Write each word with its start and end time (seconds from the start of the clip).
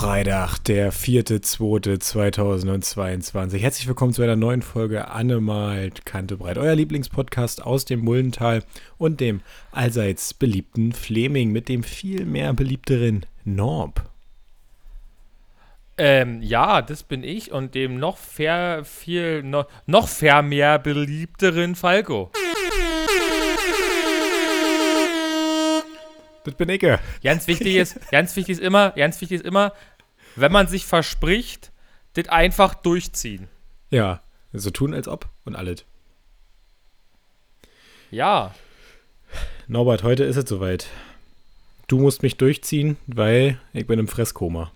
Freitag, 0.00 0.58
der 0.60 0.92
4.2.2022. 0.94 3.58
Herzlich 3.58 3.86
willkommen 3.86 4.14
zu 4.14 4.22
einer 4.22 4.34
neuen 4.34 4.62
Folge 4.62 5.08
Annemalt 5.08 6.06
Kantebreit, 6.06 6.56
euer 6.56 6.74
Lieblingspodcast 6.74 7.62
aus 7.62 7.84
dem 7.84 8.00
Mullental 8.00 8.64
und 8.96 9.20
dem 9.20 9.42
allseits 9.72 10.32
beliebten 10.32 10.94
Fleming 10.94 11.52
mit 11.52 11.68
dem 11.68 11.82
viel 11.82 12.24
mehr 12.24 12.54
beliebteren 12.54 13.26
Norb. 13.44 14.08
Ähm, 15.98 16.40
ja, 16.40 16.80
das 16.80 17.02
bin 17.02 17.22
ich 17.22 17.52
und 17.52 17.74
dem 17.74 17.98
noch 17.98 18.16
fair, 18.16 18.86
viel, 18.86 19.42
noch, 19.42 19.66
noch 19.84 20.08
fair 20.08 20.40
mehr 20.40 20.78
beliebteren 20.78 21.74
Falco. 21.74 22.30
Das 26.44 26.54
bin 26.54 26.68
ich. 26.68 26.80
Ganz 27.22 27.46
wichtig 27.46 27.76
ist, 27.76 27.98
ganz 28.10 28.34
wichtig 28.36 28.54
ist 28.54 28.62
immer, 28.62 28.90
ganz 28.92 29.20
wichtig 29.20 29.40
ist 29.40 29.46
immer, 29.46 29.72
wenn 30.36 30.52
man 30.52 30.66
sich 30.68 30.86
verspricht, 30.86 31.72
das 32.14 32.28
einfach 32.28 32.74
durchziehen. 32.74 33.48
Ja, 33.90 34.22
so 34.52 34.70
tun 34.70 34.94
als 34.94 35.08
ob 35.08 35.28
und 35.44 35.54
alles. 35.56 35.84
Ja. 38.10 38.54
Norbert, 39.68 40.02
heute 40.02 40.24
ist 40.24 40.36
es 40.36 40.48
soweit. 40.48 40.88
Du 41.86 41.98
musst 41.98 42.22
mich 42.22 42.36
durchziehen, 42.36 42.96
weil 43.06 43.60
ich 43.72 43.86
bin 43.86 43.98
im 43.98 44.08
Fresskoma. 44.08 44.72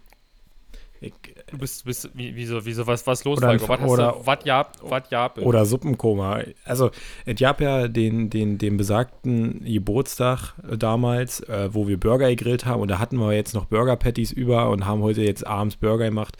Ich, 1.06 1.12
du 1.46 1.58
bist, 1.58 1.84
bist 1.84 2.10
wie, 2.14 2.34
wieso, 2.34 2.64
wieso, 2.64 2.86
was, 2.86 3.06
was 3.06 3.24
los, 3.24 3.38
oder, 3.38 3.58
Falco? 3.58 3.84
Was 3.84 3.90
oder, 3.90 4.16
was 4.24 4.38
ja, 4.44 4.66
was 4.82 5.02
ja, 5.10 5.30
oder 5.36 5.66
Suppenkoma. 5.66 6.40
Also, 6.64 6.90
es 7.26 7.38
gab 7.38 7.60
ja 7.60 7.88
den, 7.88 8.30
den, 8.30 8.58
den 8.58 8.76
besagten 8.76 9.64
Geburtstag 9.64 10.54
äh, 10.68 10.76
damals, 10.76 11.40
äh, 11.40 11.68
wo 11.72 11.86
wir 11.88 11.98
Burger 11.98 12.28
gegrillt 12.28 12.64
haben 12.64 12.80
und 12.80 12.88
da 12.88 12.98
hatten 12.98 13.16
wir 13.16 13.32
jetzt 13.32 13.54
noch 13.54 13.66
Burger 13.66 13.96
Patties 13.96 14.32
über 14.32 14.70
und 14.70 14.86
haben 14.86 15.02
heute 15.02 15.22
jetzt 15.22 15.46
abends 15.46 15.76
Burger 15.76 16.06
gemacht. 16.06 16.36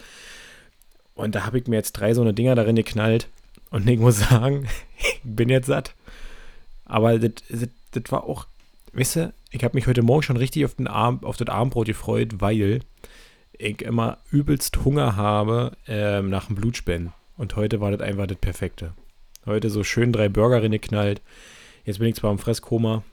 Und 1.13 1.35
da 1.35 1.45
habe 1.45 1.59
ich 1.59 1.67
mir 1.67 1.77
jetzt 1.77 1.93
drei 1.93 2.13
so 2.13 2.21
eine 2.21 2.33
Dinger 2.33 2.55
darin 2.55 2.75
geknallt 2.75 3.27
und 3.69 3.87
ich 3.87 3.99
muss 3.99 4.19
sagen, 4.29 4.67
ich 4.97 5.21
bin 5.23 5.49
jetzt 5.49 5.67
satt. 5.67 5.93
Aber 6.85 7.17
das, 7.19 7.31
das, 7.49 7.69
das 7.91 8.11
war 8.11 8.23
auch, 8.23 8.47
weißt 8.93 9.15
du, 9.17 9.33
ich 9.51 9.63
habe 9.63 9.75
mich 9.75 9.87
heute 9.87 10.03
Morgen 10.03 10.23
schon 10.23 10.37
richtig 10.37 10.65
auf, 10.65 10.75
den 10.75 10.87
Arm, 10.87 11.23
auf 11.23 11.37
das 11.37 11.47
Abendbrot 11.47 11.87
gefreut, 11.87 12.35
weil 12.39 12.81
ich 13.59 13.81
immer 13.81 14.17
übelst 14.31 14.83
Hunger 14.85 15.15
habe 15.15 15.71
ähm, 15.87 16.29
nach 16.29 16.47
dem 16.47 16.55
Blutspenden. 16.55 17.13
Und 17.37 17.55
heute 17.55 17.81
war 17.81 17.91
das 17.91 18.01
einfach 18.01 18.27
das 18.27 18.37
Perfekte. 18.37 18.93
Heute 19.45 19.69
so 19.69 19.83
schön 19.83 20.11
drei 20.11 20.29
Burger 20.29 20.67
knallt. 20.79 21.21
Jetzt 21.83 21.99
bin 21.99 22.07
ich 22.07 22.15
zwar 22.15 22.31
im 22.31 22.39
Fresskoma, 22.39 23.03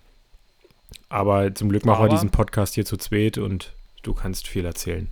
aber 1.09 1.55
zum 1.55 1.69
Glück 1.69 1.85
machen 1.85 2.05
wir 2.05 2.09
diesen 2.09 2.31
Podcast 2.31 2.75
hier 2.75 2.87
zu 2.87 2.97
zweit 2.97 3.37
und 3.37 3.73
du 4.03 4.15
kannst 4.15 4.49
viel 4.49 4.65
erzählen. 4.65 5.09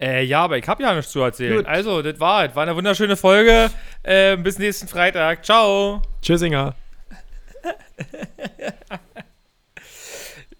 Äh, 0.00 0.24
ja, 0.24 0.42
aber 0.42 0.58
ich 0.58 0.66
habe 0.66 0.82
ja 0.82 0.92
nichts 0.94 1.12
zu 1.12 1.20
erzählen. 1.20 1.58
Gut. 1.58 1.66
Also, 1.66 2.02
das 2.02 2.18
war 2.18 2.44
es. 2.44 2.56
War 2.56 2.64
eine 2.64 2.74
wunderschöne 2.74 3.16
Folge. 3.16 3.70
Äh, 4.02 4.36
bis 4.36 4.58
nächsten 4.58 4.88
Freitag. 4.88 5.44
Ciao. 5.44 6.02
Tschüssinger. 6.20 6.74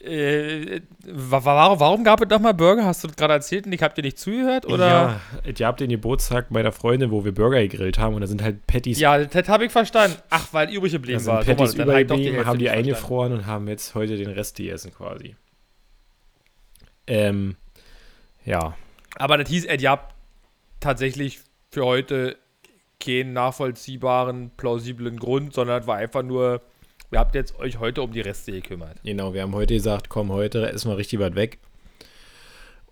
Äh, 0.04 0.80
warum, 1.06 1.78
warum 1.78 2.02
gab 2.02 2.20
es 2.20 2.28
nochmal 2.28 2.54
Burger? 2.54 2.84
Hast 2.84 3.04
du 3.04 3.08
das 3.08 3.16
gerade 3.16 3.34
erzählt 3.34 3.66
und 3.66 3.72
ich 3.72 3.82
habe 3.82 3.94
dir 3.94 4.02
nicht 4.02 4.18
zugehört? 4.18 4.66
Oder? 4.66 4.86
Ja, 4.86 5.20
ihr 5.44 5.66
habt 5.66 5.78
den 5.78 5.90
Geburtstag 5.90 6.50
meiner 6.50 6.72
Freundin, 6.72 7.12
wo 7.12 7.24
wir 7.24 7.32
Burger 7.32 7.60
gegrillt 7.60 7.98
haben 7.98 8.14
und 8.16 8.20
da 8.20 8.26
sind 8.26 8.42
halt 8.42 8.66
Patties. 8.66 8.98
Ja, 8.98 9.24
das 9.24 9.48
habe 9.48 9.64
ich 9.64 9.70
verstanden. 9.70 10.16
Ach, 10.28 10.48
weil 10.52 10.70
übrig 10.70 10.92
geblieben 10.92 11.24
war. 11.26 11.44
Patties 11.44 11.72
so, 11.72 11.82
übrig 11.82 12.08
geblieben, 12.08 12.40
die 12.40 12.44
haben 12.44 12.58
die 12.58 12.68
eingefroren 12.68 13.32
und 13.32 13.46
haben 13.46 13.68
jetzt 13.68 13.94
heute 13.94 14.16
den 14.16 14.30
Rest 14.30 14.56
gegessen 14.56 14.92
quasi. 14.92 15.36
Ähm, 17.06 17.56
ja. 18.44 18.76
Aber 19.16 19.38
das 19.38 19.48
hieß, 19.48 19.66
ihr 19.66 19.90
habt 19.90 20.14
tatsächlich 20.80 21.40
für 21.70 21.84
heute 21.84 22.36
keinen 22.98 23.34
nachvollziehbaren, 23.34 24.50
plausiblen 24.56 25.18
Grund, 25.18 25.54
sondern 25.54 25.82
es 25.82 25.86
war 25.86 25.96
einfach 25.96 26.22
nur 26.22 26.60
Ihr 27.12 27.18
habt 27.18 27.34
jetzt 27.34 27.58
euch 27.58 27.78
heute 27.78 28.00
um 28.00 28.10
die 28.10 28.22
Reste 28.22 28.52
gekümmert. 28.52 28.96
Genau, 29.04 29.34
wir 29.34 29.42
haben 29.42 29.54
heute 29.54 29.74
gesagt, 29.74 30.08
komm, 30.08 30.32
heute 30.32 30.60
ist 30.60 30.86
mal 30.86 30.96
richtig 30.96 31.20
weit 31.20 31.34
weg. 31.34 31.58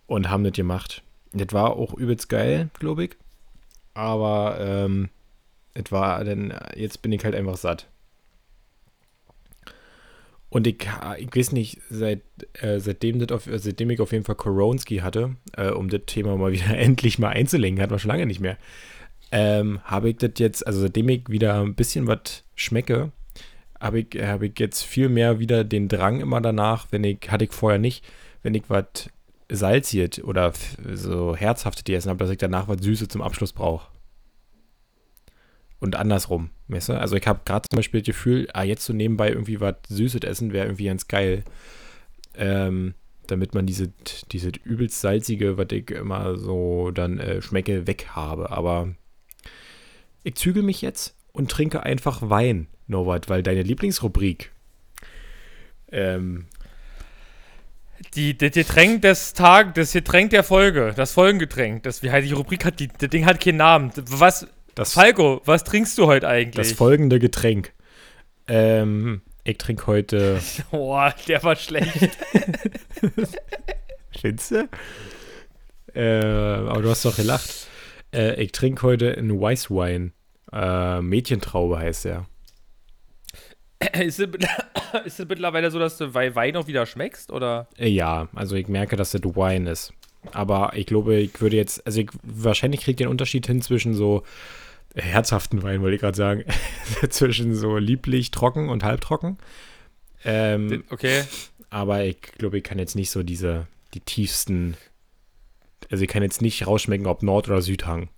Und 0.06 0.28
haben 0.28 0.44
das 0.44 0.53
gemacht. 0.53 1.03
Das 1.32 1.48
war 1.53 1.70
auch 1.76 1.94
übelst 1.94 2.28
geil, 2.28 2.69
glaube 2.78 3.04
ich. 3.04 3.16
Aber 3.94 4.58
ähm, 4.60 5.08
es 5.72 5.91
war 5.91 6.22
dann, 6.22 6.53
jetzt 6.76 7.00
bin 7.00 7.12
ich 7.12 7.25
halt 7.25 7.34
einfach 7.34 7.56
satt. 7.56 7.86
Und 10.50 10.66
ich, 10.66 10.87
ich 11.16 11.34
weiß 11.34 11.52
nicht, 11.52 11.81
seit, 11.88 12.20
äh, 12.60 12.78
seitdem, 12.78 13.26
auf, 13.31 13.48
seitdem 13.50 13.88
ich 13.88 14.00
auf 14.00 14.12
jeden 14.12 14.25
Fall 14.25 14.34
Koronski 14.34 14.98
hatte, 14.98 15.37
äh, 15.56 15.70
um 15.70 15.88
das 15.88 16.02
Thema 16.04 16.37
mal 16.37 16.52
wieder 16.52 16.66
endlich 16.76 17.19
mal 17.19 17.31
einzulenken, 17.31 17.82
hat 17.82 17.88
man 17.88 17.98
schon 17.98 18.10
lange 18.10 18.26
nicht 18.26 18.41
mehr, 18.41 18.58
ähm, 19.32 19.81
habe 19.84 20.10
ich 20.10 20.16
das 20.16 20.32
jetzt, 20.37 20.66
also 20.66 20.81
seitdem 20.81 21.08
ich 21.08 21.28
wieder 21.28 21.62
ein 21.62 21.75
bisschen 21.75 22.06
was 22.06 22.42
schmecke, 22.54 23.12
habe 23.80 24.00
ich, 24.00 24.08
hab 24.20 24.42
ich 24.42 24.58
jetzt 24.58 24.82
viel 24.82 25.08
mehr 25.08 25.38
wieder 25.38 25.64
den 25.64 25.88
Drang 25.88 26.20
immer 26.20 26.41
danach, 26.41 26.86
wenn 26.91 27.04
ich, 27.04 27.18
hatte 27.28 27.44
ich 27.44 27.52
vorher 27.52 27.78
nicht, 27.78 28.04
wenn 28.42 28.54
ich 28.54 28.64
was 28.68 29.08
salziert 29.50 30.22
oder 30.22 30.52
so 30.92 31.34
herzhaftes 31.34 31.84
gegessen 31.84 32.10
habe, 32.10 32.19
dass 32.19 32.30
ich 32.30 32.38
danach 32.38 32.69
was 32.69 32.82
Süßes 32.82 33.08
zum 33.08 33.22
Abschluss 33.22 33.52
brauche. 33.52 33.88
Und 35.80 35.96
andersrum, 35.96 36.50
weißt 36.69 36.90
du? 36.90 37.00
Also 37.00 37.16
ich 37.16 37.26
habe 37.26 37.40
gerade 37.44 37.69
zum 37.69 37.78
Beispiel 37.78 38.00
das 38.00 38.06
Gefühl, 38.06 38.48
ah, 38.52 38.62
jetzt 38.62 38.84
so 38.84 38.92
nebenbei 38.92 39.30
irgendwie 39.30 39.60
was 39.60 39.76
Süßes 39.88 40.22
essen 40.22 40.52
wäre 40.52 40.66
irgendwie 40.66 40.84
ganz 40.84 41.08
geil. 41.08 41.42
Ähm, 42.34 42.94
damit 43.26 43.54
man 43.54 43.66
diese, 43.66 43.92
diese 44.30 44.50
übelst 44.64 45.00
salzige, 45.00 45.56
was 45.56 45.69
ich 45.72 45.90
immer 45.90 46.36
so 46.36 46.90
dann 46.90 47.19
äh, 47.19 47.40
schmecke, 47.40 47.86
weg 47.86 48.08
habe. 48.10 48.50
Aber 48.50 48.94
ich 50.22 50.34
zügel 50.34 50.62
mich 50.62 50.82
jetzt 50.82 51.16
und 51.32 51.50
trinke 51.50 51.82
einfach 51.82 52.28
Wein. 52.28 52.66
Norbert, 52.90 53.28
weil 53.28 53.42
deine 53.42 53.62
Lieblingsrubrik. 53.62 54.50
Ähm, 55.90 56.46
die, 58.14 58.36
das 58.36 58.52
Getränk 58.52 59.02
des 59.02 59.34
Tages, 59.34 59.72
das 59.74 59.92
Getränk 59.92 60.30
der 60.30 60.42
Folge, 60.42 60.92
das 60.96 61.12
Folgengetränk, 61.12 61.82
das, 61.82 62.02
wie 62.02 62.10
heißt 62.10 62.26
die 62.26 62.32
Rubrik 62.32 62.64
hat, 62.64 62.80
die, 62.80 62.88
das 62.88 63.10
Ding 63.10 63.26
hat 63.26 63.40
keinen 63.40 63.58
Namen. 63.58 63.92
Was, 63.96 64.46
das, 64.74 64.94
Falco, 64.94 65.42
was 65.44 65.64
trinkst 65.64 65.96
du 65.98 66.06
heute 66.06 66.28
eigentlich? 66.28 66.68
Das 66.68 66.72
folgende 66.72 67.18
Getränk. 67.18 67.72
Ähm, 68.48 69.22
ich 69.44 69.58
trinke 69.58 69.86
heute. 69.86 70.40
Boah, 70.70 71.14
der 71.28 71.42
war 71.42 71.56
schlecht. 71.56 72.10
Du? 74.22 74.68
Äh, 75.94 76.20
aber 76.20 76.82
du 76.82 76.90
hast 76.90 77.06
doch 77.06 77.16
gelacht. 77.16 77.68
Äh, 78.12 78.42
ich 78.42 78.52
trinke 78.52 78.82
heute 78.82 79.16
einen 79.16 79.40
Weißwein. 79.40 80.12
Äh, 80.52 81.00
Mädchentraube 81.00 81.78
heißt 81.78 82.04
er. 82.04 82.26
Ist 84.00 84.20
es, 84.20 84.28
ist 85.06 85.20
es 85.20 85.28
mittlerweile 85.28 85.70
so, 85.70 85.78
dass 85.78 85.96
du 85.96 86.14
Wein 86.14 86.56
auch 86.56 86.66
wieder 86.66 86.84
schmeckst, 86.86 87.32
oder? 87.32 87.66
Äh, 87.78 87.88
ja, 87.88 88.28
also 88.34 88.56
ich 88.56 88.68
merke, 88.68 88.96
dass 88.96 89.12
das 89.12 89.22
Wein 89.22 89.66
ist. 89.66 89.92
Aber 90.32 90.72
ich 90.74 90.86
glaube, 90.86 91.16
ich 91.16 91.41
würde 91.41 91.56
jetzt, 91.56 91.86
also 91.86 92.00
ich, 92.00 92.10
wahrscheinlich 92.22 92.80
kriege 92.80 92.90
ich 92.90 92.96
den 92.96 93.08
Unterschied 93.08 93.46
hin 93.46 93.62
zwischen 93.62 93.94
so 93.94 94.22
herzhaften 94.94 95.62
Wein, 95.62 95.80
wollte 95.80 95.94
ich 95.94 96.00
gerade 96.00 96.16
sagen, 96.16 96.44
zwischen 97.08 97.54
so 97.54 97.78
lieblich 97.78 98.30
trocken 98.30 98.69
und 98.69 98.84
halbtrocken. 98.84 99.38
Ähm, 100.24 100.84
okay. 100.90 101.24
Aber 101.70 102.04
ich 102.04 102.20
glaube, 102.20 102.58
ich 102.58 102.64
kann 102.64 102.78
jetzt 102.78 102.96
nicht 102.96 103.10
so 103.10 103.22
diese, 103.22 103.66
die 103.94 104.00
tiefsten, 104.00 104.76
also 105.90 106.02
ich 106.02 106.10
kann 106.10 106.22
jetzt 106.22 106.42
nicht 106.42 106.66
rausschmecken, 106.66 107.06
ob 107.06 107.22
Nord- 107.22 107.48
oder 107.48 107.62
Südhang. 107.62 108.10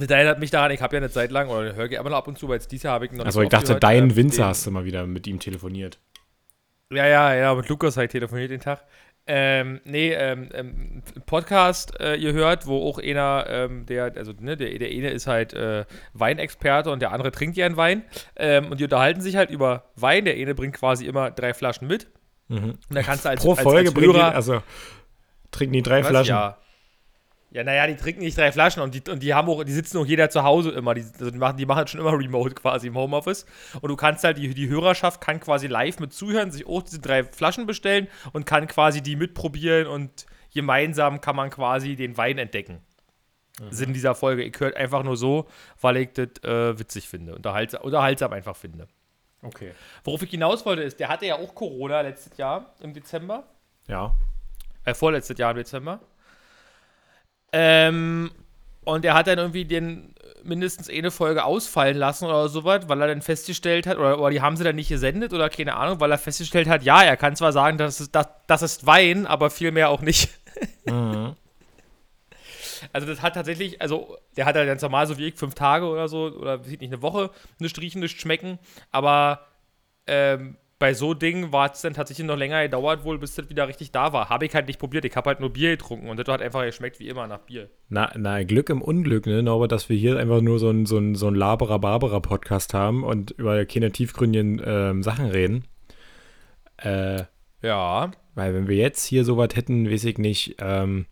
Erinnert 0.00 0.38
mich 0.38 0.50
daran, 0.50 0.70
ich 0.70 0.80
habe 0.80 0.96
ja 0.96 0.98
eine 0.98 1.10
Zeit 1.10 1.30
lang, 1.30 1.48
oder 1.48 1.74
höre 1.74 1.90
immer 1.90 2.10
noch 2.10 2.18
ab 2.18 2.28
und 2.28 2.38
zu, 2.38 2.48
weil 2.48 2.56
jetzt 2.56 2.70
dieses 2.70 2.84
Jahr 2.84 2.94
habe 2.94 3.06
ich 3.06 3.12
noch 3.12 3.24
Also 3.24 3.42
ich 3.42 3.48
dachte, 3.48 3.66
gehört, 3.66 3.82
dein 3.82 4.10
äh, 4.10 4.16
Winzer 4.16 4.46
hast 4.46 4.66
du 4.66 4.70
mal 4.70 4.84
wieder 4.84 5.06
mit 5.06 5.26
ihm 5.26 5.40
telefoniert. 5.40 5.98
Ja, 6.92 7.06
ja, 7.06 7.34
ja, 7.34 7.54
mit 7.54 7.68
Lukas 7.68 7.96
habe 7.96 8.06
ich 8.06 8.12
telefoniert 8.12 8.50
den 8.50 8.60
Tag. 8.60 8.84
Ähm, 9.30 9.82
nee, 9.84 10.14
ähm, 10.14 10.48
ähm, 10.54 11.02
Podcast 11.26 12.00
äh, 12.00 12.14
ihr 12.14 12.32
hört, 12.32 12.66
wo 12.66 12.88
auch 12.88 12.98
einer, 12.98 13.44
ähm, 13.46 13.84
der, 13.84 14.12
also 14.16 14.32
ne, 14.40 14.56
der, 14.56 14.78
der 14.78 14.88
eine 14.88 15.10
ist 15.10 15.26
halt 15.26 15.52
äh, 15.52 15.84
Weinexperte 16.14 16.90
und 16.90 17.02
der 17.02 17.12
andere 17.12 17.30
trinkt 17.30 17.58
ja 17.58 17.66
einen 17.66 17.76
Wein. 17.76 18.04
Ähm, 18.36 18.70
und 18.70 18.80
die 18.80 18.84
unterhalten 18.84 19.20
sich 19.20 19.36
halt 19.36 19.50
über 19.50 19.90
Wein. 19.96 20.24
Der 20.24 20.34
eine 20.34 20.54
bringt 20.54 20.76
quasi 20.76 21.04
immer 21.04 21.30
drei 21.30 21.52
Flaschen 21.52 21.86
mit. 21.86 22.08
Mhm. 22.48 22.78
Und 22.88 22.94
da 22.94 23.02
kannst 23.02 23.26
du 23.26 23.28
als, 23.28 23.42
Pro 23.42 23.54
Folge 23.54 23.90
als, 23.90 23.96
als 23.96 24.06
Hörer, 24.06 24.34
also 24.34 24.62
trinken 25.50 25.74
die 25.74 25.82
drei? 25.82 26.02
Flaschen. 26.02 26.30
Ja. 26.30 26.56
Ja, 27.50 27.64
naja, 27.64 27.86
die 27.86 27.96
trinken 27.96 28.20
nicht 28.20 28.36
drei 28.36 28.52
Flaschen 28.52 28.82
und 28.82 28.94
die, 28.94 29.10
und 29.10 29.22
die 29.22 29.32
haben 29.32 29.48
auch, 29.48 29.64
die 29.64 29.72
sitzen 29.72 29.96
auch 29.96 30.04
jeder 30.04 30.28
zu 30.28 30.42
Hause 30.42 30.70
immer. 30.70 30.92
Die, 30.92 31.00
also 31.00 31.30
die, 31.30 31.38
machen, 31.38 31.56
die 31.56 31.64
machen 31.64 31.86
schon 31.86 32.00
immer 32.00 32.12
remote 32.12 32.54
quasi 32.54 32.88
im 32.88 32.96
Homeoffice. 32.96 33.46
Und 33.80 33.88
du 33.88 33.96
kannst 33.96 34.22
halt, 34.24 34.36
die, 34.36 34.52
die 34.52 34.68
Hörerschaft 34.68 35.22
kann 35.22 35.40
quasi 35.40 35.66
live 35.66 35.98
mit 35.98 36.12
zuhören, 36.12 36.50
sich 36.50 36.66
auch 36.66 36.82
diese 36.82 37.00
drei 37.00 37.24
Flaschen 37.24 37.66
bestellen 37.66 38.08
und 38.32 38.44
kann 38.44 38.66
quasi 38.66 39.02
die 39.02 39.16
mitprobieren 39.16 39.86
und 39.86 40.26
gemeinsam 40.52 41.22
kann 41.22 41.36
man 41.36 41.48
quasi 41.48 41.96
den 41.96 42.18
Wein 42.18 42.36
entdecken. 42.36 42.82
Mhm. 43.60 43.72
Sinn 43.72 43.92
dieser 43.94 44.14
Folge. 44.14 44.44
Ich 44.44 44.58
höre 44.60 44.76
einfach 44.76 45.02
nur 45.02 45.16
so, 45.16 45.46
weil 45.80 45.96
ich 45.96 46.12
das 46.12 46.28
äh, 46.44 46.78
witzig 46.78 47.08
finde. 47.08 47.34
Unterhaltsam, 47.34 47.82
unterhaltsam 47.82 48.32
einfach 48.34 48.56
finde. 48.56 48.88
Okay. 49.42 49.72
Worauf 50.04 50.22
ich 50.22 50.30
hinaus 50.30 50.66
wollte, 50.66 50.82
ist, 50.82 51.00
der 51.00 51.08
hatte 51.08 51.26
ja 51.26 51.36
auch 51.36 51.54
Corona 51.54 52.00
letztes 52.02 52.36
Jahr 52.36 52.74
im 52.80 52.92
Dezember. 52.92 53.44
Ja. 53.86 54.14
Äh, 54.84 54.94
vorletztes 54.94 55.38
Jahr 55.38 55.52
im 55.52 55.58
Dezember. 55.58 56.00
Ähm, 57.52 58.30
und 58.84 59.04
er 59.04 59.14
hat 59.14 59.26
dann 59.26 59.38
irgendwie 59.38 59.64
den 59.64 60.14
mindestens 60.44 60.88
eine 60.88 61.10
Folge 61.10 61.44
ausfallen 61.44 61.96
lassen 61.96 62.24
oder 62.24 62.48
sowas, 62.48 62.88
weil 62.88 63.00
er 63.00 63.08
dann 63.08 63.22
festgestellt 63.22 63.86
hat, 63.86 63.98
oder, 63.98 64.18
oder 64.18 64.30
die 64.30 64.40
haben 64.40 64.56
sie 64.56 64.64
dann 64.64 64.76
nicht 64.76 64.88
gesendet 64.88 65.32
oder 65.32 65.48
keine 65.50 65.76
Ahnung, 65.76 66.00
weil 66.00 66.10
er 66.10 66.18
festgestellt 66.18 66.68
hat, 66.68 66.82
ja, 66.82 67.02
er 67.02 67.16
kann 67.16 67.36
zwar 67.36 67.52
sagen, 67.52 67.78
das 67.78 68.00
ist, 68.00 68.14
das, 68.14 68.26
das 68.46 68.62
ist 68.62 68.86
Wein, 68.86 69.26
aber 69.26 69.50
viel 69.50 69.72
mehr 69.72 69.90
auch 69.90 70.00
nicht. 70.00 70.30
Mhm. 70.86 71.36
Also 72.92 73.08
das 73.08 73.22
hat 73.22 73.34
tatsächlich, 73.34 73.82
also 73.82 74.16
der 74.36 74.46
hat 74.46 74.54
ja 74.54 74.64
ganz 74.64 74.82
normal 74.82 75.06
so 75.08 75.18
wie 75.18 75.26
ich 75.26 75.34
fünf 75.34 75.54
Tage 75.54 75.86
oder 75.86 76.08
so, 76.08 76.26
oder 76.26 76.62
sieht 76.62 76.80
nicht 76.80 76.92
eine 76.92 77.02
Woche, 77.02 77.30
nicht 77.58 77.76
riechen, 77.80 78.00
nicht 78.00 78.20
schmecken, 78.20 78.60
aber 78.92 79.46
ähm, 80.06 80.56
bei 80.78 80.94
so 80.94 81.12
Dingen 81.12 81.52
war 81.52 81.72
es 81.72 81.80
dann 81.80 81.92
tatsächlich 81.92 82.26
noch 82.26 82.36
länger 82.36 82.62
gedauert 82.62 83.02
wohl, 83.02 83.18
bis 83.18 83.34
das 83.34 83.50
wieder 83.50 83.66
richtig 83.66 83.90
da 83.90 84.12
war. 84.12 84.28
Habe 84.28 84.46
ich 84.46 84.54
halt 84.54 84.68
nicht 84.68 84.78
probiert. 84.78 85.04
Ich 85.04 85.16
habe 85.16 85.28
halt 85.28 85.40
nur 85.40 85.52
Bier 85.52 85.70
getrunken 85.70 86.08
und 86.08 86.18
das 86.18 86.32
hat 86.32 86.40
einfach 86.40 86.62
geschmeckt 86.62 87.00
wie 87.00 87.08
immer 87.08 87.26
nach 87.26 87.40
Bier. 87.40 87.68
Na, 87.88 88.12
na 88.16 88.44
Glück 88.44 88.70
im 88.70 88.80
Unglück, 88.80 89.26
ne, 89.26 89.42
Norbert, 89.42 89.72
dass 89.72 89.88
wir 89.88 89.96
hier 89.96 90.18
einfach 90.18 90.40
nur 90.40 90.60
so 90.60 90.70
ein, 90.70 90.86
so 90.86 90.98
ein, 90.98 91.16
so 91.16 91.26
ein 91.26 91.34
Labera-Barbara-Podcast 91.34 92.74
haben 92.74 93.02
und 93.02 93.32
über 93.32 93.64
keine 93.66 93.90
tiefgründigen 93.90 94.62
ähm, 94.64 95.02
Sachen 95.02 95.26
reden. 95.26 95.64
Äh, 96.76 97.24
ja. 97.60 98.12
Weil 98.36 98.54
wenn 98.54 98.68
wir 98.68 98.76
jetzt 98.76 99.04
hier 99.04 99.24
sowas 99.24 99.48
hätten, 99.54 99.90
weiß 99.90 100.04
ich 100.04 100.18
nicht, 100.18 100.56
ähm, 100.60 101.06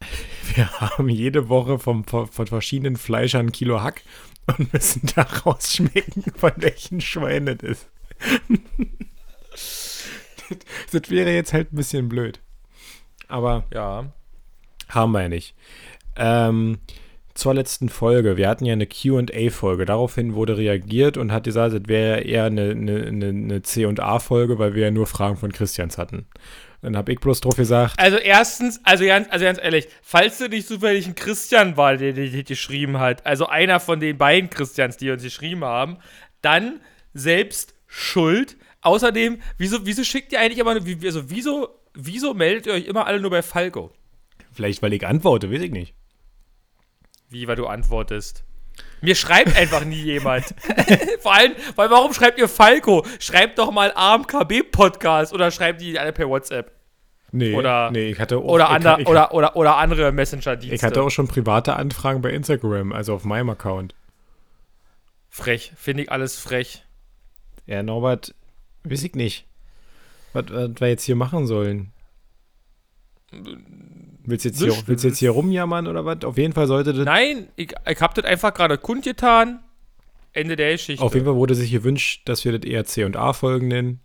wir 0.54 0.70
haben 0.78 1.08
jede 1.08 1.48
Woche 1.48 1.78
vom, 1.78 2.04
von 2.04 2.28
verschiedenen 2.28 2.96
Fleischern 2.96 3.46
ein 3.46 3.52
Kilo 3.52 3.82
Hack 3.82 4.02
und 4.46 4.74
müssen 4.74 5.08
daraus 5.14 5.72
schmecken, 5.72 6.22
von 6.36 6.52
welchen 6.56 7.00
Schwein 7.00 7.46
das 7.46 7.62
ist. 7.62 7.90
Das, 10.92 11.10
wäre 11.10 11.30
jetzt 11.30 11.52
halt 11.52 11.72
ein 11.72 11.76
bisschen 11.76 12.08
blöd. 12.08 12.40
Aber 13.28 13.64
ja, 13.72 14.12
haben 14.88 15.12
wir 15.12 15.22
ja 15.22 15.28
nicht. 15.28 15.54
Ähm, 16.16 16.78
zur 17.34 17.54
letzten 17.54 17.88
Folge. 17.88 18.36
Wir 18.36 18.48
hatten 18.48 18.64
ja 18.64 18.72
eine 18.72 18.86
QA-Folge. 18.86 19.84
Daraufhin 19.84 20.34
wurde 20.34 20.56
reagiert 20.56 21.16
und 21.16 21.32
hat 21.32 21.44
gesagt, 21.44 21.74
es 21.74 21.82
wäre 21.86 22.20
eher 22.20 22.44
eine, 22.44 22.70
eine, 22.70 23.28
eine 23.28 23.60
CA-Folge, 23.60 24.58
weil 24.58 24.74
wir 24.74 24.84
ja 24.84 24.90
nur 24.90 25.06
Fragen 25.06 25.36
von 25.36 25.52
Christians 25.52 25.98
hatten. 25.98 26.26
Dann 26.80 26.96
habe 26.96 27.12
ich 27.12 27.18
bloß 27.18 27.40
drauf 27.40 27.56
gesagt. 27.56 27.98
Also 27.98 28.18
erstens, 28.18 28.80
also 28.84 29.04
ganz, 29.06 29.26
also 29.30 29.44
ganz 29.46 29.58
ehrlich, 29.60 29.88
falls 30.02 30.38
du 30.38 30.48
nicht 30.48 30.68
zufällig 30.68 31.06
ein 31.06 31.14
Christian 31.14 31.76
war, 31.76 31.96
der 31.96 32.12
dich 32.12 32.44
geschrieben 32.44 33.00
hat, 33.00 33.26
also 33.26 33.46
einer 33.46 33.80
von 33.80 34.00
den 34.00 34.16
beiden 34.18 34.50
Christians, 34.50 34.96
die 34.98 35.10
uns 35.10 35.22
geschrieben 35.22 35.64
haben, 35.64 35.96
dann 36.42 36.80
selbst 37.14 37.74
schuld. 37.94 38.56
Außerdem, 38.80 39.40
wieso, 39.56 39.86
wieso 39.86 40.04
schickt 40.04 40.32
ihr 40.32 40.40
eigentlich 40.40 40.58
immer, 40.58 40.72
also 40.72 41.30
wieso, 41.30 41.68
wieso 41.94 42.34
meldet 42.34 42.66
ihr 42.66 42.72
euch 42.74 42.86
immer 42.86 43.06
alle 43.06 43.20
nur 43.20 43.30
bei 43.30 43.42
Falco? 43.42 43.92
Vielleicht, 44.52 44.82
weil 44.82 44.92
ich 44.92 45.06
antworte, 45.06 45.50
weiß 45.50 45.62
ich 45.62 45.70
nicht. 45.70 45.94
Wie, 47.30 47.46
weil 47.46 47.56
du 47.56 47.66
antwortest? 47.66 48.44
Mir 49.00 49.14
schreibt 49.14 49.56
einfach 49.56 49.84
nie 49.84 50.02
jemand. 50.02 50.54
Vor 51.20 51.34
allem, 51.34 51.52
weil 51.76 51.90
warum 51.90 52.12
schreibt 52.12 52.38
ihr 52.38 52.48
Falco? 52.48 53.06
Schreibt 53.20 53.58
doch 53.58 53.70
mal 53.70 53.92
AMKB-Podcast 53.94 55.32
oder 55.32 55.50
schreibt 55.50 55.80
die 55.80 55.98
alle 55.98 56.12
per 56.12 56.28
WhatsApp. 56.28 56.72
Nee, 57.30 57.54
oder, 57.54 57.90
nee, 57.90 58.10
ich 58.10 58.20
hatte 58.20 58.38
auch, 58.38 58.44
oder, 58.44 58.76
ich, 58.78 59.00
ich, 59.00 59.08
oder, 59.08 59.34
oder, 59.34 59.56
oder 59.56 59.76
andere 59.76 60.12
Messenger-Dienste. 60.12 60.74
Ich 60.74 60.84
hatte 60.84 61.02
auch 61.02 61.10
schon 61.10 61.26
private 61.26 61.74
Anfragen 61.74 62.22
bei 62.22 62.30
Instagram, 62.30 62.92
also 62.92 63.14
auf 63.14 63.24
meinem 63.24 63.50
Account. 63.50 63.94
Frech, 65.30 65.72
finde 65.76 66.04
ich 66.04 66.12
alles 66.12 66.38
frech. 66.38 66.83
Ja, 67.66 67.82
Norbert, 67.82 68.34
weiß 68.84 69.04
ich 69.04 69.14
nicht, 69.14 69.46
was, 70.32 70.46
was 70.50 70.70
wir 70.78 70.88
jetzt 70.88 71.04
hier 71.04 71.16
machen 71.16 71.46
sollen. 71.46 71.92
Willst 74.26 74.44
du 74.44 74.48
jetzt, 74.48 74.62
hier, 74.62 74.74
willst 74.86 75.04
jetzt 75.04 75.18
hier 75.18 75.30
rumjammern 75.30 75.86
oder 75.86 76.04
was? 76.04 76.24
Auf 76.24 76.38
jeden 76.38 76.52
Fall 76.52 76.66
sollte 76.66 76.92
das. 76.92 77.04
Nein, 77.04 77.48
ich, 77.56 77.72
ich 77.86 78.00
hab 78.00 78.14
das 78.14 78.24
einfach 78.24 78.54
gerade 78.54 78.78
kundgetan. 78.78 79.60
Ende 80.32 80.56
der 80.56 80.72
Geschichte. 80.72 81.02
Auf 81.02 81.14
jeden 81.14 81.26
Fall 81.26 81.36
wurde 81.36 81.54
sich 81.54 81.70
gewünscht, 81.70 82.22
dass 82.28 82.44
wir 82.44 82.58
das 82.58 82.68
eher 82.68 82.84
C 82.84 83.04
und 83.04 83.16
A-Folgen 83.16 83.68
nennen. 83.68 84.00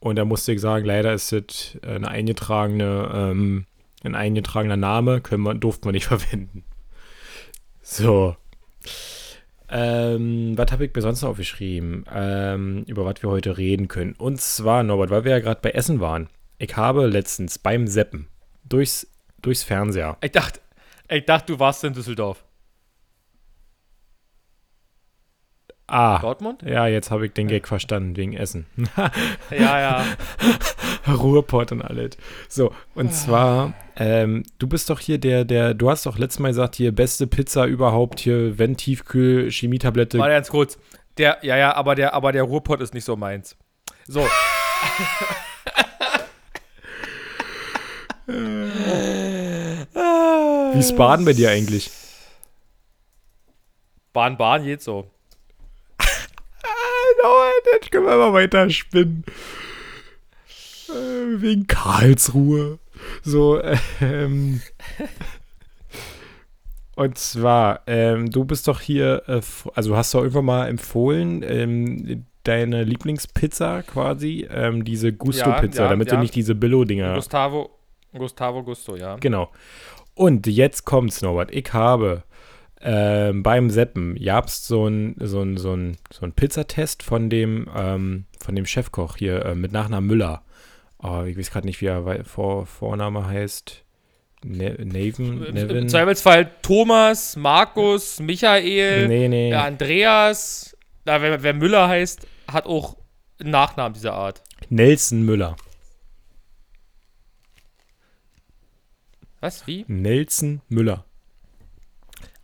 Und 0.00 0.16
da 0.16 0.24
musste 0.24 0.52
ich 0.52 0.60
sagen, 0.60 0.84
leider 0.84 1.12
ist 1.12 1.32
das 1.32 1.76
eine 1.82 2.08
eingetragene, 2.08 3.10
ähm, 3.12 3.66
ein 4.02 4.14
eingetragener 4.14 4.76
Name, 4.76 5.20
können 5.20 5.42
wir, 5.42 5.54
durften 5.54 5.86
wir 5.86 5.92
nicht 5.92 6.06
verwenden. 6.06 6.64
So. 7.82 8.36
Ähm, 9.70 10.56
was 10.56 10.72
habe 10.72 10.86
ich 10.86 10.94
mir 10.94 11.02
sonst 11.02 11.22
noch 11.22 11.30
aufgeschrieben, 11.30 12.04
ähm, 12.12 12.84
über 12.86 13.04
was 13.04 13.22
wir 13.22 13.30
heute 13.30 13.58
reden 13.58 13.88
können? 13.88 14.14
Und 14.16 14.40
zwar, 14.40 14.82
Norbert, 14.82 15.10
weil 15.10 15.24
wir 15.24 15.32
ja 15.32 15.40
gerade 15.40 15.60
bei 15.60 15.70
Essen 15.70 16.00
waren. 16.00 16.28
Ich 16.58 16.76
habe 16.76 17.06
letztens 17.06 17.58
beim 17.58 17.86
Seppen 17.86 18.28
durchs, 18.64 19.06
durchs 19.42 19.62
Fernseher. 19.62 20.16
Ich 20.22 20.32
dachte, 20.32 20.60
ich 21.08 21.24
dachte, 21.24 21.52
du 21.52 21.58
warst 21.58 21.84
in 21.84 21.92
Düsseldorf. 21.92 22.44
Ah. 25.90 26.18
Dortmund? 26.18 26.62
Ja, 26.62 26.86
jetzt 26.86 27.10
habe 27.10 27.24
ich 27.24 27.32
den 27.32 27.48
Gag 27.48 27.66
verstanden, 27.66 28.14
wegen 28.16 28.34
Essen. 28.34 28.66
ja, 29.50 29.80
ja. 29.80 30.04
Ruhrpott 31.08 31.72
und 31.72 31.80
alles. 31.80 32.10
So, 32.46 32.74
und 32.94 33.14
zwar, 33.14 33.72
ähm, 33.96 34.42
du 34.58 34.66
bist 34.66 34.90
doch 34.90 35.00
hier 35.00 35.16
der, 35.16 35.46
der, 35.46 35.72
du 35.72 35.88
hast 35.88 36.04
doch 36.04 36.18
letztes 36.18 36.40
Mal 36.40 36.48
gesagt, 36.48 36.76
hier 36.76 36.92
beste 36.94 37.26
Pizza 37.26 37.64
überhaupt, 37.64 38.20
hier, 38.20 38.58
wenn 38.58 38.76
Tiefkühl, 38.76 39.50
Chemietablette. 39.50 40.18
Warte 40.18 40.34
ganz 40.34 40.50
kurz. 40.50 40.78
Der, 41.16 41.38
ja, 41.40 41.56
ja, 41.56 41.74
aber 41.74 41.94
der, 41.94 42.12
aber 42.12 42.32
der 42.32 42.42
Ruhrpott 42.42 42.82
ist 42.82 42.92
nicht 42.92 43.06
so 43.06 43.16
meins. 43.16 43.56
So. 44.06 44.20
Wie 50.74 50.78
ist 50.78 50.96
Baden 50.96 51.24
bei 51.24 51.32
dir 51.32 51.50
eigentlich? 51.50 51.90
Bahn, 54.12 54.36
Bahn 54.36 54.64
geht 54.64 54.82
so. 54.82 55.10
Jetzt 57.72 57.90
können 57.90 58.06
wir 58.06 58.16
mal 58.16 58.32
weiter 58.32 58.68
spinnen. 58.70 59.24
Äh, 60.88 61.40
wegen 61.40 61.66
Karlsruhe. 61.66 62.78
So, 63.22 63.62
ähm. 64.00 64.60
Und 66.96 67.16
zwar, 67.16 67.82
ähm, 67.86 68.30
du 68.30 68.44
bist 68.44 68.66
doch 68.66 68.80
hier, 68.80 69.22
äh, 69.28 69.40
also 69.74 69.96
hast 69.96 70.12
du 70.14 70.18
irgendwann 70.18 70.46
mal 70.46 70.66
empfohlen, 70.66 71.44
ähm, 71.46 72.24
deine 72.42 72.82
Lieblingspizza 72.82 73.82
quasi, 73.82 74.48
ähm, 74.50 74.84
diese 74.84 75.12
Gusto-Pizza, 75.12 75.82
ja, 75.82 75.84
ja, 75.84 75.90
damit 75.90 76.08
ja. 76.08 76.16
du 76.16 76.22
nicht 76.22 76.34
diese 76.34 76.56
Billo-Dinger. 76.56 77.14
Gustavo, 77.14 77.70
Gustavo 78.12 78.64
Gusto, 78.64 78.96
ja. 78.96 79.14
Genau. 79.16 79.52
Und 80.14 80.48
jetzt 80.48 80.84
kommt's, 80.84 81.22
Norbert. 81.22 81.52
Ich 81.52 81.72
habe 81.72 82.24
ähm, 82.80 83.42
beim 83.42 83.70
Seppen 83.70 84.14
gab's 84.22 84.66
so 84.66 84.86
ein 84.86 85.16
so 85.18 85.42
ein 85.42 85.56
so 85.56 85.74
ein 85.74 85.96
so 86.12 86.24
ein 86.24 86.32
Pizzatest 86.32 87.02
von 87.02 87.28
dem 87.28 87.68
ähm, 87.76 88.26
von 88.38 88.54
dem 88.54 88.66
Chefkoch 88.66 89.16
hier 89.16 89.44
äh, 89.44 89.54
mit 89.54 89.72
Nachnamen 89.72 90.06
Müller. 90.06 90.42
Oh, 91.00 91.22
ich 91.22 91.36
weiß 91.36 91.50
gerade 91.50 91.66
nicht, 91.66 91.80
wie 91.80 91.86
er 91.86 92.24
Vor 92.24 92.66
Vorname 92.66 93.26
heißt. 93.26 93.84
Ne 94.44 94.76
Neven, 94.78 95.40
Nevin. 95.52 95.76
Im 95.76 95.88
Zweifelsfall 95.88 96.50
Thomas, 96.62 97.34
Markus, 97.34 98.20
Michael, 98.20 99.08
nee, 99.08 99.26
nee. 99.26 99.52
Andreas. 99.52 100.76
Da, 101.04 101.20
wer, 101.20 101.42
wer 101.42 101.54
Müller 101.54 101.88
heißt, 101.88 102.26
hat 102.46 102.66
auch 102.66 102.96
einen 103.40 103.50
Nachnamen 103.50 103.94
dieser 103.94 104.12
Art. 104.12 104.42
Nelson 104.68 105.22
Müller. 105.22 105.56
Was? 109.40 109.66
Wie? 109.66 109.84
Nelson 109.88 110.60
Müller. 110.68 111.04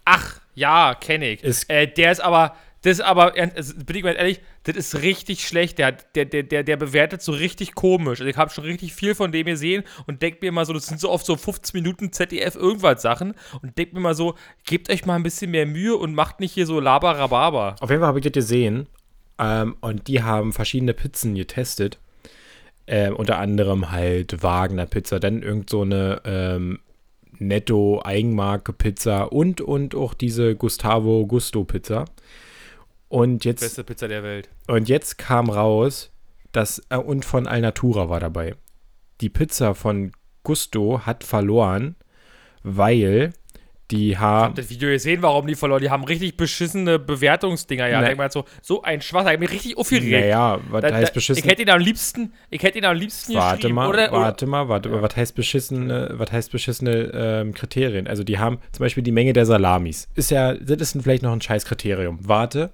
Ach, 0.04 0.40
ja, 0.54 0.94
kenne 0.94 1.30
ich. 1.30 1.42
Ist 1.42 1.68
äh, 1.70 1.86
der 1.86 2.12
ist 2.12 2.20
aber, 2.20 2.54
das 2.82 2.98
ist 2.98 3.00
aber, 3.00 3.32
bin 3.32 3.96
ich 3.96 4.04
mal 4.04 4.14
ehrlich, 4.14 4.40
das 4.64 4.76
ist 4.76 5.02
richtig 5.02 5.46
schlecht. 5.46 5.78
Der, 5.78 5.92
der, 5.92 6.26
der, 6.26 6.62
der, 6.62 6.76
bewertet 6.76 7.22
so 7.22 7.32
richtig 7.32 7.74
komisch. 7.74 8.20
Also 8.20 8.30
ich 8.30 8.36
habe 8.36 8.50
schon 8.50 8.64
richtig 8.64 8.94
viel 8.94 9.14
von 9.14 9.32
dem 9.32 9.46
gesehen 9.46 9.84
und 10.06 10.22
denke 10.22 10.38
mir 10.42 10.48
immer 10.48 10.64
so, 10.66 10.72
das 10.72 10.86
sind 10.86 11.00
so 11.00 11.10
oft 11.10 11.24
so 11.24 11.36
15 11.36 11.80
Minuten 11.80 12.12
ZDF 12.12 12.56
irgendwas 12.56 13.00
Sachen 13.02 13.34
und 13.62 13.76
denke 13.78 13.94
mir 13.94 14.00
mal 14.00 14.14
so, 14.14 14.34
gebt 14.66 14.90
euch 14.90 15.06
mal 15.06 15.16
ein 15.16 15.22
bisschen 15.22 15.50
mehr 15.50 15.66
Mühe 15.66 15.96
und 15.96 16.14
macht 16.14 16.40
nicht 16.40 16.52
hier 16.52 16.66
so 16.66 16.78
Labarababa. 16.78 17.76
Auf 17.80 17.90
jeden 17.90 18.00
Fall 18.00 18.08
habe 18.08 18.18
ich 18.18 18.24
das 18.24 18.32
gesehen 18.32 18.86
ähm, 19.38 19.76
und 19.80 20.08
die 20.08 20.22
haben 20.22 20.52
verschiedene 20.52 20.94
Pizzen 20.94 21.34
getestet. 21.34 21.98
Äh, 22.86 23.10
unter 23.10 23.38
anderem 23.38 23.92
halt 23.92 24.42
Wagner 24.42 24.84
Pizza, 24.84 25.18
dann 25.18 25.42
irgend 25.42 25.70
so 25.70 25.82
eine 25.82 26.20
ähm, 26.26 26.80
Netto 27.38 28.02
Eigenmarke 28.04 28.72
Pizza 28.72 29.32
und 29.32 29.60
und 29.60 29.94
auch 29.94 30.14
diese 30.14 30.56
Gustavo 30.56 31.26
Gusto 31.26 31.64
Pizza. 31.64 32.04
Und 33.08 33.44
jetzt 33.44 33.60
beste 33.60 33.84
Pizza 33.84 34.08
der 34.08 34.22
Welt. 34.22 34.48
Und 34.66 34.88
jetzt 34.88 35.18
kam 35.18 35.50
raus, 35.50 36.10
dass 36.52 36.82
äh, 36.88 36.96
und 36.96 37.24
von 37.24 37.46
Alnatura 37.46 38.08
war 38.08 38.20
dabei. 38.20 38.54
Die 39.20 39.28
Pizza 39.28 39.74
von 39.74 40.12
Gusto 40.42 41.00
hat 41.06 41.24
verloren, 41.24 41.96
weil 42.62 43.32
Die 43.94 44.10
Ich 44.12 44.18
haben. 44.18 44.44
hab 44.48 44.54
das 44.56 44.70
Video 44.70 44.88
gesehen, 44.90 45.22
warum 45.22 45.46
die 45.46 45.54
verloren. 45.54 45.80
Die 45.80 45.90
haben 45.90 46.04
richtig 46.04 46.36
beschissene 46.36 46.98
Bewertungsdinger. 46.98 47.86
Ja, 47.88 48.00
Nee. 48.00 48.06
denk 48.08 48.18
mal 48.18 48.30
so, 48.30 48.44
so 48.62 48.82
ein 48.82 49.00
Schwach. 49.00 49.24
Ich 49.26 49.32
hab 49.32 49.40
mich 49.40 49.50
richtig 49.52 49.76
aufgeregt. 49.76 50.10
Naja, 50.12 50.58
was 50.68 50.82
Da- 50.82 50.88
da- 50.90 50.96
heißt 50.96 51.14
beschissen? 51.14 51.42
Ich 51.44 51.50
hätte 51.50 51.62
ihn 51.62 51.70
am 51.70 51.80
liebsten, 51.80 52.32
ich 52.50 52.62
hätte 52.62 52.78
ihn 52.78 52.84
am 52.84 52.96
liebsten 52.96 53.34
Warte 53.34 53.56
geschrieben. 53.56 53.74
mal, 53.76 53.88
oder, 53.88 54.08
oder, 54.12 54.20
warte 54.20 54.46
mal, 54.46 54.68
warte 54.68 54.88
mal, 54.88 55.02
was 55.02 55.16
heißt 55.16 55.34
beschissene, 55.34 56.10
was 56.14 56.32
heißt 56.32 56.52
beschissene 56.52 57.10
ähm, 57.14 57.54
Kriterien? 57.54 58.06
Also 58.06 58.24
die 58.24 58.38
haben 58.38 58.58
zum 58.72 58.84
Beispiel 58.84 59.02
die 59.02 59.12
Menge 59.12 59.32
der 59.32 59.46
Salamis. 59.46 60.08
Ist 60.14 60.30
ja, 60.30 60.54
das 60.54 60.80
ist 60.80 61.02
vielleicht 61.02 61.22
noch 61.22 61.32
ein 61.32 61.40
scheiß 61.40 61.64
Kriterium. 61.64 62.18
Warte, 62.22 62.72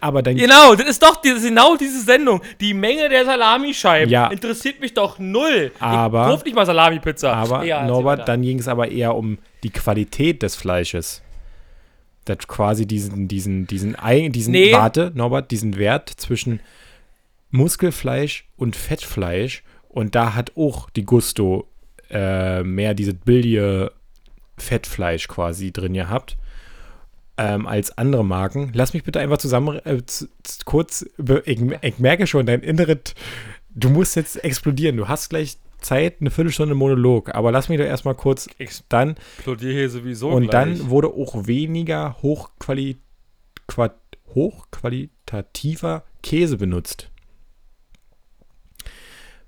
aber 0.00 0.22
dann 0.22 0.36
Genau, 0.36 0.74
das 0.74 0.88
ist 0.88 1.02
doch 1.02 1.16
das 1.22 1.38
ist 1.38 1.44
genau 1.48 1.76
diese 1.76 2.00
Sendung. 2.02 2.40
Die 2.60 2.74
Menge 2.74 3.08
der 3.08 3.24
Salamischeiben 3.24 4.10
Ja. 4.10 4.28
interessiert 4.28 4.80
mich 4.80 4.94
doch 4.94 5.18
null. 5.18 5.70
Aber- 5.80 6.22
ich 6.26 6.30
kauf 6.30 6.44
nicht 6.44 6.54
mal 6.54 6.66
Salami-Pizza. 6.66 7.32
Aber 7.34 7.64
Ja, 7.64 7.86
Norbert, 7.86 8.28
dann 8.28 8.42
ging 8.42 8.58
es 8.58 8.68
aber 8.68 8.90
eher 8.90 9.14
um 9.14 9.38
die 9.62 9.70
Qualität 9.70 10.42
des 10.42 10.56
Fleisches. 10.56 11.22
Das 12.24 12.38
quasi 12.46 12.86
diesen, 12.86 13.26
diesen, 13.28 13.66
diesen, 13.66 13.96
diesen, 14.32 14.52
Nee. 14.52 14.72
warte, 14.72 15.10
Norbert, 15.14 15.50
diesen 15.50 15.76
Wert 15.76 16.08
zwischen 16.08 16.60
Muskelfleisch 17.50 18.46
und 18.56 18.76
Fettfleisch. 18.76 19.62
Und 19.88 20.14
da 20.14 20.34
hat 20.34 20.52
auch 20.56 20.88
die 20.90 21.04
Gusto 21.04 21.68
äh, 22.10 22.62
mehr 22.62 22.94
diese 22.94 23.14
billige 23.14 23.92
Fettfleisch 24.58 25.28
quasi 25.28 25.72
drin 25.72 25.94
gehabt. 25.94 26.36
Ähm, 27.38 27.66
als 27.66 27.96
andere 27.96 28.24
Marken. 28.24 28.72
Lass 28.74 28.92
mich 28.92 29.04
bitte 29.04 29.18
einfach 29.18 29.38
zusammen 29.38 29.78
äh, 29.84 30.02
kurz. 30.66 31.06
Ich, 31.44 31.60
ich 31.80 31.98
merke 31.98 32.26
schon, 32.26 32.44
dein 32.44 32.60
inneres. 32.60 33.14
Du 33.70 33.88
musst 33.88 34.16
jetzt 34.16 34.44
explodieren. 34.44 34.98
Du 34.98 35.08
hast 35.08 35.30
gleich 35.30 35.56
Zeit, 35.80 36.16
eine 36.20 36.30
Viertelstunde 36.30 36.74
Monolog. 36.74 37.34
Aber 37.34 37.52
lass 37.52 37.68
mich 37.68 37.78
doch 37.78 37.84
erstmal 37.84 38.14
kurz 38.14 38.48
dann. 38.88 39.16
explodiere 39.36 39.72
hier 39.72 39.90
sowieso 39.90 40.30
und 40.30 40.48
gleich. 40.48 40.78
dann 40.78 40.90
wurde 40.90 41.08
auch 41.08 41.46
weniger 41.46 42.16
hochquali 42.22 42.98
qua 43.66 43.94
hochqualitativer 44.34 46.04
Käse 46.22 46.56
benutzt. 46.56 47.10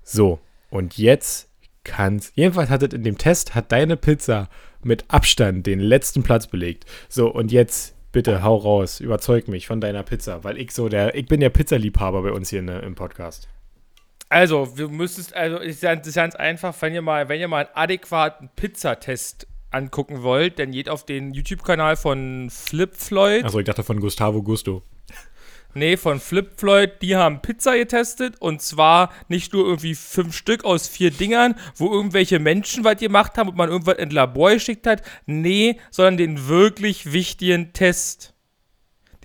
So, 0.03 0.39
und 0.69 0.97
jetzt 0.97 1.44
kann's. 1.85 2.33
Jedenfalls 2.35 2.69
hat 2.69 2.83
es 2.83 2.93
in 2.93 3.03
dem 3.03 3.17
Test, 3.17 3.55
hat 3.55 3.71
deine 3.71 3.95
Pizza 3.95 4.49
mit 4.83 5.05
Abstand 5.07 5.65
den 5.65 5.79
letzten 5.79 6.23
Platz 6.23 6.47
belegt. 6.47 6.85
So, 7.07 7.31
und 7.31 7.51
jetzt 7.51 7.95
bitte 8.11 8.43
hau 8.43 8.55
raus, 8.55 8.99
überzeug 8.99 9.47
mich 9.47 9.67
von 9.67 9.81
deiner 9.81 10.03
Pizza, 10.03 10.43
weil 10.43 10.57
ich 10.57 10.71
so 10.71 10.89
der, 10.89 11.15
ich 11.15 11.27
bin 11.27 11.39
der 11.39 11.49
Pizzaliebhaber 11.49 12.23
bei 12.23 12.31
uns 12.31 12.49
hier 12.49 12.61
ne, 12.61 12.79
im 12.79 12.95
Podcast. 12.95 13.47
Also, 14.29 14.67
du 14.75 14.89
müsstest, 14.89 15.35
also, 15.35 15.59
es 15.59 15.83
ist 15.83 16.15
ganz 16.15 16.35
einfach, 16.35 16.73
wenn 16.81 16.93
ihr 16.93 17.01
mal, 17.01 17.29
wenn 17.29 17.39
ihr 17.39 17.47
mal 17.47 17.65
einen 17.65 17.75
adäquaten 17.75 18.49
Pizzatest 18.55 19.47
angucken 19.69 20.23
wollt, 20.23 20.57
dann 20.57 20.71
geht 20.71 20.89
auf 20.89 21.05
den 21.05 21.33
YouTube-Kanal 21.33 21.95
von 21.95 22.49
Flip 22.49 22.93
Floyd. 22.95 23.43
Achso, 23.43 23.59
ich 23.59 23.65
dachte 23.65 23.83
von 23.83 23.99
Gustavo 23.99 24.41
Gusto. 24.41 24.81
Nee, 25.77 25.97
von 25.97 26.21
Flip 26.21 26.49
Floyd, 26.55 27.01
die 27.01 27.17
haben 27.17 27.41
Pizza 27.41 27.75
getestet 27.75 28.35
und 28.39 28.61
zwar 28.61 29.11
nicht 29.27 29.51
nur 29.51 29.65
irgendwie 29.65 29.93
fünf 29.93 30.33
Stück 30.33 30.63
aus 30.63 30.87
vier 30.87 31.11
Dingern, 31.11 31.55
wo 31.75 31.91
irgendwelche 31.91 32.39
Menschen 32.39 32.85
was 32.85 32.95
gemacht 32.95 33.37
haben 33.37 33.49
und 33.49 33.57
man 33.57 33.69
irgendwas 33.69 33.97
in 33.97 34.09
Labor 34.09 34.53
geschickt 34.53 34.87
hat. 34.87 35.03
Nee, 35.25 35.77
sondern 35.91 36.15
den 36.15 36.47
wirklich 36.47 37.11
wichtigen 37.11 37.73
Test. 37.73 38.33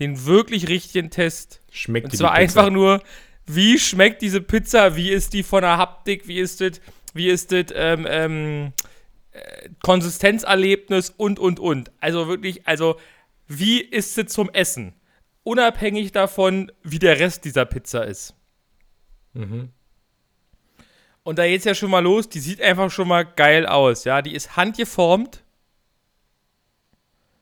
Den 0.00 0.26
wirklich 0.26 0.68
richtigen 0.68 1.10
Test. 1.10 1.60
Schmeckt 1.70 2.06
Und 2.06 2.14
dir 2.14 2.18
zwar 2.18 2.34
die 2.34 2.46
Pizza? 2.46 2.60
einfach 2.60 2.72
nur, 2.72 3.00
wie 3.46 3.78
schmeckt 3.78 4.20
diese 4.20 4.40
Pizza, 4.40 4.96
wie 4.96 5.10
ist 5.10 5.32
die 5.32 5.44
von 5.44 5.62
der 5.62 5.78
Haptik, 5.78 6.26
wie 6.26 6.40
ist 6.40 6.60
das, 6.60 6.80
wie 7.14 7.28
ist 7.28 7.52
das, 7.52 7.66
ähm, 7.76 8.08
ähm, 8.10 8.72
äh, 9.30 9.68
Konsistenzerlebnis 9.84 11.10
und, 11.16 11.38
und, 11.38 11.60
und. 11.60 11.92
Also 12.00 12.26
wirklich, 12.26 12.66
also, 12.66 12.96
wie 13.46 13.80
ist 13.80 14.18
es 14.18 14.32
zum 14.32 14.50
Essen? 14.50 14.94
Unabhängig 15.42 16.12
davon, 16.12 16.70
wie 16.82 16.98
der 16.98 17.18
Rest 17.18 17.44
dieser 17.44 17.64
Pizza 17.64 18.04
ist. 18.04 18.34
Mhm. 19.32 19.70
Und 21.22 21.38
da 21.38 21.46
geht's 21.46 21.64
ja 21.64 21.74
schon 21.74 21.90
mal 21.90 22.02
los, 22.02 22.28
die 22.28 22.40
sieht 22.40 22.60
einfach 22.60 22.90
schon 22.90 23.08
mal 23.08 23.24
geil 23.24 23.66
aus, 23.66 24.04
ja. 24.04 24.22
Die 24.22 24.34
ist 24.34 24.56
handgeformt. 24.56 25.44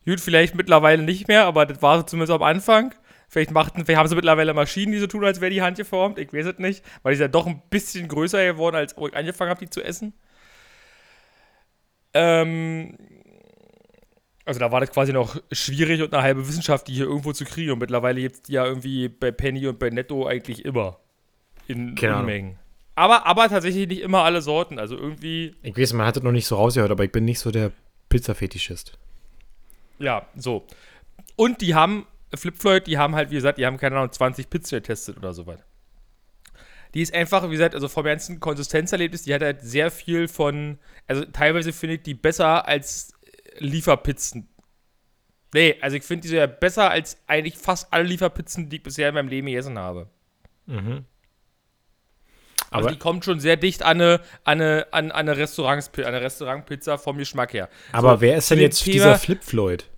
Gut, 0.05 0.21
vielleicht 0.21 0.55
mittlerweile 0.55 1.03
nicht 1.03 1.29
mehr, 1.29 1.45
aber 1.45 1.67
das 1.67 1.83
war 1.83 1.99
so 1.99 2.03
zumindest 2.05 2.33
am 2.33 2.43
Anfang. 2.43 2.95
Vielleicht, 3.29 3.51
machten, 3.51 3.85
vielleicht 3.85 3.99
haben 3.99 4.09
sie 4.09 4.15
mittlerweile 4.15 4.55
Maschinen, 4.55 4.93
die 4.93 4.99
so 4.99 5.07
tun, 5.07 5.25
als 5.25 5.41
wäre 5.41 5.51
die 5.51 5.61
handgeformt. 5.61 6.19
Ich 6.19 6.33
weiß 6.33 6.47
es 6.47 6.59
nicht, 6.59 6.83
weil 7.03 7.13
die 7.13 7.17
ist 7.17 7.21
ja 7.21 7.29
doch 7.29 7.47
ein 7.47 7.63
bisschen 7.69 8.09
größer 8.09 8.45
geworden, 8.45 8.77
als 8.77 8.95
ich 8.97 9.15
angefangen 9.15 9.51
habe, 9.51 9.61
die 9.61 9.71
zu 9.71 9.83
essen. 9.83 10.15
Ähm, 12.15 12.97
also 14.49 14.61
da 14.61 14.73
war 14.73 14.81
das 14.81 14.91
quasi 14.91 15.13
noch 15.13 15.37
schwierig 15.53 16.01
und 16.01 16.15
eine 16.15 16.23
halbe 16.23 16.49
Wissenschaft, 16.49 16.89
die 16.89 16.95
hier 16.95 17.05
irgendwo 17.05 17.35
zu 17.35 17.45
kriegen. 17.45 17.73
Und 17.73 17.81
mittlerweile 17.81 18.23
gibt 18.23 18.37
es 18.37 18.49
ja 18.49 18.65
irgendwie 18.65 19.09
bei 19.09 19.31
Penny 19.31 19.67
und 19.67 19.79
bei 19.79 19.91
Netto 19.91 20.27
eigentlich 20.27 20.65
immer. 20.65 20.99
In. 21.67 21.99
Unmengen. 21.99 22.59
Aber, 22.95 23.27
aber 23.27 23.51
tatsächlich 23.51 23.87
nicht 23.87 24.01
immer 24.01 24.23
alle 24.25 24.41
Sorten. 24.41 24.79
Also 24.79 24.97
irgendwie, 24.97 25.55
Ich 25.63 25.77
weiß, 25.77 25.93
man 25.93 26.07
hat 26.07 26.17
das 26.17 26.23
noch 26.23 26.33
nicht 26.33 26.47
so 26.47 26.57
rausgehört, 26.57 26.91
aber 26.91 27.05
ich 27.05 27.13
bin 27.13 27.27
nicht 27.27 27.41
so 27.41 27.51
der 27.51 27.73
Pizza-Fetischist. 28.09 28.99
ja, 29.99 30.27
so. 30.35 30.67
Und 31.37 31.61
die 31.61 31.75
haben, 31.75 32.07
Flip 32.35 32.57
Floyd, 32.57 32.87
die 32.87 32.97
haben 32.97 33.15
halt, 33.15 33.31
wie 33.31 33.35
gesagt, 33.35 33.59
die 33.59 33.67
haben 33.67 33.77
keine 33.77 33.97
Ahnung, 33.97 34.11
20 34.11 34.49
Pizzen 34.49 34.77
getestet 34.77 35.19
oder 35.19 35.35
sowas. 35.35 35.61
Die 36.95 37.03
ist 37.03 37.13
einfach, 37.13 37.45
wie 37.45 37.53
gesagt, 37.53 37.75
also 37.75 37.87
vom 37.87 38.05
ganzen 38.05 38.41
Konsistenzerlebnis, 38.41 39.25
die 39.25 39.35
hat 39.35 39.43
halt 39.43 39.61
sehr 39.61 39.91
viel 39.91 40.27
von, 40.27 40.79
also 41.07 41.27
teilweise 41.27 41.75
finde 41.75 41.97
ich 41.97 42.03
die 42.03 42.15
besser 42.15 42.67
als 42.67 43.13
Lieferpizzen. 43.59 44.49
Nee, 45.55 45.77
also 45.81 45.97
ich 45.97 46.03
finde 46.03 46.29
die 46.29 46.35
ja 46.35 46.47
besser 46.47 46.91
als 46.91 47.19
eigentlich 47.27 47.57
fast 47.57 47.93
alle 47.93 48.05
Lieferpizzen, 48.05 48.69
die 48.69 48.77
ich 48.77 48.83
bisher 48.83 49.09
in 49.09 49.15
meinem 49.15 49.29
Leben 49.29 49.47
gegessen 49.47 49.79
habe. 49.79 50.09
Mhm. 50.67 51.05
Also 52.71 52.85
Aber, 52.87 52.91
die 52.91 52.99
kommt 52.99 53.25
schon 53.25 53.41
sehr 53.41 53.57
dicht 53.57 53.83
an 53.83 54.01
eine, 54.01 54.21
an 54.45 54.61
eine, 54.61 54.87
an 54.93 55.11
eine, 55.11 55.37
Restaurants, 55.39 55.91
an 55.97 56.05
eine 56.05 56.21
Restaurantpizza 56.21 56.99
vom 56.99 57.17
Geschmack 57.17 57.55
her. 57.55 57.71
aber 57.93 58.17
So, 58.17 58.21
wer 58.21 58.37
ist 58.37 58.51
denn 58.51 58.61
jetzt 58.61 58.83
Thema- 58.85 58.93
dieser 58.93 59.19
Flip 59.19 59.43
Floyd? 59.43 59.89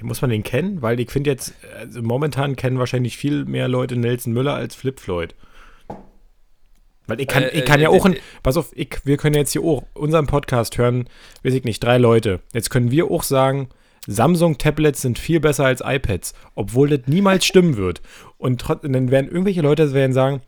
Muss 0.00 0.22
man 0.22 0.30
den 0.30 0.42
kennen? 0.42 0.80
Weil 0.80 0.98
ich 1.00 1.10
finde 1.10 1.28
jetzt, 1.30 1.52
also 1.76 2.00
momentan 2.02 2.56
kennen 2.56 2.78
wahrscheinlich 2.78 3.18
viel 3.18 3.44
mehr 3.44 3.68
Leute 3.68 3.96
Nelson 3.96 4.32
Müller 4.32 4.54
als 4.54 4.74
Flip 4.74 4.98
Floyd. 4.98 5.34
Weil 7.06 7.20
ich 7.20 7.26
kann, 7.26 7.42
Äh, 7.42 7.50
ich 7.50 7.64
kann 7.64 7.80
äh, 7.80 7.84
ja 7.84 7.88
auch, 7.88 8.06
äh, 8.06 8.10
ein, 8.10 8.16
pass 8.42 8.56
auf, 8.56 8.70
ich, 8.74 8.98
wir 9.04 9.16
können 9.16 9.34
jetzt 9.34 9.52
hier 9.52 9.62
auch 9.62 9.84
unseren 9.94 10.26
Podcast 10.26 10.78
hören, 10.78 11.08
weiß 11.42 11.54
ich 11.54 11.64
nicht, 11.64 11.82
drei 11.82 11.98
Leute. 11.98 12.40
Jetzt 12.52 12.70
können 12.70 12.90
wir 12.90 13.10
auch 13.10 13.22
sagen, 13.22 13.68
Samsung-Tablets 14.06 15.02
sind 15.02 15.18
viel 15.18 15.40
besser 15.40 15.64
als 15.64 15.80
iPads, 15.84 16.34
obwohl 16.54 16.88
das 16.88 17.00
niemals 17.06 17.44
stimmen 17.44 17.76
wird. 17.76 18.02
Und, 18.38 18.60
trot- 18.60 18.84
und 18.84 18.92
dann 18.92 19.10
werden 19.10 19.30
irgendwelche 19.30 19.62
Leute 19.62 19.92
werden 19.92 20.12
sagen, 20.12 20.42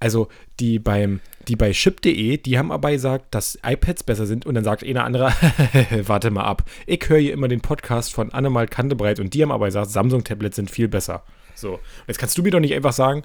also 0.00 0.28
die 0.60 0.78
beim, 0.78 1.20
die 1.48 1.56
bei 1.56 1.72
chip.de, 1.72 2.36
die 2.38 2.58
haben 2.58 2.70
aber 2.72 2.90
gesagt, 2.90 3.34
dass 3.34 3.58
iPads 3.64 4.02
besser 4.04 4.26
sind 4.26 4.46
und 4.46 4.54
dann 4.54 4.64
sagt 4.64 4.84
einer 4.84 5.04
andere, 5.04 5.32
warte 6.02 6.30
mal 6.30 6.44
ab. 6.44 6.64
Ich 6.86 7.00
höre 7.08 7.18
hier 7.18 7.32
immer 7.32 7.48
den 7.48 7.60
Podcast 7.60 8.12
von 8.12 8.32
Annemal 8.32 8.66
Kantebreit 8.68 9.18
und 9.20 9.34
die 9.34 9.42
haben 9.42 9.52
aber 9.52 9.66
gesagt, 9.66 9.90
Samsung-Tablets 9.90 10.56
sind 10.56 10.70
viel 10.70 10.88
besser. 10.88 11.22
So, 11.54 11.80
jetzt 12.06 12.18
kannst 12.18 12.38
du 12.38 12.42
mir 12.42 12.52
doch 12.52 12.60
nicht 12.60 12.74
einfach 12.74 12.92
sagen, 12.92 13.22
"Hm, 13.22 13.24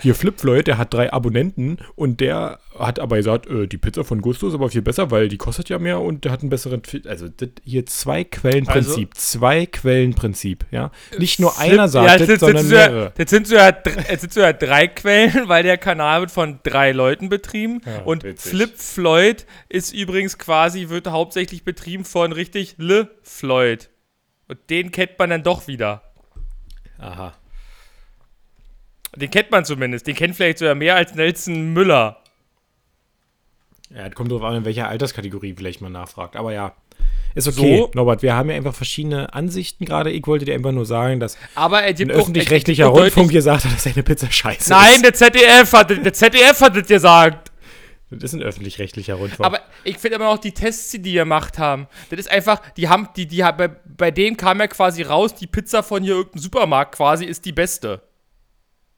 hier 0.00 0.14
Flip 0.14 0.38
Floyd, 0.40 0.68
der 0.68 0.78
hat 0.78 0.94
drei 0.94 1.12
Abonnenten 1.12 1.78
und 1.96 2.20
der 2.20 2.60
hat 2.78 3.00
aber 3.00 3.16
gesagt, 3.16 3.48
äh, 3.48 3.66
die 3.66 3.78
Pizza 3.78 4.04
von 4.04 4.20
Gusto 4.22 4.46
ist 4.46 4.54
aber 4.54 4.70
viel 4.70 4.80
besser, 4.80 5.10
weil 5.10 5.28
die 5.28 5.38
kostet 5.38 5.68
ja 5.68 5.80
mehr 5.80 6.00
und 6.00 6.24
der 6.24 6.30
hat 6.30 6.40
einen 6.40 6.50
besseren. 6.50 6.82
Also 7.06 7.26
hier 7.64 7.84
zwei 7.84 8.22
Quellenprinzip, 8.22 9.16
zwei 9.16 9.66
Quellenprinzip, 9.66 10.66
ja. 10.70 10.92
Nicht 11.18 11.40
nur 11.40 11.58
einer 11.58 11.88
sagt 11.88 12.20
jetzt 12.20 12.28
das, 12.30 12.40
sondern 12.40 12.64
sind 12.64 12.70
so 12.70 12.76
ja- 12.76 12.88
mehrere. 12.90 13.12
Jetzt 13.18 13.30
sind 13.30 13.46
so 13.48 13.56
ja, 13.56 13.76
jetzt 14.08 14.20
sind 14.20 14.32
so 14.32 14.40
ja 14.40 14.52
drei 14.52 14.86
Quellen, 14.86 15.48
weil 15.48 15.64
der 15.64 15.78
Kanal 15.78 16.20
wird 16.20 16.30
von 16.30 16.60
drei 16.62 16.92
Leuten 16.92 17.28
betrieben. 17.28 17.80
Ja, 17.84 18.02
und 18.02 18.22
witzig. 18.22 18.52
Flip 18.52 18.78
Floyd 18.78 19.46
ist 19.68 19.92
übrigens 19.92 20.38
quasi, 20.38 20.90
wird 20.90 21.08
hauptsächlich 21.08 21.64
betrieben 21.64 22.04
von 22.04 22.30
richtig 22.30 22.76
Le 22.78 23.10
Floyd. 23.22 23.90
Und 24.46 24.58
den 24.70 24.92
kennt 24.92 25.18
man 25.18 25.30
dann 25.30 25.42
doch 25.42 25.66
wieder. 25.66 26.02
Aha. 26.98 27.34
Den 29.16 29.30
kennt 29.30 29.50
man 29.50 29.64
zumindest. 29.64 30.06
Den 30.06 30.14
kennt 30.14 30.36
vielleicht 30.36 30.58
sogar 30.58 30.74
mehr 30.74 30.96
als 30.96 31.14
Nelson 31.14 31.72
Müller. 31.72 32.22
Ja, 33.90 34.06
es 34.06 34.14
kommt 34.14 34.30
drauf 34.30 34.42
an, 34.42 34.56
in 34.56 34.64
welcher 34.64 34.88
Alterskategorie 34.88 35.54
vielleicht 35.54 35.80
man 35.80 35.92
nachfragt. 35.92 36.36
Aber 36.36 36.52
ja, 36.52 36.74
ist 37.34 37.48
okay. 37.48 37.78
So. 37.78 37.90
Norbert, 37.94 38.22
wir 38.22 38.34
haben 38.34 38.50
ja 38.50 38.56
einfach 38.56 38.74
verschiedene 38.74 39.32
Ansichten 39.34 39.84
gerade. 39.84 40.10
Ich 40.10 40.26
wollte 40.26 40.44
dir 40.44 40.54
einfach 40.54 40.72
nur 40.72 40.86
sagen, 40.86 41.20
dass 41.20 41.36
Aber 41.54 41.82
er 41.82 41.96
ein 41.96 42.10
öffentlich-rechtlicher 42.10 42.84
er 42.84 42.90
Rundfunk 42.90 43.30
gesagt 43.30 43.64
hat, 43.64 43.72
dass 43.72 43.84
seine 43.84 44.02
Pizza 44.02 44.30
scheiße 44.30 44.70
Nein, 44.70 44.94
ist. 44.96 45.04
der 45.04 45.14
ZDF 45.14 45.72
hat, 45.72 45.90
der 45.90 46.12
ZDF 46.12 46.60
hat 46.60 46.76
es 46.76 46.86
gesagt. 46.86 47.52
Das 48.10 48.32
ist 48.32 48.34
ein 48.34 48.42
öffentlich-rechtlicher 48.42 49.14
Rundfunk. 49.14 49.46
Aber 49.46 49.60
ich 49.84 49.96
finde 49.98 50.16
immer 50.16 50.32
noch 50.32 50.38
die 50.38 50.52
Tests, 50.52 50.90
die 50.90 51.00
die 51.00 51.12
gemacht 51.12 51.58
haben. 51.58 51.86
Das 52.10 52.18
ist 52.18 52.30
einfach, 52.30 52.60
die 52.76 52.88
haben, 52.88 53.08
die, 53.14 53.26
die, 53.26 53.38
bei, 53.38 53.68
bei 53.68 54.10
denen 54.10 54.36
kam 54.36 54.58
ja 54.58 54.66
quasi 54.66 55.02
raus, 55.02 55.34
die 55.34 55.46
Pizza 55.46 55.84
von 55.84 56.02
hier 56.02 56.14
irgendeinem 56.14 56.42
Supermarkt 56.42 56.96
quasi 56.96 57.24
ist 57.24 57.44
die 57.44 57.52
beste. 57.52 58.02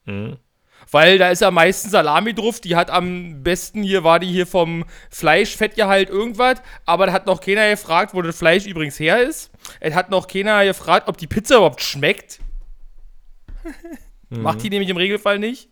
Mhm. 0.04 0.38
Weil 0.90 1.18
da 1.18 1.30
ist 1.30 1.42
am 1.42 1.54
meisten 1.54 1.90
Salami 1.90 2.34
drauf. 2.34 2.60
Die 2.60 2.76
hat 2.76 2.90
am 2.90 3.42
besten 3.42 3.82
hier, 3.82 4.04
war 4.04 4.18
die 4.18 4.26
hier 4.26 4.46
vom 4.46 4.84
Fleischfettgehalt 5.10 6.10
irgendwas. 6.10 6.60
Aber 6.84 7.06
da 7.06 7.12
hat 7.12 7.26
noch 7.26 7.40
keiner 7.40 7.70
gefragt, 7.70 8.14
wo 8.14 8.22
das 8.22 8.36
Fleisch 8.36 8.66
übrigens 8.66 8.98
her 8.98 9.22
ist. 9.22 9.50
Es 9.80 9.94
hat 9.94 10.10
noch 10.10 10.26
keiner 10.26 10.64
gefragt, 10.64 11.08
ob 11.08 11.16
die 11.16 11.26
Pizza 11.26 11.56
überhaupt 11.56 11.82
schmeckt. 11.82 12.40
Macht 14.28 14.62
die 14.62 14.70
nämlich 14.70 14.90
im 14.90 14.96
Regelfall 14.96 15.38
nicht. 15.38 15.68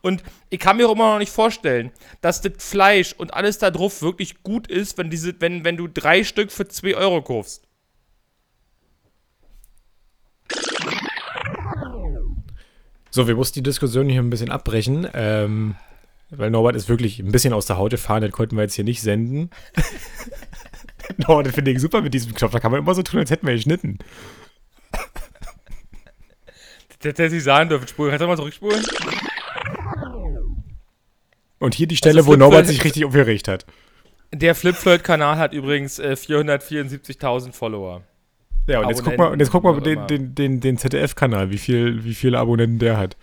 Und 0.00 0.22
ich 0.50 0.58
kann 0.58 0.76
mir 0.76 0.88
auch 0.88 0.92
immer 0.92 1.12
noch 1.12 1.18
nicht 1.18 1.32
vorstellen, 1.32 1.92
dass 2.20 2.40
das 2.40 2.52
Fleisch 2.58 3.12
und 3.12 3.34
alles 3.34 3.58
da 3.58 3.70
drauf 3.70 4.02
wirklich 4.02 4.42
gut 4.42 4.66
ist, 4.66 4.98
wenn, 4.98 5.10
diese, 5.10 5.40
wenn, 5.40 5.64
wenn 5.64 5.76
du 5.76 5.88
drei 5.88 6.24
Stück 6.24 6.50
für 6.50 6.66
2 6.66 6.96
Euro 6.96 7.22
kaufst. 7.22 7.66
So, 13.14 13.28
wir 13.28 13.36
mussten 13.36 13.60
die 13.60 13.62
Diskussion 13.62 14.08
hier 14.08 14.20
ein 14.20 14.28
bisschen 14.28 14.50
abbrechen, 14.50 15.06
ähm, 15.14 15.76
weil 16.30 16.50
Norbert 16.50 16.74
ist 16.74 16.88
wirklich 16.88 17.20
ein 17.20 17.30
bisschen 17.30 17.52
aus 17.52 17.64
der 17.64 17.76
Haut 17.76 17.92
gefahren, 17.92 18.22
das 18.22 18.32
konnten 18.32 18.56
wir 18.56 18.62
jetzt 18.62 18.74
hier 18.74 18.82
nicht 18.82 19.02
senden. 19.02 19.50
Norbert, 21.18 21.54
finde 21.54 21.70
ich 21.70 21.78
super 21.78 22.02
mit 22.02 22.12
diesem 22.12 22.34
Knopf, 22.34 22.50
da 22.50 22.58
kann 22.58 22.72
man 22.72 22.80
immer 22.80 22.92
so 22.92 23.04
tun, 23.04 23.20
als 23.20 23.30
hätten 23.30 23.46
wir 23.46 23.54
geschnitten. 23.54 24.00
Das 26.98 27.10
hätte 27.10 27.30
sie 27.30 27.38
sagen 27.38 27.68
dürfen. 27.68 27.86
Spulen. 27.86 28.10
Kannst 28.10 28.22
du 28.22 28.26
mal 28.26 28.36
zurückspulen? 28.36 28.84
Und 31.60 31.74
hier 31.74 31.86
die 31.86 31.96
Stelle, 31.96 32.18
Also 32.18 32.32
wo 32.32 32.34
Norbert 32.34 32.66
sich 32.66 32.82
richtig 32.82 33.04
aufgeregt 33.04 33.46
hat. 33.46 33.64
Der 34.32 34.56
Flipfloyd-Kanal 34.56 35.38
hat 35.38 35.52
übrigens 35.52 36.00
äh, 36.00 36.16
474.000 36.18 37.52
Follower. 37.52 38.02
Ja, 38.66 38.80
und 38.80 38.88
jetzt 38.88 39.04
guck 39.04 39.18
mal, 39.18 39.30
und 39.30 39.40
jetzt 39.40 39.50
guck 39.50 39.62
mal 39.62 39.78
den, 39.80 40.06
den, 40.06 40.34
den, 40.34 40.60
den 40.60 40.78
ZDF-Kanal, 40.78 41.50
wie, 41.50 41.58
viel, 41.58 42.04
wie 42.04 42.14
viele 42.14 42.38
Abonnenten 42.38 42.78
der 42.78 42.96
hat. 42.96 43.16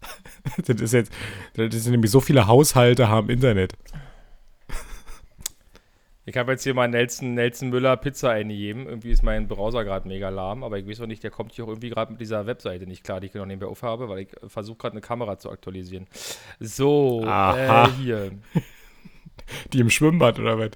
das 0.66 0.80
ist 0.80 0.92
jetzt, 0.92 1.12
das 1.54 1.74
sind 1.74 1.92
nämlich 1.92 2.10
so 2.10 2.20
viele 2.20 2.46
Haushalte 2.46 3.08
haben 3.08 3.30
Internet. 3.30 3.72
Ich 6.28 6.36
habe 6.36 6.50
jetzt 6.52 6.64
hier 6.64 6.74
mal 6.74 6.88
Nelson, 6.88 7.34
Nelson 7.34 7.70
Müller 7.70 7.96
Pizza 7.96 8.30
eingegeben. 8.30 8.86
Irgendwie 8.86 9.12
ist 9.12 9.22
mein 9.22 9.46
Browser 9.46 9.84
gerade 9.84 10.08
mega 10.08 10.28
lahm, 10.28 10.64
aber 10.64 10.76
ich 10.76 10.86
weiß 10.86 11.00
auch 11.02 11.06
nicht, 11.06 11.22
der 11.22 11.30
kommt 11.30 11.52
hier 11.52 11.64
auch 11.64 11.68
irgendwie 11.68 11.88
gerade 11.88 12.10
mit 12.10 12.20
dieser 12.20 12.46
Webseite 12.46 12.84
nicht 12.84 13.04
klar, 13.04 13.20
die 13.20 13.28
ich 13.28 13.34
noch 13.34 13.46
nebenbei 13.46 13.68
aufhabe, 13.68 14.08
weil 14.08 14.18
ich 14.20 14.28
versuche 14.48 14.76
gerade 14.76 14.94
eine 14.94 15.02
Kamera 15.02 15.38
zu 15.38 15.50
aktualisieren. 15.50 16.08
So, 16.58 17.22
äh, 17.24 17.88
hier. 18.00 18.32
Die 19.72 19.78
im 19.78 19.90
Schwimmbad 19.90 20.40
oder 20.40 20.58
was? 20.58 20.70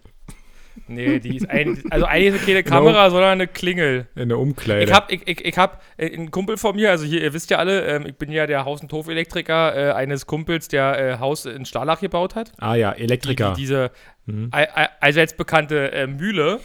Nee, 0.86 1.18
die 1.20 1.36
ist 1.36 1.48
ein, 1.50 1.82
also 1.90 2.06
eigentlich 2.06 2.34
ist 2.40 2.46
keine 2.46 2.62
Kamera, 2.62 3.10
sondern 3.10 3.30
eine 3.32 3.46
Klingel. 3.46 4.06
In 4.14 4.28
der 4.28 4.38
Umkleide. 4.38 4.84
Ich 4.84 4.92
hab, 4.92 5.10
ich, 5.12 5.26
ich, 5.26 5.44
ich 5.44 5.58
hab 5.58 5.82
äh, 5.96 6.12
einen 6.12 6.30
Kumpel 6.30 6.56
von 6.56 6.74
mir, 6.76 6.90
also 6.90 7.04
hier, 7.04 7.20
ihr 7.22 7.32
wisst 7.32 7.50
ja 7.50 7.58
alle, 7.58 7.82
ähm, 7.86 8.06
ich 8.06 8.16
bin 8.16 8.30
ja 8.32 8.46
der 8.46 8.64
Haus- 8.64 8.80
und 8.82 8.92
Hofelektriker 8.92 9.76
äh, 9.76 9.92
eines 9.92 10.26
Kumpels, 10.26 10.68
der 10.68 10.98
äh, 10.98 11.18
Haus 11.18 11.44
in 11.46 11.64
Starlach 11.64 12.00
gebaut 12.00 12.34
hat. 12.34 12.52
ah 12.58 12.74
ja, 12.74 12.92
Die, 12.94 13.02
Elektriker. 13.02 13.52
die, 13.54 13.60
diese 13.62 13.90
Mhm. 14.26 14.48
all- 14.52 14.68
all- 14.74 14.88
allseits 15.00 15.34
bekannte 15.36 15.92
äh, 15.92 16.06
Mühle. 16.06 16.60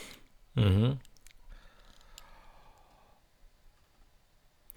Mhm. 0.56 0.98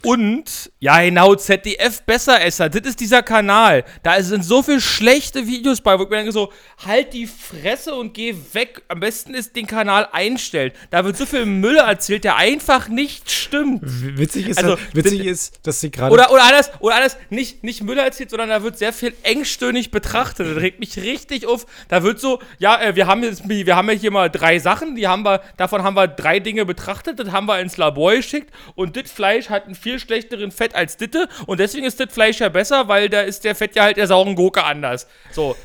Und, 0.05 0.71
ja 0.79 1.03
genau, 1.03 1.35
ZDF 1.35 2.03
Besseresser, 2.03 2.69
das 2.69 2.83
ist 2.83 3.01
dieser 3.01 3.21
Kanal. 3.25 3.85
Da 4.05 4.23
sind 4.23 4.45
so 4.45 4.63
viele 4.63 4.81
schlechte 4.81 5.45
Videos 5.49 5.81
bei, 5.81 5.99
wo 5.99 6.05
ich 6.05 6.09
mir 6.09 6.19
denke 6.19 6.31
so, 6.31 6.53
halt 6.87 7.13
die 7.15 7.27
Fresse 7.27 7.95
und 7.97 8.15
geh 8.15 8.33
weg. 8.53 8.83
Am 8.87 9.01
besten 9.01 9.35
ist 9.35 9.57
den 9.57 9.67
Kanal 9.67 10.09
einstellen. 10.13 10.71
Da 10.91 11.05
wird 11.05 11.17
so 11.17 11.27
viel 11.27 11.47
Müll 11.47 11.77
erzählt, 11.79 12.23
der 12.23 12.37
einfach 12.37 12.87
nicht 12.89 13.29
stimmt. 13.29 13.81
W- 13.83 14.19
Witzig 14.19 14.47
ist, 14.49 14.59
Also, 14.59 14.79
witzig 14.93 15.19
bitte- 15.19 15.29
ist, 15.31 15.59
dass 15.67 15.81
sie 15.81 15.91
gerade. 15.91 16.13
Oder, 16.15 16.31
oder 16.31 16.45
anders, 16.45 16.71
oder 16.79 16.95
anders, 16.95 17.17
nicht, 17.29 17.65
nicht 17.65 17.83
Müller 17.83 18.05
erzählt, 18.05 18.31
sondern 18.31 18.51
da 18.51 18.63
wird 18.63 18.79
sehr 18.79 18.93
viel 18.93 19.13
engstirnig 19.25 19.91
betrachtet. 19.91 20.47
Das 20.47 20.63
regt 20.63 20.79
mich 20.79 20.97
richtig 20.99 21.45
auf. 21.47 21.67
Da 21.89 22.05
wird 22.05 22.21
so, 22.21 22.39
ja, 22.59 22.81
äh, 22.81 22.95
wir 22.95 23.09
haben 23.09 23.25
jetzt, 23.25 23.49
wir 23.49 23.75
haben 23.75 23.89
ja 23.91 23.95
hier 23.97 24.13
mal 24.13 24.31
drei 24.31 24.61
Sachen, 24.61 24.95
die 24.95 25.09
haben 25.09 25.25
wir, 25.25 25.43
davon 25.57 25.83
haben 25.83 25.95
wir 25.97 26.07
drei 26.07 26.39
Dinge 26.39 26.65
betrachtet, 26.65 27.19
das 27.19 27.33
haben 27.33 27.47
wir 27.47 27.59
ins 27.59 27.77
Labor 27.77 28.15
geschickt 28.15 28.55
und 28.77 28.97
das 28.97 29.11
Fleisch 29.11 29.49
hat 29.51 29.67
einen 29.67 29.75
viel 29.75 29.98
schlechteren 30.01 30.51
Fett 30.51 30.75
als 30.75 30.97
Ditte 30.97 31.29
und 31.47 31.61
deswegen 31.61 31.85
ist 31.87 31.99
das 32.01 32.13
Fleisch 32.13 32.41
ja 32.41 32.49
besser, 32.49 32.89
weil 32.89 33.09
da 33.09 33.21
ist 33.23 33.45
der 33.45 33.55
Fettgehalt 33.55 33.97
der 33.97 34.07
sauren 34.07 34.35
Gurke 34.35 34.65
anders. 34.65 35.07
So, 35.33 35.57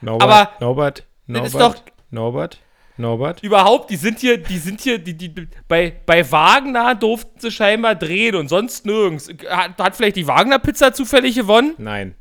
Norbert, 0.00 0.22
aber 0.28 0.50
Norbert, 0.60 1.04
das 1.28 1.46
ist 1.48 1.52
Norbert, 1.54 1.78
doch- 1.78 1.92
Norbert, 2.10 2.58
Norbert. 2.96 3.42
überhaupt, 3.42 3.90
die 3.90 3.96
sind 3.96 4.18
hier, 4.18 4.36
die 4.38 4.58
sind 4.58 4.80
hier, 4.80 4.98
die, 4.98 5.14
die, 5.16 5.32
bei, 5.68 5.92
bei 6.04 6.30
Wagner 6.30 6.94
durften 6.94 7.40
sie 7.40 7.50
scheinbar 7.50 7.94
drehen 7.94 8.34
und 8.36 8.48
sonst 8.48 8.84
nirgends. 8.84 9.28
Hat, 9.48 9.78
hat 9.78 9.96
vielleicht 9.96 10.16
die 10.16 10.26
Wagner-Pizza 10.26 10.92
zufällig 10.92 11.34
gewonnen? 11.36 11.74
Nein. 11.78 12.14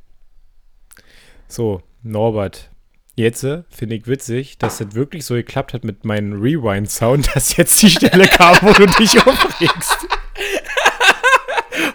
So, 1.47 1.82
Norbert. 2.04 2.69
Jetzt 3.15 3.43
äh, 3.43 3.63
finde 3.69 3.95
ich 3.95 4.08
witzig, 4.08 4.58
dass 4.58 4.77
das 4.77 4.95
wirklich 4.95 5.25
so 5.25 5.34
geklappt 5.36 5.73
hat 5.73 5.84
mit 5.84 6.06
meinem 6.06 6.41
Rewind-Sound, 6.41 7.36
dass 7.36 7.58
jetzt 7.58 7.82
die 7.82 7.89
Stelle 7.89 8.25
kam, 8.27 8.56
wo 8.62 8.71
du 8.71 8.86
dich 8.86 9.19
aufregst. 9.27 10.08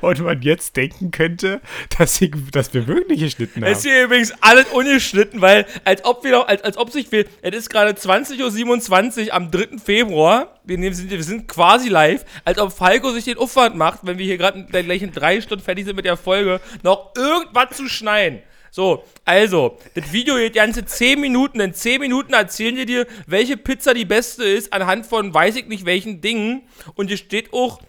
Und 0.07 0.21
man 0.21 0.41
jetzt 0.43 0.77
denken 0.77 1.11
könnte, 1.11 1.61
dass, 1.99 2.21
ich, 2.21 2.33
dass 2.53 2.73
wir 2.73 2.87
wirklich 2.87 3.21
geschnitten 3.21 3.63
Es 3.65 3.79
ist 3.79 3.85
haben. 3.85 3.93
hier 3.93 4.05
übrigens 4.05 4.33
alles 4.41 4.67
ungeschnitten, 4.67 5.41
weil 5.41 5.67
als 5.85 6.05
ob 6.05 6.23
wir 6.23 6.33
noch, 6.33 6.49
als, 6.49 6.63
als 6.63 6.77
ob 6.77 6.91
sich 6.91 7.11
wir, 7.11 7.25
es 7.43 7.57
ist 7.57 7.71
gerade 7.71 7.91
20.27 7.91 9.27
Uhr 9.27 9.35
am 9.35 9.51
3. 9.51 9.79
Februar, 9.85 10.61
wir, 10.65 10.79
nehmen, 10.79 10.95
sind, 10.95 11.11
wir 11.11 11.23
sind 11.23 11.49
quasi 11.49 11.89
live, 11.89 12.25
als 12.45 12.59
ob 12.59 12.73
Falco 12.73 13.11
sich 13.11 13.25
den 13.25 13.39
Aufwand 13.39 13.77
macht, 13.77 14.01
wenn 14.03 14.19
wir 14.19 14.25
hier 14.25 14.39
gerade 14.39 14.65
gleich 14.65 15.03
in 15.03 15.13
drei 15.13 15.41
Stunden 15.41 15.65
fertig 15.65 15.85
sind 15.85 15.97
mit 15.97 16.05
der 16.05 16.17
Folge, 16.17 16.61
noch 16.83 17.13
irgendwas 17.17 17.77
zu 17.77 17.89
schneiden. 17.89 18.41
So, 18.77 19.05
also, 19.25 19.79
das 19.95 20.13
Video 20.13 20.37
geht 20.37 20.55
ganze 20.55 20.85
10 20.85 21.19
Minuten. 21.19 21.61
In 21.61 21.73
10 21.73 21.99
Minuten 21.99 22.35
erzählen 22.35 22.77
wir 22.77 22.85
dir, 22.85 23.07
welche 23.27 23.57
Pizza 23.57 23.95
die 23.95 24.05
beste 24.05 24.45
ist, 24.45 24.71
anhand 24.73 25.07
von 25.07 25.33
weiß 25.33 25.57
ich 25.57 25.67
nicht 25.67 25.87
welchen 25.87 26.21
Dingen. 26.21 26.63
Und 26.95 27.09
hier 27.09 27.17
steht 27.17 27.55
auch, 27.55 27.81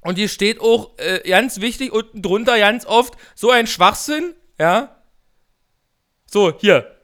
und 0.00 0.16
hier 0.16 0.28
steht 0.28 0.60
auch 0.60 0.96
äh, 0.98 1.20
ganz 1.28 1.60
wichtig 1.60 1.92
unten 1.92 2.22
drunter 2.22 2.58
ganz 2.58 2.86
oft 2.86 3.14
so 3.34 3.50
ein 3.50 3.66
Schwachsinn, 3.66 4.34
ja. 4.58 4.96
So, 6.26 6.52
hier. 6.58 6.94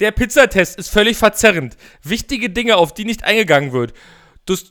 Der 0.00 0.10
Pizzatest 0.10 0.78
ist 0.78 0.88
völlig 0.88 1.16
verzerrend. 1.16 1.76
Wichtige 2.02 2.50
Dinge, 2.50 2.76
auf 2.76 2.92
die 2.92 3.04
nicht 3.04 3.24
eingegangen 3.24 3.72
wird. 3.72 3.92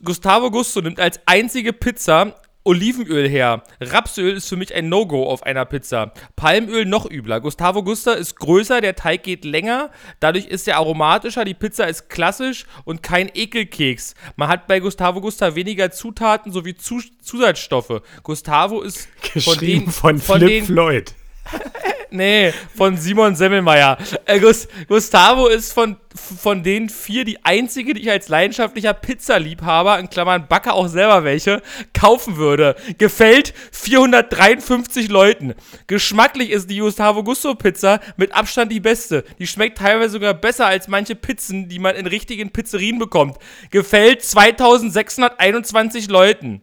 Gustavo 0.04 0.50
Gusto 0.50 0.82
nimmt 0.82 1.00
als 1.00 1.20
einzige 1.24 1.72
Pizza 1.72 2.41
Olivenöl 2.64 3.28
her. 3.28 3.62
Rapsöl 3.80 4.36
ist 4.36 4.48
für 4.48 4.56
mich 4.56 4.74
ein 4.74 4.88
No-Go 4.88 5.24
auf 5.24 5.42
einer 5.42 5.64
Pizza. 5.64 6.12
Palmöl 6.36 6.84
noch 6.84 7.10
übler. 7.10 7.40
Gustavo 7.40 7.82
Gusta 7.82 8.12
ist 8.12 8.36
größer, 8.36 8.80
der 8.80 8.94
Teig 8.94 9.22
geht 9.24 9.44
länger, 9.44 9.90
dadurch 10.20 10.46
ist 10.46 10.68
er 10.68 10.76
aromatischer, 10.76 11.44
die 11.44 11.54
Pizza 11.54 11.88
ist 11.88 12.08
klassisch 12.08 12.66
und 12.84 13.02
kein 13.02 13.30
Ekelkeks. 13.34 14.14
Man 14.36 14.48
hat 14.48 14.66
bei 14.66 14.80
Gustavo 14.80 15.20
Gusta 15.20 15.54
weniger 15.54 15.90
Zutaten 15.90 16.52
sowie 16.52 16.74
Zu 16.74 17.00
Zusatzstoffe. 17.20 18.02
Gustavo 18.22 18.82
ist 18.82 19.08
von 19.38 19.58
den, 19.58 19.90
von, 19.90 20.18
von 20.18 20.38
Flip 20.38 20.48
den, 20.48 20.64
Floyd. 20.64 21.14
Nee, 22.14 22.52
von 22.76 22.98
Simon 22.98 23.34
Semmelmeier. 23.34 23.96
Äh, 24.26 24.38
Gus, 24.38 24.68
Gustavo 24.86 25.46
ist 25.46 25.72
von, 25.72 25.96
von 26.14 26.62
den 26.62 26.90
vier 26.90 27.24
die 27.24 27.42
einzige, 27.42 27.94
die 27.94 28.02
ich 28.02 28.10
als 28.10 28.28
leidenschaftlicher 28.28 28.92
Pizzaliebhaber, 28.92 29.98
in 29.98 30.10
Klammern 30.10 30.46
Backe 30.46 30.74
auch 30.74 30.88
selber 30.88 31.24
welche, 31.24 31.62
kaufen 31.94 32.36
würde. 32.36 32.76
Gefällt 32.98 33.54
453 33.72 35.08
Leuten. 35.08 35.54
Geschmacklich 35.86 36.50
ist 36.50 36.68
die 36.68 36.80
Gustavo 36.80 37.24
Gusto 37.24 37.54
Pizza 37.54 38.00
mit 38.18 38.34
Abstand 38.34 38.70
die 38.70 38.80
beste. 38.80 39.24
Die 39.38 39.46
schmeckt 39.46 39.78
teilweise 39.78 40.10
sogar 40.10 40.34
besser 40.34 40.66
als 40.66 40.88
manche 40.88 41.14
Pizzen, 41.14 41.70
die 41.70 41.78
man 41.78 41.96
in 41.96 42.06
richtigen 42.06 42.50
Pizzerien 42.50 42.98
bekommt. 42.98 43.38
Gefällt 43.70 44.22
2621 44.22 46.08
Leuten. 46.08 46.60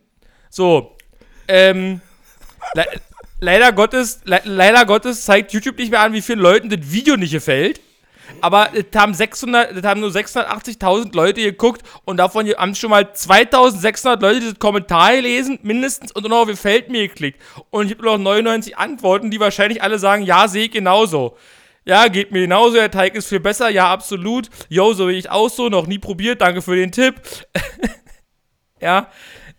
So, 0.52 0.96
ähm, 1.48 2.02
leider 3.40 3.72
Gottes, 3.72 4.22
le 4.26 4.42
leider 4.44 4.86
Gottes 4.86 5.26
zeigt 5.26 5.54
YouTube 5.54 5.78
nicht 5.78 5.92
mehr 5.92 6.02
an, 6.02 6.14
wie 6.14 6.22
vielen 6.22 6.40
Leuten 6.40 6.70
das 6.70 6.92
Video 6.92 7.18
nicht 7.18 7.32
gefällt. 7.32 7.82
Aber 8.42 8.70
es 8.74 8.86
haben, 8.96 9.14
600, 9.14 9.72
es 9.76 9.84
haben 9.84 10.02
nur 10.02 10.12
680.000 10.12 11.16
Leute 11.16 11.42
geguckt 11.42 11.82
und 12.06 12.18
davon 12.18 12.48
haben 12.48 12.76
schon 12.76 12.92
mal 12.92 13.12
2600 13.12 14.22
Leute 14.22 14.40
dieses 14.40 14.60
Kommentar 14.60 15.16
gelesen, 15.16 15.60
mindestens, 15.64 16.12
und 16.12 16.28
noch 16.28 16.42
auf 16.42 16.48
gefällt 16.48 16.90
mir 16.90 17.08
geklickt. 17.08 17.42
Und 17.70 17.88
ich 17.88 17.94
habe 17.94 18.06
noch 18.06 18.18
99 18.18 18.78
Antworten, 18.78 19.32
die 19.32 19.40
wahrscheinlich 19.40 19.82
alle 19.82 20.00
sagen, 20.00 20.24
ja, 20.24 20.48
sehe 20.48 20.66
ich 20.66 20.72
genauso. 20.72 21.38
Ja, 21.86 22.08
geht 22.08 22.32
mir 22.32 22.42
genauso, 22.42 22.76
der 22.76 22.92
Teig 22.92 23.16
ist 23.16 23.28
viel 23.28 23.40
besser, 23.40 23.70
ja, 23.70 23.92
absolut. 23.92 24.50
Yo, 24.70 24.94
so 24.94 25.08
will 25.08 25.16
ich 25.16 25.30
auch 25.32 25.50
so, 25.50 25.70
noch 25.70 25.88
nie 25.88 25.98
probiert, 25.98 26.42
danke 26.42 26.62
für 26.62 26.76
den 26.76 26.92
Tipp. 26.92 27.16
ja, 28.80 29.10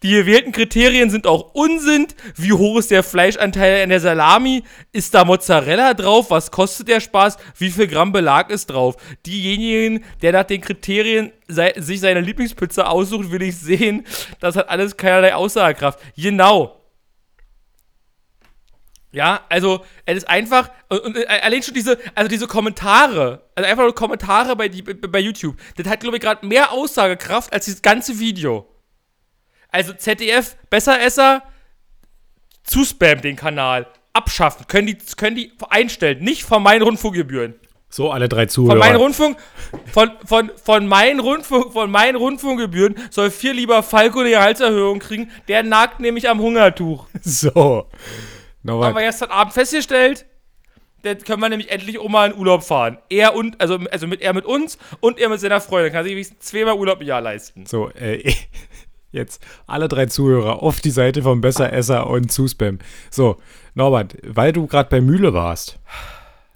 die 0.03 0.13
gewählten 0.13 0.53
Kriterien 0.53 1.11
sind 1.11 1.27
auch 1.27 1.55
Unsinn. 1.55 2.07
Wie 2.35 2.53
hoch 2.53 2.79
ist 2.79 2.91
der 2.91 3.03
Fleischanteil 3.03 3.83
in 3.83 3.91
der 3.91 4.01
Salami? 4.01 4.65
Ist 4.93 5.15
da 5.15 5.25
Mozzarella 5.25 5.93
drauf? 5.93 6.31
Was 6.31 6.51
kostet 6.51 6.89
der 6.89 7.01
Spaß? 7.01 7.37
Wie 7.59 7.71
viel 7.71 7.87
Gramm 7.87 8.13
Belag 8.13 8.51
ist 8.51 8.71
drauf? 8.71 8.97
Diejenigen, 9.27 10.05
der 10.23 10.33
nach 10.33 10.45
den 10.45 10.63
Kriterien 10.63 11.33
sei, 11.49 11.75
sich 11.77 12.01
seine 12.01 12.21
Lieblingspizza 12.21 12.85
aussucht, 12.85 13.31
will 13.31 13.43
ich 13.43 13.59
sehen. 13.59 14.07
Das 14.41 14.57
hat 14.57 14.71
alles 14.71 14.97
keinerlei 14.97 15.35
Aussagekraft. 15.35 15.99
Genau. 16.17 16.81
Ja, 19.13 19.41
also 19.49 19.85
es 20.07 20.19
ist 20.19 20.29
einfach 20.29 20.71
und, 20.89 21.01
und 21.01 21.17
äh, 21.17 21.27
allein 21.27 21.63
schon 21.63 21.75
diese, 21.75 21.99
also 22.15 22.29
diese 22.29 22.47
Kommentare, 22.47 23.43
also 23.57 23.69
einfach 23.69 23.83
nur 23.83 23.95
Kommentare 23.95 24.55
bei, 24.55 24.69
die, 24.69 24.83
bei 24.83 25.19
YouTube, 25.19 25.57
das 25.77 25.89
hat 25.89 26.01
glaube 26.01 26.17
ich 26.17 26.23
gerade 26.23 26.47
mehr 26.47 26.71
Aussagekraft 26.71 27.53
als 27.53 27.65
dieses 27.65 27.83
ganze 27.83 28.21
Video. 28.21 28.69
Also 29.71 29.93
ZDF, 29.93 30.57
Besseresser, 30.69 31.43
zuspam 32.65 33.21
den 33.21 33.37
Kanal, 33.37 33.87
abschaffen, 34.13 34.67
können 34.67 34.87
die, 34.87 34.99
können 35.17 35.37
die 35.37 35.53
einstellen, 35.69 36.23
nicht 36.23 36.45
von 36.45 36.63
meinen 36.63 36.83
Rundfunkgebühren. 36.83 37.55
So, 37.93 38.13
alle 38.13 38.29
drei 38.29 38.47
Zuhörer. 38.47 38.73
Von 38.73 38.79
meinen 38.79 38.97
Rundfunk, 38.97 39.37
von, 39.93 40.13
von, 40.25 40.53
von 40.63 40.87
meinen 40.87 41.19
Rundfunk, 41.19 41.73
von 41.73 41.91
meinen 41.91 42.15
Rundfunkgebühren 42.15 42.95
soll 43.11 43.33
viel 43.33 43.51
lieber 43.53 43.83
Falco 43.83 44.21
eine 44.21 44.31
Gehaltserhöhung 44.31 45.01
kriegen, 45.01 45.31
der 45.49 45.65
nagt 45.65 45.99
nämlich 45.99 46.29
am 46.29 46.41
Hungertuch. 46.41 47.07
So. 47.23 47.89
Nochmal. 48.63 48.89
Haben 48.89 48.97
wir 48.97 49.03
gestern 49.03 49.31
Abend 49.31 49.55
festgestellt, 49.55 50.27
dann 51.03 51.19
können 51.19 51.41
wir 51.41 51.49
nämlich 51.49 51.71
endlich 51.71 51.99
auch 51.99 52.09
mal 52.09 52.31
in 52.31 52.37
Urlaub 52.37 52.63
fahren. 52.63 52.99
Er 53.09 53.35
und, 53.35 53.61
also, 53.61 53.79
also 53.91 54.07
mit 54.07 54.21
er 54.21 54.35
mit 54.35 54.45
uns 54.45 54.79
und 55.01 55.19
er 55.19 55.29
mit 55.29 55.41
seiner 55.41 55.61
Freundin. 55.61 55.93
Kann 55.93 56.05
sich 56.05 56.13
wenigstens 56.13 56.41
zweimal 56.41 56.75
Urlaub 56.75 57.01
im 57.01 57.07
Jahr 57.07 57.21
leisten. 57.21 57.67
So, 57.67 57.91
äh, 57.91 58.33
jetzt 59.13 59.45
alle 59.67 59.89
drei 59.89 60.07
Zuhörer 60.07 60.63
auf 60.63 60.81
die 60.81 60.91
Seite 60.91 61.23
von 61.23 61.41
Besseresser 61.41 62.09
und 62.09 62.31
Zuspam. 62.31 62.79
So, 63.11 63.37
Norbert, 63.75 64.17
weil 64.23 64.53
du 64.53 64.67
gerade 64.67 64.89
bei 64.89 65.01
Mühle 65.01 65.33
warst. 65.35 65.79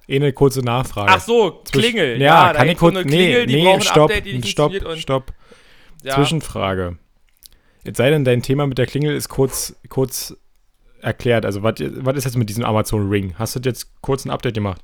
Eh 0.06 0.16
eine 0.16 0.32
kurze 0.32 0.60
Nachfrage. 0.60 1.12
Ach 1.12 1.20
so, 1.20 1.62
Klingel. 1.70 2.20
Ja, 2.20 2.48
ja 2.48 2.52
kann 2.52 2.68
ich 2.68 2.76
kurz. 2.76 2.94
Klingel, 3.00 3.46
nee, 3.46 3.62
nee, 3.62 3.80
stopp, 3.80 4.10
Update, 4.10 4.46
stopp, 4.46 4.72
stopp. 4.96 5.32
Ja. 6.02 6.14
Zwischenfrage. 6.14 6.98
Jetzt 7.84 7.96
sei 7.96 8.10
denn, 8.10 8.24
dein 8.24 8.42
Thema 8.42 8.66
mit 8.66 8.78
der 8.78 8.86
Klingel 8.86 9.14
ist 9.14 9.28
kurz, 9.28 9.76
kurz 9.88 10.36
erklärt. 11.00 11.46
Also, 11.46 11.62
was 11.62 11.80
ist 11.80 12.24
jetzt 12.24 12.36
mit 12.36 12.48
diesem 12.48 12.64
Amazon 12.64 13.08
Ring? 13.08 13.34
Hast 13.38 13.56
du 13.56 13.60
jetzt 13.60 14.00
kurz 14.00 14.24
ein 14.24 14.30
Update 14.30 14.54
gemacht? 14.54 14.82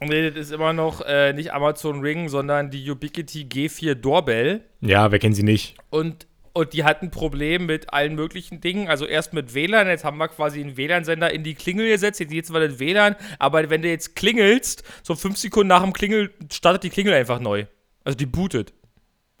Nee, 0.00 0.30
das 0.30 0.38
ist 0.38 0.52
immer 0.52 0.74
noch 0.74 1.00
äh, 1.00 1.32
nicht 1.32 1.54
Amazon 1.54 2.00
Ring, 2.00 2.28
sondern 2.28 2.70
die 2.70 2.90
Ubiquiti 2.90 3.44
G4 3.44 3.94
Doorbell. 3.94 4.62
Ja, 4.82 5.10
wer 5.10 5.18
kennt 5.18 5.36
sie 5.36 5.42
nicht? 5.42 5.76
Und, 5.88 6.26
und 6.56 6.72
die 6.72 6.84
hatten 6.84 7.06
ein 7.06 7.10
Problem 7.10 7.66
mit 7.66 7.92
allen 7.92 8.14
möglichen 8.14 8.62
Dingen. 8.62 8.88
Also 8.88 9.04
erst 9.04 9.34
mit 9.34 9.54
WLAN, 9.54 9.88
jetzt 9.88 10.04
haben 10.04 10.16
wir 10.16 10.28
quasi 10.28 10.60
einen 10.60 10.76
WLAN-Sender 10.78 11.30
in 11.30 11.44
die 11.44 11.54
Klingel 11.54 11.86
gesetzt. 11.88 12.18
Jetzt, 12.18 12.32
jetzt 12.32 12.52
war 12.52 12.60
das 12.60 12.78
WLAN, 12.78 13.14
aber 13.38 13.68
wenn 13.68 13.82
du 13.82 13.88
jetzt 13.88 14.16
klingelst, 14.16 14.82
so 15.02 15.14
fünf 15.14 15.36
Sekunden 15.36 15.68
nach 15.68 15.82
dem 15.82 15.92
Klingel 15.92 16.32
startet 16.50 16.82
die 16.84 16.90
Klingel 16.90 17.12
einfach 17.12 17.40
neu. 17.40 17.66
Also 18.04 18.16
die 18.16 18.24
bootet. 18.24 18.72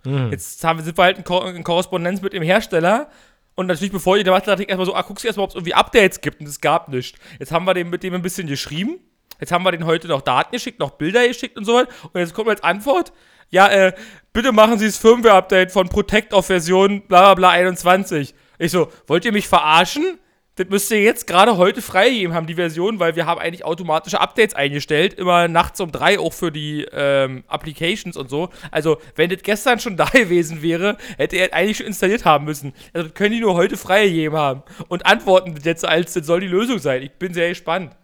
Mhm. 0.04 0.30
Jetzt 0.30 0.62
haben, 0.62 0.82
sind 0.82 0.98
wir 0.98 1.04
halt 1.04 1.16
in, 1.16 1.24
Ko 1.24 1.40
in 1.46 1.64
Korrespondenz 1.64 2.20
mit 2.20 2.34
dem 2.34 2.42
Hersteller 2.42 3.08
und 3.54 3.66
natürlich, 3.66 3.92
bevor 3.92 4.18
ich 4.18 4.24
da 4.24 4.38
dachte 4.38 4.62
ich 4.62 4.68
erstmal 4.68 4.84
so, 4.84 4.94
ah, 4.94 5.00
guckst 5.00 5.24
du 5.24 5.28
erstmal, 5.28 5.44
ob 5.44 5.50
es 5.50 5.56
irgendwie 5.56 5.72
Updates 5.72 6.20
gibt. 6.20 6.40
Und 6.40 6.46
es 6.46 6.60
gab 6.60 6.88
nichts. 6.88 7.18
Jetzt 7.40 7.50
haben 7.50 7.64
wir 7.64 7.72
dem, 7.72 7.88
mit 7.88 8.02
dem 8.02 8.12
ein 8.12 8.20
bisschen 8.20 8.46
geschrieben. 8.46 9.00
Jetzt 9.40 9.52
haben 9.52 9.64
wir 9.64 9.72
den 9.72 9.86
heute 9.86 10.08
noch 10.08 10.20
Daten 10.20 10.52
geschickt, 10.52 10.78
noch 10.78 10.90
Bilder 10.90 11.26
geschickt 11.26 11.56
und 11.56 11.64
so 11.64 11.74
weiter. 11.74 11.88
Und 12.12 12.20
jetzt 12.20 12.34
kommt 12.34 12.50
als 12.50 12.62
Antwort, 12.62 13.12
ja, 13.50 13.68
äh, 13.68 13.92
bitte 14.32 14.52
machen 14.52 14.78
Sie 14.78 14.86
das 14.86 14.96
Firmware-Update 14.96 15.72
von 15.72 15.88
Protect 15.88 16.34
auf 16.34 16.46
Version 16.46 17.02
bla 17.02 17.20
bla 17.20 17.34
bla 17.34 17.50
21. 17.50 18.34
Ich 18.58 18.70
so, 18.70 18.90
wollt 19.06 19.24
ihr 19.24 19.32
mich 19.32 19.48
verarschen? 19.48 20.18
das 20.56 20.68
müsst 20.70 20.90
ihr 20.90 21.02
jetzt 21.02 21.26
gerade 21.26 21.58
heute 21.58 21.82
freigegeben 21.82 22.34
haben, 22.34 22.46
die 22.46 22.54
Version, 22.54 22.98
weil 22.98 23.14
wir 23.14 23.26
haben 23.26 23.38
eigentlich 23.38 23.64
automatische 23.64 24.20
Updates 24.20 24.54
eingestellt, 24.54 25.14
immer 25.14 25.48
nachts 25.48 25.80
um 25.80 25.92
drei 25.92 26.18
auch 26.18 26.32
für 26.32 26.50
die 26.50 26.86
ähm, 26.92 27.44
Applications 27.46 28.16
und 28.16 28.30
so. 28.30 28.48
Also, 28.70 28.96
wenn 29.16 29.28
das 29.28 29.42
gestern 29.42 29.80
schon 29.80 29.96
da 29.98 30.06
gewesen 30.06 30.62
wäre, 30.62 30.96
hätte 31.18 31.36
er 31.36 31.52
eigentlich 31.52 31.76
schon 31.76 31.86
installiert 31.86 32.24
haben 32.24 32.46
müssen. 32.46 32.72
Also, 32.94 33.08
das 33.08 33.14
können 33.14 33.32
die 33.32 33.40
nur 33.40 33.54
heute 33.54 33.76
freigegeben 33.76 34.36
haben. 34.36 34.62
Und 34.88 35.04
antworten 35.04 35.54
jetzt 35.62 35.84
als, 35.84 36.14
das 36.14 36.26
soll 36.26 36.40
die 36.40 36.48
Lösung 36.48 36.78
sein. 36.78 37.02
Ich 37.02 37.12
bin 37.12 37.34
sehr 37.34 37.50
gespannt. 37.50 37.94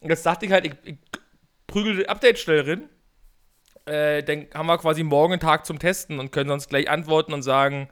Und 0.00 0.10
jetzt 0.10 0.26
dachte 0.26 0.44
ich 0.44 0.52
halt, 0.52 0.66
ich, 0.66 0.74
ich 0.84 0.96
prügel 1.66 1.96
das 1.96 2.08
Update 2.08 2.38
schnell. 2.38 2.82
Äh, 3.88 4.22
dann 4.22 4.46
haben 4.54 4.66
wir 4.66 4.78
quasi 4.78 5.02
morgen 5.02 5.34
einen 5.34 5.40
Tag 5.40 5.66
zum 5.66 5.78
Testen 5.78 6.18
und 6.18 6.30
können 6.30 6.48
sonst 6.48 6.68
gleich 6.68 6.88
antworten 6.88 7.32
und 7.32 7.42
sagen, 7.42 7.88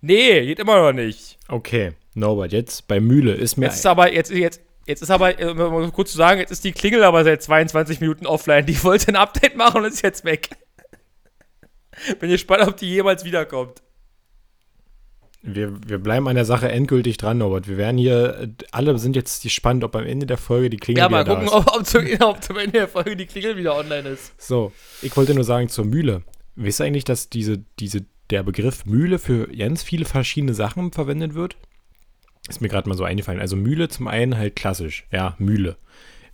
nee, 0.00 0.44
geht 0.46 0.58
immer 0.58 0.76
noch 0.80 0.92
nicht. 0.92 1.38
Okay. 1.48 1.92
Norbert, 2.14 2.52
jetzt 2.52 2.86
bei 2.86 3.00
Mühle 3.00 3.34
ist 3.34 3.56
mir. 3.56 3.66
Jetzt 3.66 3.76
ist 3.76 3.86
aber, 3.86 4.12
jetzt, 4.12 4.30
jetzt, 4.30 4.60
jetzt 4.86 5.02
ist 5.02 5.10
aber, 5.10 5.34
um 5.50 5.56
mal 5.56 5.90
kurz 5.90 6.12
zu 6.12 6.16
sagen, 6.16 6.40
jetzt 6.40 6.52
ist 6.52 6.64
die 6.64 6.72
Klingel 6.72 7.02
aber 7.02 7.24
seit 7.24 7.42
22 7.42 8.00
Minuten 8.00 8.26
offline. 8.26 8.66
Die 8.66 8.82
wollte 8.84 9.08
ein 9.08 9.16
Update 9.16 9.56
machen 9.56 9.82
und 9.82 9.88
ist 9.88 10.02
jetzt 10.02 10.24
weg. 10.24 10.50
Bin 12.20 12.30
gespannt, 12.30 12.66
ob 12.66 12.76
die 12.76 12.88
jemals 12.88 13.24
wiederkommt. 13.24 13.82
Wir, 15.46 15.74
wir 15.86 15.98
bleiben 15.98 16.26
an 16.26 16.36
der 16.36 16.46
Sache 16.46 16.70
endgültig 16.70 17.18
dran, 17.18 17.36
Norbert. 17.36 17.68
Wir 17.68 17.76
werden 17.76 17.98
hier, 17.98 18.48
alle 18.72 18.98
sind 18.98 19.14
jetzt 19.14 19.42
gespannt, 19.42 19.84
ob 19.84 19.94
am 19.94 20.06
Ende 20.06 20.24
der 20.24 20.38
Folge 20.38 20.70
die 20.70 20.78
Klingel 20.78 21.02
ja, 21.02 21.08
wieder 21.10 21.24
da 21.24 21.32
ist. 21.34 21.52
Ja, 21.52 21.58
mal 21.58 21.64
gucken, 21.64 22.22
ob, 22.22 22.42
zum, 22.42 22.56
Ende 22.56 22.72
der 22.72 22.88
Folge 22.88 23.14
die 23.14 23.26
Klingel 23.26 23.58
wieder 23.58 23.76
online 23.76 24.08
ist. 24.08 24.32
So, 24.40 24.72
ich 25.02 25.14
wollte 25.18 25.34
nur 25.34 25.44
sagen 25.44 25.68
zur 25.68 25.84
Mühle. 25.84 26.22
Wisst 26.56 26.80
ihr 26.80 26.86
eigentlich, 26.86 27.04
dass 27.04 27.28
diese, 27.28 27.58
diese, 27.78 28.06
der 28.30 28.42
Begriff 28.42 28.86
Mühle 28.86 29.18
für 29.18 29.48
ganz 29.48 29.82
viele 29.82 30.06
verschiedene 30.06 30.54
Sachen 30.54 30.92
verwendet 30.92 31.34
wird? 31.34 31.56
Ist 32.48 32.62
mir 32.62 32.68
gerade 32.68 32.88
mal 32.88 32.96
so 32.96 33.04
eingefallen. 33.04 33.40
Also 33.40 33.54
Mühle 33.54 33.88
zum 33.90 34.08
einen 34.08 34.38
halt 34.38 34.56
klassisch, 34.56 35.06
ja, 35.12 35.34
Mühle, 35.38 35.76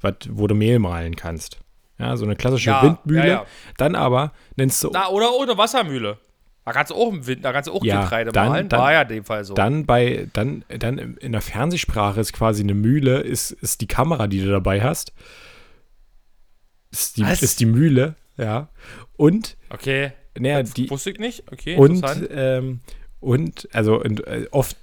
wat, 0.01 0.29
wo 0.31 0.46
du 0.46 0.55
Mehl 0.55 0.79
mahlen 0.79 1.16
kannst. 1.16 1.59
Ja, 1.99 2.16
so 2.16 2.25
eine 2.25 2.37
klassische 2.37 2.70
ja, 2.70 2.83
Windmühle. 2.83 3.20
Ja, 3.20 3.27
ja. 3.27 3.46
Dann 3.77 3.96
aber 3.96 4.33
nennst 4.55 4.85
du. 4.85 4.90
Na, 4.92 5.09
oder 5.09 5.35
ohne 5.35 5.59
Wassermühle. 5.59 6.18
Da 6.70 6.74
kannst 6.74 6.92
du 6.92 6.94
auch 6.94 7.12
im 7.12 7.26
Wind, 7.26 7.44
da 7.44 7.52
kannst 7.52 7.66
du 7.66 7.72
auch 7.72 7.85
ja, 7.85 8.02
Getreide 8.02 8.30
dann, 8.30 8.48
mahlen. 8.48 8.68
Dann, 8.68 8.78
War 8.78 8.92
ja 8.92 9.02
in 9.02 9.09
dem 9.09 9.24
Fall 9.24 9.42
so. 9.42 9.54
Dann 9.54 9.87
bei, 9.87 10.28
dann, 10.33 10.64
dann 10.68 10.98
in 11.16 11.33
der 11.33 11.40
Fernsehsprache 11.40 12.20
ist 12.20 12.33
quasi 12.33 12.62
eine 12.62 12.74
Mühle, 12.74 13.18
ist, 13.22 13.50
ist 13.50 13.80
die 13.80 13.88
Kamera, 13.88 14.28
die 14.28 14.40
du 14.40 14.52
dabei 14.52 14.80
hast. 14.80 15.12
Ist 16.92 17.16
die, 17.16 17.22
ist 17.22 17.59
die 17.59 17.66
Mühle, 17.66 18.14
ja. 18.37 18.68
Und. 19.16 19.56
Okay. 19.70 20.12
Naja, 20.38 20.62
die, 20.62 20.88
wusste 20.88 21.11
ich 21.11 21.18
nicht. 21.18 21.50
Okay, 21.52 21.74
und, 21.74 22.06
ähm, 22.30 22.83
und, 23.18 23.68
also 23.72 24.00
und, 24.00 24.24
äh, 24.28 24.46
oft 24.52 24.76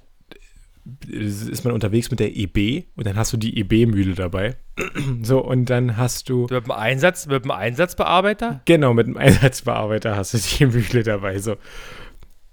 ist 1.06 1.64
man 1.64 1.74
unterwegs 1.74 2.10
mit 2.10 2.20
der 2.20 2.36
EB 2.36 2.84
und 2.96 3.06
dann 3.06 3.16
hast 3.16 3.32
du 3.32 3.36
die 3.36 3.58
EB-Mühle 3.58 4.14
dabei. 4.14 4.56
so, 5.22 5.40
und 5.40 5.66
dann 5.66 5.96
hast 5.96 6.28
du. 6.28 6.46
Mit 6.50 6.66
dem 6.66 6.70
Einsatz, 6.70 7.26
mit 7.26 7.44
dem 7.44 7.50
Einsatzbearbeiter? 7.50 8.62
Genau, 8.64 8.94
mit 8.94 9.06
dem 9.06 9.16
Einsatzbearbeiter 9.16 10.16
hast 10.16 10.34
du 10.34 10.38
die 10.38 10.66
Mühle 10.72 11.02
dabei. 11.02 11.38
So. 11.38 11.56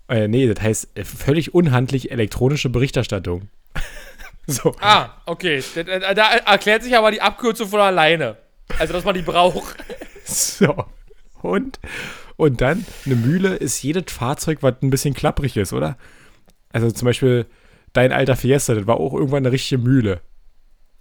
Äh, 0.07 0.27
nee, 0.27 0.51
das 0.51 0.63
heißt 0.63 0.89
äh, 0.95 1.03
völlig 1.03 1.53
unhandlich 1.53 2.11
elektronische 2.11 2.69
Berichterstattung. 2.69 3.49
so. 4.47 4.75
Ah, 4.79 5.09
okay. 5.25 5.63
Da, 5.75 6.13
da, 6.13 6.35
erklärt 6.35 6.83
sich 6.83 6.95
aber 6.95 7.11
die 7.11 7.21
Abkürzung 7.21 7.69
von 7.69 7.79
alleine. 7.79 8.37
Also, 8.79 8.93
dass 8.93 9.03
man 9.03 9.15
die 9.15 9.21
braucht. 9.21 9.77
so. 10.25 10.85
Und, 11.41 11.79
und 12.37 12.61
dann, 12.61 12.85
eine 13.05 13.15
Mühle 13.15 13.55
ist 13.55 13.81
jedes 13.83 14.11
Fahrzeug, 14.11 14.59
was 14.61 14.75
ein 14.81 14.89
bisschen 14.89 15.13
klapprig 15.13 15.57
ist, 15.57 15.73
oder? 15.73 15.97
Also 16.69 16.91
zum 16.91 17.05
Beispiel 17.05 17.45
dein 17.95 18.11
alter 18.11 18.35
Fiesta, 18.35 18.75
das 18.75 18.87
war 18.87 18.99
auch 18.99 19.13
irgendwann 19.13 19.45
eine 19.45 19.51
richtige 19.51 19.81
Mühle, 19.81 20.21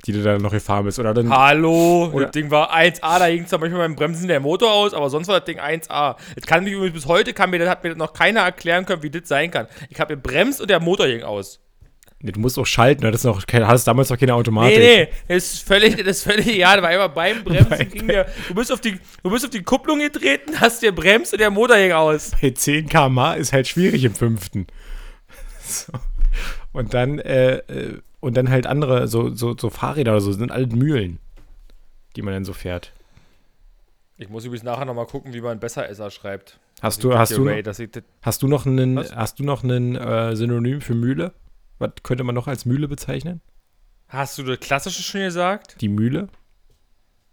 die 0.06 0.12
du 0.12 0.22
dann 0.22 0.40
noch 0.40 0.52
gefahren 0.52 0.84
bist. 0.84 0.98
Oder 0.98 1.14
dann, 1.14 1.30
Hallo, 1.30 2.10
oder, 2.12 2.26
das 2.26 2.32
Ding 2.32 2.50
war 2.50 2.74
1A, 2.74 3.18
da 3.18 3.30
ging 3.30 3.46
zum 3.46 3.60
Beispiel 3.60 3.78
beim 3.78 3.96
Bremsen 3.96 4.28
der 4.28 4.40
Motor 4.40 4.72
aus, 4.72 4.94
aber 4.94 5.10
sonst 5.10 5.28
war 5.28 5.40
das 5.40 5.44
Ding 5.44 5.58
1A. 5.58 6.16
Das 6.36 6.46
kann 6.46 6.64
mich 6.64 6.72
übrigens 6.72 6.94
bis 6.94 7.06
heute, 7.06 7.32
kann 7.32 7.50
mir, 7.50 7.58
das 7.58 7.68
hat 7.68 7.84
mir 7.84 7.94
noch 7.96 8.12
keiner 8.12 8.40
erklären 8.40 8.86
können, 8.86 9.02
wie 9.02 9.10
das 9.10 9.28
sein 9.28 9.50
kann. 9.50 9.66
Ich 9.90 10.00
habe 10.00 10.14
gebremst 10.14 10.60
und 10.60 10.70
der 10.70 10.80
Motor 10.80 11.06
ging 11.06 11.22
aus. 11.22 11.60
Nee, 12.20 12.32
du 12.32 12.40
musst 12.40 12.58
auch 12.58 12.64
schalten, 12.64 13.02
das 13.02 13.16
ist 13.16 13.24
noch, 13.24 13.42
hast 13.46 13.86
damals 13.86 14.08
noch 14.08 14.16
keine 14.16 14.34
Automatik. 14.34 14.78
Nee, 14.78 15.04
nee, 15.04 15.08
das 15.28 15.44
ist 15.44 15.66
völlig, 15.66 15.96
das 15.96 16.06
ist 16.06 16.22
völlig, 16.22 16.56
ja, 16.56 16.80
war 16.80 16.90
immer 16.90 17.10
beim 17.10 17.44
Bremsen 17.44 17.68
bei, 17.68 17.84
ging 17.84 18.06
der, 18.08 18.26
du 18.48 18.54
bist 18.54 18.72
auf 18.72 18.80
die, 18.80 18.98
du 19.22 19.30
bist 19.30 19.44
auf 19.44 19.50
die 19.50 19.62
Kupplung 19.62 19.98
getreten, 19.98 20.58
hast 20.58 20.80
dir 20.80 20.92
bremst 20.92 21.34
und 21.34 21.40
der 21.40 21.50
Motor 21.50 21.76
ging 21.76 21.92
aus. 21.92 22.30
Bei 22.40 22.48
10 22.48 22.88
km 22.88 23.18
ist 23.36 23.52
halt 23.52 23.68
schwierig 23.68 24.04
im 24.04 24.14
fünften. 24.14 24.66
So. 25.66 25.94
Und 26.74 26.92
dann, 26.92 27.18
äh, 27.20 27.56
äh, 27.58 28.00
und 28.20 28.36
dann 28.36 28.50
halt 28.50 28.66
andere, 28.66 29.08
so, 29.08 29.34
so, 29.34 29.56
so 29.56 29.70
Fahrräder 29.70 30.12
oder 30.12 30.20
so, 30.20 30.32
sind 30.32 30.50
alle 30.50 30.66
Mühlen, 30.66 31.20
die 32.16 32.22
man 32.22 32.34
dann 32.34 32.44
so 32.44 32.52
fährt. 32.52 32.92
Ich 34.18 34.28
muss 34.28 34.44
übrigens 34.44 34.64
nachher 34.64 34.84
nochmal 34.84 35.06
gucken, 35.06 35.32
wie 35.32 35.40
man 35.40 35.58
Besseresser 35.60 36.10
schreibt. 36.10 36.58
Hast 36.82 37.02
du, 37.02 37.16
hast 37.16 37.36
du, 37.36 37.44
noch, 37.44 37.54
hast 38.22 38.42
du 38.42 38.48
noch 38.48 38.66
einen, 38.66 38.96
was? 38.96 39.14
hast 39.14 39.38
du 39.38 39.44
noch 39.44 39.64
einen 39.64 39.96
äh, 39.96 40.36
Synonym 40.36 40.80
für 40.80 40.94
Mühle? 40.94 41.32
Was 41.78 41.92
könnte 42.02 42.24
man 42.24 42.34
noch 42.34 42.48
als 42.48 42.66
Mühle 42.66 42.88
bezeichnen? 42.88 43.40
Hast 44.08 44.36
du 44.38 44.42
das 44.42 44.60
klassische 44.60 45.02
schon 45.02 45.22
gesagt? 45.22 45.80
Die 45.80 45.88
Mühle? 45.88 46.28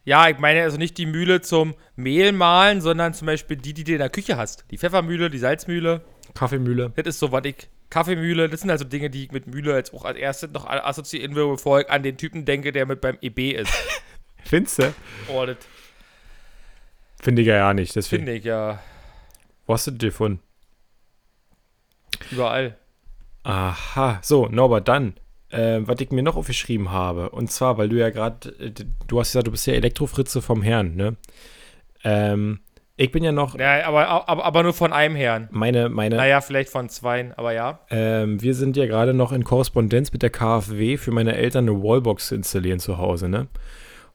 Ja, 0.04 0.30
ich 0.30 0.40
meine 0.40 0.62
also 0.62 0.78
nicht 0.78 0.98
die 0.98 1.06
Mühle 1.06 1.42
zum 1.42 1.76
Mehl 1.96 2.32
mahlen, 2.32 2.82
sondern 2.82 3.14
zum 3.14 3.26
Beispiel 3.26 3.58
die, 3.58 3.74
die 3.74 3.84
du 3.84 3.92
in 3.94 4.00
der 4.00 4.10
Küche 4.10 4.38
hast. 4.38 4.66
Die 4.72 4.78
Pfeffermühle, 4.78 5.30
die 5.30 5.38
Salzmühle. 5.38 6.02
Kaffeemühle. 6.34 6.92
Das 6.96 7.08
ist 7.08 7.20
so, 7.20 7.32
was 7.32 7.46
ich. 7.46 7.70
Kaffeemühle, 7.92 8.50
das 8.50 8.62
sind 8.62 8.72
also 8.72 8.86
Dinge, 8.86 9.12
die 9.12 9.26
ich 9.26 9.32
mit 9.32 9.46
Mühle 9.46 9.76
jetzt 9.76 9.94
auch 9.94 10.06
als 10.06 10.18
erstes 10.18 10.50
noch 10.52 10.66
assoziieren 10.68 11.36
will, 11.36 11.48
bevor 11.48 11.82
ich 11.82 11.90
an 11.92 12.02
den 12.02 12.18
Typen 12.18 12.46
denke, 12.46 12.72
der 12.72 12.88
mit 12.88 13.02
beim 13.02 13.18
EB 13.22 13.52
ist. 13.52 13.72
Findest 14.46 14.80
du? 14.80 14.94
Oh, 15.28 15.46
das 15.46 15.58
Finde 17.22 17.44
ich 17.44 17.48
ja, 17.50 17.58
ja 17.58 17.74
nicht. 17.76 17.94
Finde 17.94 18.34
ich 18.34 18.46
ja. 18.46 18.80
Wo 19.68 19.74
hast 19.76 19.86
du 19.86 19.92
das 19.92 20.00
gefunden? 20.00 20.42
Überall. 22.32 22.78
Aha. 23.44 24.20
So, 24.24 24.48
Norbert, 24.48 24.88
dann. 24.88 25.14
äh, 25.52 25.80
was 25.82 26.00
ich 26.00 26.12
mir 26.12 26.24
noch 26.24 26.36
aufgeschrieben 26.38 26.92
habe. 26.92 27.30
Und 27.30 27.52
zwar, 27.52 27.78
weil 27.78 27.90
du 27.90 27.98
ja 27.98 28.10
gerade, 28.10 28.50
äh, 28.60 28.72
du 29.08 29.20
hast 29.20 29.30
gesagt, 29.30 29.48
du 29.48 29.52
bist 29.52 29.68
ja 29.68 29.74
Elektrofritze 29.74 30.42
vom 30.42 30.62
Herrn, 30.62 30.96
ne? 30.96 31.18
Ähm, 32.04 32.62
ich 33.02 33.12
bin 33.12 33.24
ja 33.24 33.32
noch. 33.32 33.58
Ja, 33.58 33.86
aber, 33.86 34.30
aber, 34.30 34.46
aber 34.46 34.64
nur 34.64 34.74
von 34.74 34.94
einem 34.94 35.16
Herrn. 35.16 35.50
Meine, 35.52 35.90
meine. 35.90 36.18
Naja, 36.18 36.40
vielleicht 36.42 36.70
von 36.70 36.88
zweien, 36.90 37.34
aber 37.34 37.54
ja. 37.54 37.80
Ähm, 37.90 38.42
wir 38.42 38.54
sind 38.54 38.78
ja 38.78 38.86
gerade 38.86 39.14
noch 39.14 39.32
in 39.32 39.44
Korrespondenz 39.44 40.14
mit 40.14 40.22
der 40.22 40.30
KfW 40.30 40.98
für 40.98 41.12
meine 41.12 41.36
Eltern 41.36 41.68
eine 41.68 41.82
Wallbox 41.82 42.32
installieren 42.32 42.80
zu 42.80 42.98
Hause, 42.98 43.28
ne? 43.28 43.48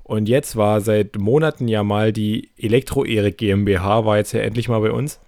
Und 0.05 0.29
jetzt 0.29 0.55
war 0.55 0.81
seit 0.81 1.17
Monaten 1.19 1.67
ja 1.67 1.83
mal 1.83 2.13
die 2.13 2.53
Elektro-Erik 2.57 3.39
GmbH, 3.39 4.05
war 4.05 4.19
jetzt 4.19 4.33
ja 4.33 4.41
endlich 4.41 4.69
mal 4.69 4.81
bei 4.81 4.93
uns 4.93 5.19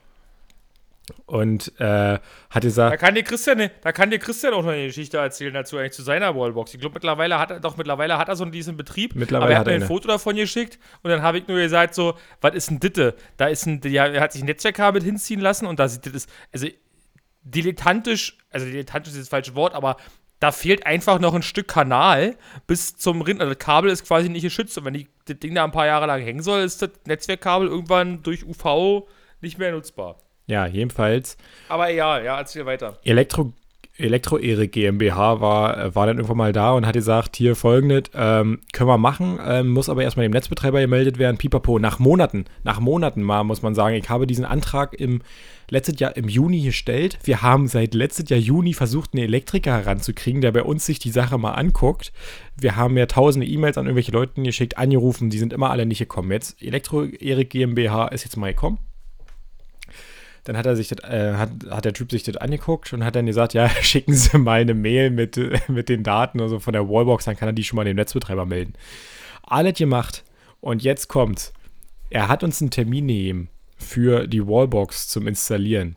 und 1.26 1.72
äh, 1.78 2.18
hat 2.50 2.62
gesagt. 2.62 2.92
Da 2.92 2.96
kann 2.96 3.14
dir 3.14 3.22
Christian, 3.22 3.70
da 3.82 3.92
kann 3.92 4.10
dir 4.10 4.18
Christian 4.18 4.54
auch 4.54 4.62
noch 4.62 4.72
eine 4.72 4.86
Geschichte 4.86 5.18
erzählen 5.18 5.54
dazu 5.54 5.76
eigentlich 5.76 5.92
zu 5.92 6.02
seiner 6.02 6.34
Wallbox. 6.34 6.74
Ich 6.74 6.80
glaube 6.80 6.94
mittlerweile 6.94 7.38
hat 7.38 7.50
er 7.50 7.60
doch 7.60 7.76
mittlerweile 7.76 8.18
hat 8.18 8.28
er 8.28 8.36
so 8.36 8.44
diesen 8.44 8.76
Betrieb. 8.76 9.14
Mittlerweile 9.14 9.44
aber 9.44 9.52
er 9.52 9.58
hat 9.60 9.66
mir 9.66 9.74
ein 9.74 9.82
Foto 9.82 10.08
davon 10.08 10.36
geschickt 10.36 10.78
und 11.02 11.10
dann 11.10 11.22
habe 11.22 11.38
ich 11.38 11.48
nur 11.48 11.58
gesagt 11.58 11.94
so, 11.94 12.14
was 12.40 12.54
ist 12.54 12.70
ein 12.70 12.80
Ditte? 12.80 13.14
Da 13.36 13.46
ist 13.46 13.66
ein, 13.66 13.80
ja, 13.84 14.06
er 14.06 14.20
hat 14.20 14.32
sich 14.32 14.42
ein 14.42 14.46
Netzwerkkabel 14.46 15.02
hinziehen 15.02 15.40
lassen 15.40 15.66
und 15.66 15.78
da 15.78 15.88
sieht 15.88 16.12
das, 16.14 16.26
also 16.52 16.68
dilettantisch, 17.42 18.38
also 18.50 18.66
dilettantisch 18.66 19.12
ist 19.12 19.20
das 19.20 19.28
falsche 19.28 19.54
Wort, 19.54 19.74
aber 19.74 19.96
da 20.40 20.52
fehlt 20.52 20.86
einfach 20.86 21.18
noch 21.18 21.34
ein 21.34 21.42
Stück 21.42 21.68
Kanal 21.68 22.36
bis 22.66 22.96
zum 22.96 23.22
Rind. 23.22 23.40
Also 23.40 23.54
das 23.54 23.64
Kabel 23.64 23.90
ist 23.90 24.06
quasi 24.06 24.28
nicht 24.28 24.42
geschützt 24.42 24.78
und 24.78 24.84
wenn 24.84 24.94
die, 24.94 25.08
das 25.24 25.38
Ding 25.38 25.54
da 25.54 25.64
ein 25.64 25.72
paar 25.72 25.86
Jahre 25.86 26.06
lang 26.06 26.22
hängen 26.22 26.42
soll, 26.42 26.60
ist 26.60 26.80
das 26.80 26.90
Netzwerkkabel 27.06 27.68
irgendwann 27.68 28.22
durch 28.22 28.44
UV 28.44 29.08
nicht 29.40 29.58
mehr 29.58 29.72
nutzbar. 29.72 30.16
Ja, 30.48 30.66
jedenfalls. 30.66 31.36
Aber 31.68 31.90
ja, 31.90 32.20
ja, 32.20 32.38
erzähl 32.38 32.64
weiter. 32.64 32.98
Elektro, 33.04 33.52
Elektro 33.98 34.38
Erik 34.38 34.72
GmbH 34.72 35.42
war, 35.42 35.94
war 35.94 36.06
dann 36.06 36.16
irgendwann 36.16 36.38
mal 36.38 36.52
da 36.54 36.72
und 36.72 36.86
hat 36.86 36.94
gesagt, 36.94 37.36
hier 37.36 37.54
folgendes, 37.54 38.04
ähm, 38.14 38.60
können 38.72 38.88
wir 38.88 38.96
machen, 38.96 39.38
ähm, 39.46 39.68
muss 39.68 39.90
aber 39.90 40.04
erstmal 40.04 40.26
dem 40.26 40.32
Netzbetreiber 40.32 40.80
gemeldet 40.80 41.18
werden, 41.18 41.36
pipapo, 41.36 41.78
nach 41.78 41.98
Monaten, 41.98 42.46
nach 42.64 42.80
Monaten 42.80 43.22
mal, 43.22 43.44
muss 43.44 43.60
man 43.60 43.74
sagen, 43.74 43.94
ich 43.94 44.08
habe 44.08 44.26
diesen 44.26 44.46
Antrag 44.46 44.94
im 44.94 45.20
letztes 45.68 46.00
Jahr 46.00 46.16
im 46.16 46.28
Juni 46.28 46.62
gestellt. 46.62 47.18
Wir 47.24 47.42
haben 47.42 47.66
seit 47.66 47.92
letztes 47.92 48.30
Jahr 48.30 48.40
Juni 48.40 48.72
versucht, 48.72 49.12
einen 49.12 49.24
Elektriker 49.24 49.76
heranzukriegen, 49.76 50.40
der 50.40 50.52
bei 50.52 50.62
uns 50.62 50.86
sich 50.86 50.98
die 50.98 51.10
Sache 51.10 51.36
mal 51.36 51.52
anguckt. 51.52 52.10
Wir 52.56 52.76
haben 52.76 52.96
ja 52.96 53.04
tausende 53.04 53.46
E-Mails 53.46 53.76
an 53.76 53.84
irgendwelche 53.84 54.12
Leute 54.12 54.40
geschickt, 54.40 54.78
angerufen, 54.78 55.28
die 55.28 55.38
sind 55.38 55.52
immer 55.52 55.68
alle 55.68 55.84
nicht 55.84 55.98
gekommen. 55.98 56.32
Jetzt 56.32 56.62
Elektro 56.62 57.04
Erik 57.04 57.50
GmbH 57.50 58.08
ist 58.08 58.24
jetzt 58.24 58.38
mal 58.38 58.54
gekommen 58.54 58.78
dann 60.48 60.56
hat 60.56 60.64
er 60.64 60.76
sich 60.76 60.88
das, 60.88 61.00
äh, 61.00 61.34
hat, 61.34 61.50
hat 61.68 61.84
der 61.84 61.92
Typ 61.92 62.10
sich 62.10 62.22
das 62.22 62.38
angeguckt 62.38 62.94
und 62.94 63.04
hat 63.04 63.14
dann 63.14 63.26
gesagt, 63.26 63.52
ja, 63.52 63.68
schicken 63.82 64.14
Sie 64.14 64.38
mal 64.38 64.62
eine 64.62 64.72
Mail 64.72 65.10
mit, 65.10 65.38
mit 65.68 65.90
den 65.90 66.02
Daten 66.02 66.40
also 66.40 66.58
von 66.58 66.72
der 66.72 66.88
Wallbox, 66.88 67.26
dann 67.26 67.36
kann 67.36 67.50
er 67.50 67.52
die 67.52 67.64
schon 67.64 67.76
mal 67.76 67.84
dem 67.84 67.96
Netzbetreiber 67.96 68.46
melden. 68.46 68.72
Alles 69.42 69.74
gemacht. 69.74 70.24
Und 70.62 70.82
jetzt 70.82 71.08
kommt, 71.08 71.52
er 72.08 72.28
hat 72.28 72.42
uns 72.42 72.62
einen 72.62 72.70
Termin 72.70 73.08
gegeben 73.08 73.50
für 73.76 74.26
die 74.26 74.46
Wallbox 74.46 75.08
zum 75.08 75.26
Installieren. 75.26 75.96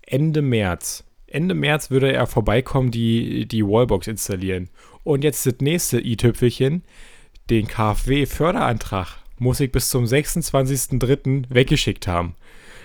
Ende 0.00 0.40
März. 0.40 1.04
Ende 1.26 1.54
März 1.54 1.90
würde 1.90 2.10
er 2.10 2.26
vorbeikommen, 2.26 2.90
die, 2.90 3.46
die 3.46 3.62
Wallbox 3.62 4.06
installieren. 4.06 4.70
Und 5.04 5.24
jetzt 5.24 5.44
das 5.44 5.56
nächste 5.60 6.00
i-Tüpfelchen, 6.00 6.84
den 7.50 7.68
KfW-Förderantrag 7.68 9.18
muss 9.38 9.60
ich 9.60 9.70
bis 9.70 9.90
zum 9.90 10.04
26.03. 10.04 11.44
weggeschickt 11.50 12.06
haben. 12.06 12.34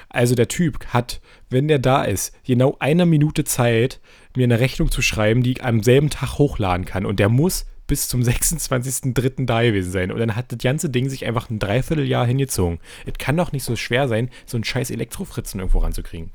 Also 0.09 0.35
der 0.35 0.47
Typ 0.47 0.85
hat, 0.87 1.21
wenn 1.49 1.67
der 1.67 1.79
da 1.79 2.03
ist, 2.03 2.33
genau 2.43 2.75
eine 2.79 3.05
Minute 3.05 3.43
Zeit, 3.43 3.99
mir 4.35 4.43
eine 4.43 4.59
Rechnung 4.59 4.91
zu 4.91 5.01
schreiben, 5.01 5.43
die 5.43 5.53
ich 5.53 5.63
am 5.63 5.83
selben 5.83 6.09
Tag 6.09 6.37
hochladen 6.37 6.85
kann. 6.85 7.05
Und 7.05 7.19
der 7.19 7.29
muss 7.29 7.65
bis 7.87 8.07
zum 8.07 8.21
26.03. 8.23 9.45
da 9.45 9.61
gewesen 9.61 9.91
sein. 9.91 10.11
Und 10.11 10.19
dann 10.19 10.35
hat 10.35 10.51
das 10.51 10.59
ganze 10.59 10.89
Ding 10.89 11.09
sich 11.09 11.25
einfach 11.25 11.49
ein 11.49 11.59
Dreivierteljahr 11.59 12.25
hingezogen. 12.25 12.79
Es 13.05 13.17
kann 13.17 13.37
doch 13.37 13.51
nicht 13.51 13.63
so 13.63 13.75
schwer 13.75 14.07
sein, 14.07 14.29
so 14.45 14.57
einen 14.57 14.63
scheiß 14.63 14.89
Elektrofritzen 14.91 15.59
irgendwo 15.59 15.79
ranzukriegen. 15.79 16.31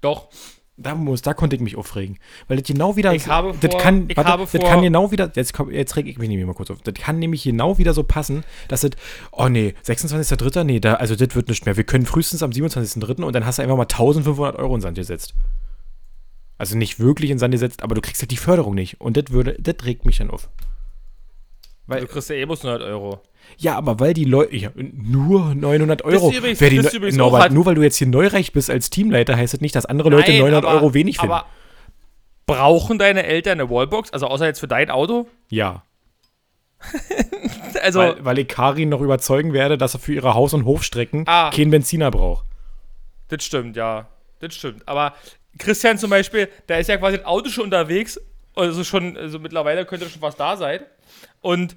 Doch. 0.00 0.28
Da, 0.76 0.96
muss, 0.96 1.22
da 1.22 1.34
konnte 1.34 1.54
ich 1.54 1.62
mich 1.62 1.76
aufregen. 1.76 2.18
Weil 2.48 2.56
das 2.56 2.66
genau 2.66 2.96
wieder. 2.96 3.14
Ich 3.14 3.28
habe 3.28 3.54
das 3.60 3.70
vor- 3.70 3.80
kann, 3.80 4.06
ich 4.08 4.16
warte, 4.16 4.30
habe 4.30 4.42
das 4.42 4.50
vor- 4.50 4.60
kann 4.68 4.82
genau 4.82 5.12
wieder. 5.12 5.30
Jetzt, 5.36 5.52
komm, 5.54 5.70
jetzt 5.70 5.94
reg 5.94 6.08
ich 6.08 6.18
mich 6.18 6.28
nämlich 6.28 6.46
mal 6.46 6.54
kurz 6.54 6.68
auf. 6.70 6.82
Das 6.82 6.94
kann 6.94 7.20
nämlich 7.20 7.44
genau 7.44 7.78
wieder 7.78 7.94
so 7.94 8.02
passen, 8.02 8.42
dass 8.66 8.80
das. 8.80 8.90
Oh 9.30 9.48
nee, 9.48 9.74
26.03. 9.86 10.64
Nee, 10.64 10.80
da, 10.80 10.94
also 10.94 11.14
das 11.14 11.34
wird 11.36 11.48
nicht 11.48 11.64
mehr. 11.64 11.76
Wir 11.76 11.84
können 11.84 12.06
frühestens 12.06 12.42
am 12.42 12.50
27.03. 12.50 13.22
und 13.22 13.32
dann 13.34 13.46
hast 13.46 13.58
du 13.58 13.62
einfach 13.62 13.76
mal 13.76 13.84
1500 13.84 14.56
Euro 14.56 14.74
in 14.74 14.80
Sand 14.80 14.96
gesetzt. 14.96 15.34
Also 16.58 16.76
nicht 16.76 16.98
wirklich 16.98 17.30
in 17.30 17.38
Sand 17.38 17.52
gesetzt, 17.52 17.82
aber 17.84 17.94
du 17.94 18.00
kriegst 18.00 18.22
halt 18.22 18.32
die 18.32 18.36
Förderung 18.36 18.74
nicht. 18.74 19.00
Und 19.00 19.16
das 19.16 19.26
würde, 19.30 19.56
das 19.60 19.76
regt 19.84 20.04
mich 20.06 20.18
dann 20.18 20.30
auf. 20.30 20.48
Weil, 21.86 22.00
Du 22.00 22.06
kriegst 22.06 22.30
ja 22.30 22.36
eh 22.36 22.44
bloß 22.46 22.64
100 22.64 22.82
Euro. 22.82 23.20
ja, 23.58 23.76
aber 23.76 24.00
weil 24.00 24.14
die 24.14 24.24
Leute. 24.24 24.56
Ja, 24.56 24.70
nur 24.74 25.54
900 25.54 26.02
Euro. 26.02 26.30
Übrigens- 26.30 26.60
Wer 26.60 26.70
die, 26.70 26.76
ihr 26.76 26.92
übrigens 26.94 27.16
Norbert, 27.16 27.42
hat- 27.44 27.52
nur 27.52 27.66
weil 27.66 27.74
du 27.74 27.82
jetzt 27.82 27.96
hier 27.96 28.06
neureich 28.06 28.52
bist 28.52 28.70
als 28.70 28.88
Teamleiter, 28.90 29.36
heißt 29.36 29.52
das 29.54 29.60
nicht, 29.60 29.74
dass 29.76 29.84
andere 29.86 30.08
Leute 30.08 30.30
Nein, 30.30 30.40
900 30.40 30.64
aber- 30.64 30.74
Euro 30.76 30.94
wenig 30.94 31.18
finden. 31.18 31.32
Aber 31.34 31.46
brauchen 32.46 32.98
deine 32.98 33.24
Eltern 33.24 33.60
eine 33.60 33.68
Wallbox? 33.70 34.10
Also 34.12 34.26
außer 34.28 34.46
jetzt 34.46 34.60
für 34.60 34.68
dein 34.68 34.90
Auto? 34.90 35.26
ja. 35.50 35.82
Also, 37.82 37.98
weil, 37.98 38.24
weil 38.24 38.38
ich 38.38 38.48
Karin 38.48 38.88
noch 38.88 39.00
überzeugen 39.00 39.52
werde, 39.52 39.76
dass 39.76 39.94
er 39.94 40.00
für 40.00 40.14
ihre 40.14 40.34
Haus- 40.34 40.54
und 40.54 40.64
Hofstrecken 40.64 41.24
Ah. 41.26 41.50
keinen 41.50 41.70
Benziner 41.70 42.10
braucht. 42.10 42.46
das 43.28 43.44
stimmt, 43.44 43.76
ja. 43.76 44.06
Das 44.40 44.54
stimmt. 44.54 44.86
Aber 44.88 45.14
Christian 45.58 45.98
zum 45.98 46.10
Beispiel, 46.10 46.48
der 46.68 46.78
ist 46.80 46.86
ja 46.88 46.96
quasi 46.96 47.16
das 47.18 47.26
Auto 47.26 47.48
schon 47.50 47.64
unterwegs. 47.64 48.18
Also 48.56 48.84
schon, 48.84 49.16
also 49.16 49.38
mittlerweile 49.38 49.84
könnte 49.84 50.08
schon 50.08 50.22
was 50.22 50.36
da 50.36 50.56
sein. 50.56 50.80
Und 51.40 51.76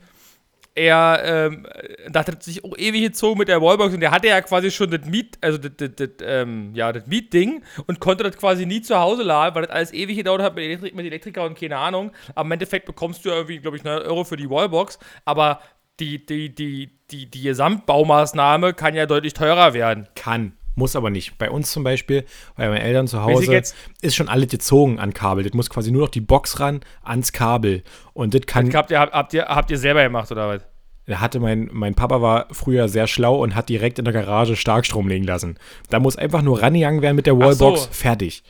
er, 0.78 1.22
ähm, 1.26 1.68
hat 2.13 2.44
sich 2.44 2.63
auch 2.63 2.78
ewig 2.78 3.02
gezogen 3.02 3.40
mit 3.40 3.48
der 3.48 3.62
Wallbox 3.62 3.96
und 3.96 4.00
der 4.00 4.12
hatte 4.12 4.28
ja 4.28 4.40
quasi 4.42 4.70
schon 4.70 4.92
das 4.92 5.06
Miet, 5.06 5.38
also 5.42 5.58
das, 5.58 5.72
das, 5.76 5.90
das, 5.96 6.10
ähm, 6.22 6.72
ja, 6.76 6.94
das 6.94 7.08
Mietding 7.08 7.63
und 7.88 8.00
konnte 8.00 8.24
das 8.24 8.38
quasi 8.38 8.68
nie 8.68 8.82
zu 8.82 8.98
Hause 8.98 9.24
laden, 9.24 9.56
weil 9.56 9.63
das 9.63 9.72
alles 9.72 9.94
ewig 9.94 10.18
gedauert 10.18 10.44
hat 10.44 10.56
mit, 10.56 10.66
Elektrik, 10.66 10.96
mit 10.96 11.06
Elektriker 11.08 11.46
und 11.46 11.60
keine 11.60 11.78
Ahnung. 11.78 12.12
Aber 12.36 12.46
im 12.46 12.52
Endeffekt 12.52 12.86
bekommst 12.86 13.26
du 13.26 13.30
irgendwie, 13.30 13.58
glaube 13.58 13.78
ich, 13.78 13.84
9 13.84 14.04
Euro 14.04 14.24
für 14.24 14.38
die 14.38 14.50
Wallbox, 14.50 15.00
aber 15.26 15.62
die, 16.00 16.24
die, 16.24 16.54
die, 16.54 16.92
die, 17.10 17.26
die 17.26 17.42
Gesamtbaumaßnahme 17.42 18.76
kann 18.76 18.94
ja 18.94 19.08
deutlich 19.08 19.34
teurer 19.34 19.74
werden. 19.74 20.08
Kann. 20.13 20.54
Muss 20.78 20.96
aber 20.96 21.10
nicht. 21.10 21.40
Bei 21.40 21.50
uns 21.50 21.72
zum 21.72 21.84
Beispiel, 21.84 22.24
bei 22.56 22.70
meinen 22.70 22.82
Eltern 22.82 23.08
zu 23.08 23.24
Hause, 23.24 23.52
jetzt- 23.52 23.76
ist 24.02 24.16
schon 24.16 24.30
alles 24.30 24.48
gezogen 24.50 25.00
an 25.00 25.12
Kabel. 25.12 25.44
Das 25.44 25.54
muss 25.54 25.72
quasi 25.72 25.92
nur 25.92 26.04
noch 26.04 26.10
die 26.10 26.22
Box 26.22 26.60
ran 26.60 26.82
ans 27.04 27.32
Kabel. 27.34 27.84
Und 28.13 28.36
das 28.36 28.42
kann. 28.46 28.72
Habt 28.76 28.92
ihr, 28.92 29.00
habt, 29.00 29.34
ihr, 29.34 29.46
habt 29.46 29.72
ihr 29.72 29.80
selber 29.80 30.04
gemacht, 30.04 30.32
oder 30.32 30.48
was? 30.50 30.62
Da 31.08 31.20
hatte 31.20 31.40
mein, 31.40 31.70
mein 31.72 31.96
Papa 31.96 32.22
war 32.22 32.46
früher 32.52 32.90
sehr 32.90 33.08
schlau 33.08 33.42
und 33.42 33.56
hat 33.56 33.70
direkt 33.70 33.98
in 33.98 34.06
der 34.06 34.13
Garage 34.13 34.56
Starkstrom 34.56 35.08
legen 35.08 35.24
lassen. 35.26 35.58
Da 35.90 36.00
muss 36.00 36.16
einfach 36.16 36.44
nur 36.44 36.62
rangegangen 36.62 37.02
werden 37.02 37.16
mit 37.16 37.26
der 37.26 37.40
Wallbox, 37.40 37.84
so. 37.86 37.90
fertig. 37.92 38.44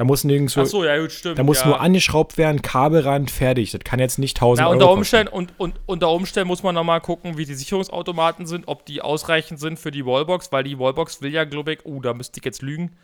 Da 0.00 0.04
muss 0.04 0.24
nirgendwo. 0.24 0.62
Ach 0.62 0.66
so, 0.66 0.82
ja, 0.82 0.98
gut, 0.98 1.12
stimmt. 1.12 1.38
Da 1.38 1.42
muss 1.42 1.60
ja. 1.60 1.66
nur 1.66 1.80
angeschraubt 1.82 2.38
werden, 2.38 2.62
Kabelrand, 2.62 3.30
fertig. 3.30 3.72
Das 3.72 3.82
kann 3.84 3.98
jetzt 4.00 4.18
nicht 4.18 4.34
1000 4.34 4.64
Na, 4.64 4.64
Euro 4.64 4.72
unter 4.72 4.86
kosten. 4.86 4.98
Umständen, 4.98 5.32
und, 5.34 5.52
und, 5.58 5.80
unter 5.84 6.10
Umständen 6.10 6.48
muss 6.48 6.62
man 6.62 6.74
nochmal 6.74 7.02
gucken, 7.02 7.36
wie 7.36 7.44
die 7.44 7.52
Sicherungsautomaten 7.52 8.46
sind, 8.46 8.66
ob 8.66 8.86
die 8.86 9.02
ausreichend 9.02 9.60
sind 9.60 9.78
für 9.78 9.90
die 9.90 10.06
Wallbox, 10.06 10.52
weil 10.52 10.64
die 10.64 10.78
Wallbox 10.78 11.20
will 11.20 11.34
ja, 11.34 11.44
glaube 11.44 11.74
ich, 11.74 11.84
uh, 11.84 12.00
da 12.00 12.14
müsste 12.14 12.40
ich 12.40 12.46
jetzt 12.46 12.62
lügen. 12.62 12.96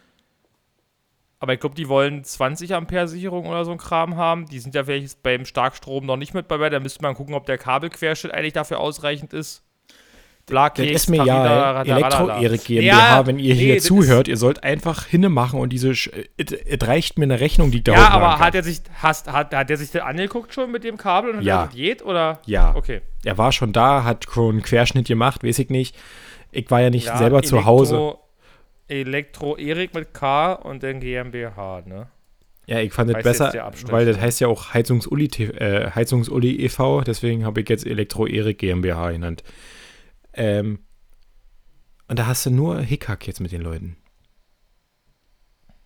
Aber 1.39 1.53
ich 1.53 1.61
glaube, 1.61 1.75
die 1.75 1.87
wollen 1.91 2.25
20 2.25 2.75
Ampere 2.75 3.09
Sicherung 3.09 3.45
oder 3.45 3.67
so 3.67 3.73
ein 3.73 3.77
Kram 3.77 4.17
haben. 4.17 4.47
Die 4.47 4.59
sind 4.59 4.75
ja 4.75 4.85
vielleicht 4.85 5.23
beim 5.23 5.45
Starkstrom 5.45 6.07
noch 6.07 6.17
nicht 6.17 6.33
mit 6.33 6.51
dabei. 6.51 6.71
Da 6.71 6.81
müsste 6.81 7.03
man 7.03 7.15
gucken, 7.15 7.35
ob 7.35 7.45
der 7.45 7.59
Kabelquerschnitt 7.59 8.33
eigentlich 8.33 8.55
dafür 8.55 8.81
ausreichend 8.81 9.35
ist. 9.35 9.66
Bla, 10.49 10.69
Das 10.71 10.87
ist 10.87 11.11
mir 11.11 11.17
Parida, 11.19 11.83
ja, 11.85 11.97
Elektro 11.97 12.19
radalala. 12.25 12.41
Erik 12.41 12.65
GmbH, 12.65 12.87
Ja, 12.87 13.27
wenn 13.27 13.41
ihr 13.41 13.55
nee, 13.57 13.61
hier 13.61 13.79
zuhört, 13.81 14.29
ihr 14.29 14.37
sollt 14.37 14.63
einfach 14.63 15.05
hinmachen 15.07 15.59
und 15.59 15.71
diese, 15.71 15.91
es 15.91 16.09
es 16.37 16.87
reicht 16.87 17.19
mir 17.19 17.25
eine 17.25 17.41
Rechnung, 17.41 17.73
die 17.73 17.83
da 17.83 17.95
Ja, 17.95 18.09
aber 18.11 18.27
kann. 18.37 18.39
hat 18.39 18.55
er 18.55 18.63
sich, 18.63 18.81
hast, 19.03 19.27
hat, 19.33 19.53
hat 19.53 19.71
er 19.71 19.77
sich 19.77 19.91
das 19.91 20.03
angeguckt 20.03 20.55
schon 20.55 20.71
mit 20.71 20.85
dem 20.85 20.99
Kabel 20.99 21.31
und 21.33 21.37
hat 21.39 21.45
Ja. 21.45 21.57
gesagt, 21.63 21.75
geht 21.77 22.05
oder? 22.05 22.39
Ja. 22.47 22.77
Okay. 22.77 23.01
Er 23.25 23.37
war 23.39 23.51
schon 23.51 23.73
da, 23.73 24.05
hat 24.05 24.27
schon 24.33 24.51
einen 24.51 24.63
Querschnitt 24.63 25.09
gemacht, 25.09 25.43
weiß 25.43 25.59
ich 25.59 25.69
nicht. 25.71 25.97
Ich 26.53 26.71
war 26.71 26.81
ja 26.81 26.91
nicht 26.91 27.07
Ja, 27.07 27.19
selber 27.19 27.43
zu 27.43 27.65
Hause. 27.65 27.97
Elektro- 27.97 28.21
Elektro 28.89 29.57
Erik 29.57 29.95
mit 29.95 30.15
K 30.15 30.53
und 30.53 30.85
dann 30.85 31.01
GmbH, 31.01 31.83
ne? 31.87 32.07
Ja, 32.69 32.79
ich 32.79 32.93
fand 32.93 33.11
es 33.11 33.21
besser, 33.23 33.53
weil 33.91 34.07
das 34.07 34.21
heißt 34.21 34.39
ja 34.41 34.47
auch 34.47 34.75
Heizungsuli, 34.75 35.27
äh, 35.27 35.91
Heizungsuli 35.93 36.57
e.V., 36.65 37.01
deswegen 37.01 37.45
habe 37.45 37.61
ich 37.63 37.69
jetzt 37.69 37.85
Elektro 37.85 38.27
Erik 38.29 38.59
GmbH 38.59 39.11
genannt. 39.11 39.43
Ähm, 40.37 40.79
und 42.09 42.19
da 42.19 42.27
hast 42.27 42.47
du 42.47 42.51
nur 42.51 42.81
Hickhack 42.81 43.27
jetzt 43.27 43.41
mit 43.41 43.53
den 43.53 43.63
Leuten. 43.63 43.97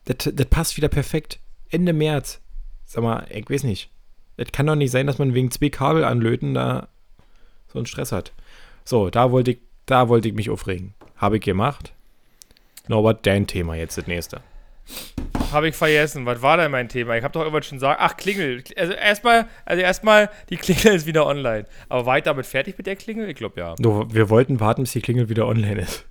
Das, 0.05 0.17
das 0.33 0.47
passt 0.47 0.77
wieder 0.77 0.89
perfekt. 0.89 1.41
Ende 1.71 1.93
März. 1.93 2.41
Sag 2.85 3.03
mal, 3.03 3.27
ich 3.31 3.49
weiß 3.49 3.63
nicht. 3.63 3.91
Das 4.37 4.53
kann 4.53 4.67
doch 4.67 4.75
nicht 4.75 4.91
sein, 4.91 5.07
dass 5.07 5.19
man 5.19 5.35
wegen 5.35 5.51
zwei 5.51 5.69
Kabel 5.69 6.05
anlöten 6.05 6.55
da 6.55 6.89
so 7.69 7.79
einen 7.79 7.87
Stress 7.87 8.13
hat. 8.13 8.33
So, 8.85 9.11
da 9.11 9.31
wollte 9.31 9.53
ich, 9.53 9.59
da 9.87 10.09
wollte 10.09 10.29
ich 10.29 10.35
mich 10.35 10.51
aufregen. 10.51 10.95
Habe 11.17 11.37
ich 11.37 11.43
gemacht. 11.43 11.93
Norbert, 12.89 13.27
dein 13.27 13.47
Thema 13.47 13.77
jetzt 13.77 13.99
das 13.99 14.07
nächste. 14.07 14.43
Habe 15.53 15.69
ich 15.69 15.75
vergessen. 15.75 16.27
Was 16.27 16.43
war 16.43 16.57
denn 16.57 16.71
mein 16.71 16.89
Thema? 16.89 17.17
Ich 17.17 17.25
habe 17.25 17.33
doch 17.33 17.41
irgendwas 17.41 17.67
schon 17.67 17.77
gesagt. 17.79 17.99
Ach, 18.01 18.17
Klingel. 18.17 18.63
Also 18.77 18.93
erstmal, 18.93 19.47
also 19.65 19.83
erstmal, 19.83 20.31
die 20.49 20.57
Klingel 20.57 20.95
ist 20.95 21.07
wieder 21.07 21.27
online. 21.27 21.65
Aber 21.89 22.07
war 22.07 22.19
ich 22.19 22.25
damit 22.25 22.47
fertig 22.47 22.77
mit 22.79 22.87
der 22.87 22.97
Klingel? 22.97 23.29
Ich 23.29 23.37
glaube 23.37 23.61
ja. 23.61 23.75
Nur, 23.79 24.13
wir 24.15 24.31
wollten 24.31 24.61
warten, 24.61 24.83
bis 24.83 24.93
die 24.93 25.01
Klingel 25.01 25.29
wieder 25.29 25.47
online 25.47 25.81
ist. 25.83 26.07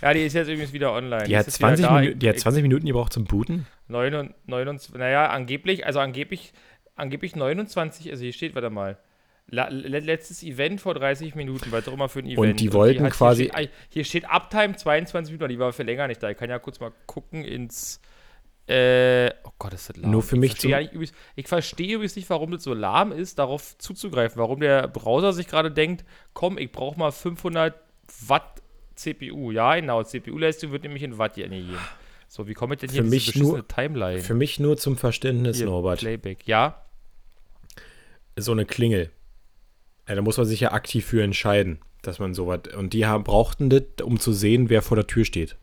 Ja, 0.00 0.12
die 0.14 0.24
ist 0.24 0.32
jetzt 0.34 0.48
übrigens 0.48 0.72
wieder 0.72 0.92
online. 0.92 1.24
Die, 1.24 1.36
hat 1.36 1.46
ist 1.46 1.54
jetzt 1.54 1.56
20, 1.58 1.84
wieder 1.84 1.94
da. 1.94 2.00
Minu 2.00 2.14
die 2.14 2.28
hat 2.28 2.38
20 2.38 2.62
Minuten 2.62 2.86
gebraucht 2.86 3.12
zum 3.12 3.24
Booten. 3.24 3.66
29, 3.88 4.94
naja, 4.94 5.28
angeblich, 5.28 5.86
also 5.86 6.00
angeblich, 6.00 6.52
angeblich 6.96 7.36
29, 7.36 8.10
also 8.10 8.22
hier 8.22 8.32
steht, 8.32 8.54
warte 8.54 8.70
mal. 8.70 8.98
La, 9.48 9.68
le- 9.68 9.98
letztes 9.98 10.42
Event 10.42 10.80
vor 10.80 10.94
30 10.94 11.34
Minuten, 11.34 11.70
was 11.72 11.86
auch 11.88 11.92
immer 11.92 12.08
für 12.08 12.20
ein 12.20 12.26
Event. 12.26 12.60
die 12.60 12.72
wollten 12.72 13.04
hat- 13.04 13.12
quasi- 13.12 13.44
Hier 13.44 13.52
steht, 13.52 13.70
hier 13.90 14.04
steht 14.04 14.24
Uptime 14.30 14.76
22 14.76 15.32
Minuten, 15.32 15.50
die 15.50 15.58
war 15.58 15.72
für 15.72 15.82
länger 15.82 16.08
nicht 16.08 16.22
da. 16.22 16.30
Ich 16.30 16.36
kann 16.38 16.48
ja 16.50 16.58
kurz 16.58 16.80
mal 16.80 16.92
gucken 17.06 17.44
ins. 17.44 18.00
Äh, 18.68 19.30
oh 19.44 19.50
Gott, 19.58 19.74
ist 19.74 19.88
das 19.88 19.96
lahm. 19.96 20.10
Nur 20.10 20.22
für 20.22 20.36
mich 20.36 20.52
ich 20.52 20.60
verstehe, 20.60 20.90
übrigens, 20.92 21.12
ich 21.34 21.48
verstehe 21.48 21.94
übrigens 21.94 22.16
nicht, 22.16 22.30
warum 22.30 22.52
das 22.52 22.62
so 22.62 22.74
lahm 22.74 23.12
ist, 23.12 23.38
darauf 23.38 23.76
zuzugreifen. 23.78 24.38
Warum 24.40 24.60
der 24.60 24.86
Browser 24.88 25.32
sich 25.32 25.48
gerade 25.48 25.70
denkt, 25.70 26.04
komm, 26.32 26.58
ich 26.58 26.70
brauche 26.70 26.98
mal 26.98 27.10
500 27.10 27.74
Watt 28.26 28.62
CPU. 28.94 29.50
Ja, 29.50 29.74
genau, 29.74 30.02
CPU-Leistung 30.02 30.70
wird 30.70 30.84
nämlich 30.84 31.02
in 31.02 31.18
Watt 31.18 31.36
angegeben. 31.38 31.76
So, 32.28 32.46
wie 32.46 32.54
komme 32.54 32.74
ich 32.74 32.80
denn 32.80 32.90
hier 32.90 33.02
Für 33.02 33.10
mich 33.10 33.34
nur- 33.36 33.66
Timeline? 33.66 34.20
Für 34.20 34.34
mich 34.34 34.58
nur 34.60 34.76
zum 34.76 34.96
Verständnis, 34.96 35.58
Hier, 35.58 35.66
Norbert. 35.66 35.98
Playback. 35.98 36.46
Ja, 36.46 36.84
So 38.36 38.52
eine 38.52 38.64
Klingel. 38.64 39.10
Ja, 40.08 40.14
da 40.14 40.22
muss 40.22 40.36
man 40.38 40.46
sich 40.46 40.60
ja 40.60 40.72
aktiv 40.72 41.04
für 41.04 41.22
entscheiden, 41.22 41.80
dass 42.02 42.18
man 42.18 42.32
sowas. 42.34 42.60
Und 42.76 42.92
die 42.94 43.06
haben, 43.06 43.24
brauchten 43.24 43.70
das, 43.70 43.82
um 44.02 44.18
zu 44.18 44.32
sehen, 44.32 44.70
wer 44.70 44.82
vor 44.82 44.96
der 44.96 45.06
Tür 45.06 45.24
steht. 45.24 45.56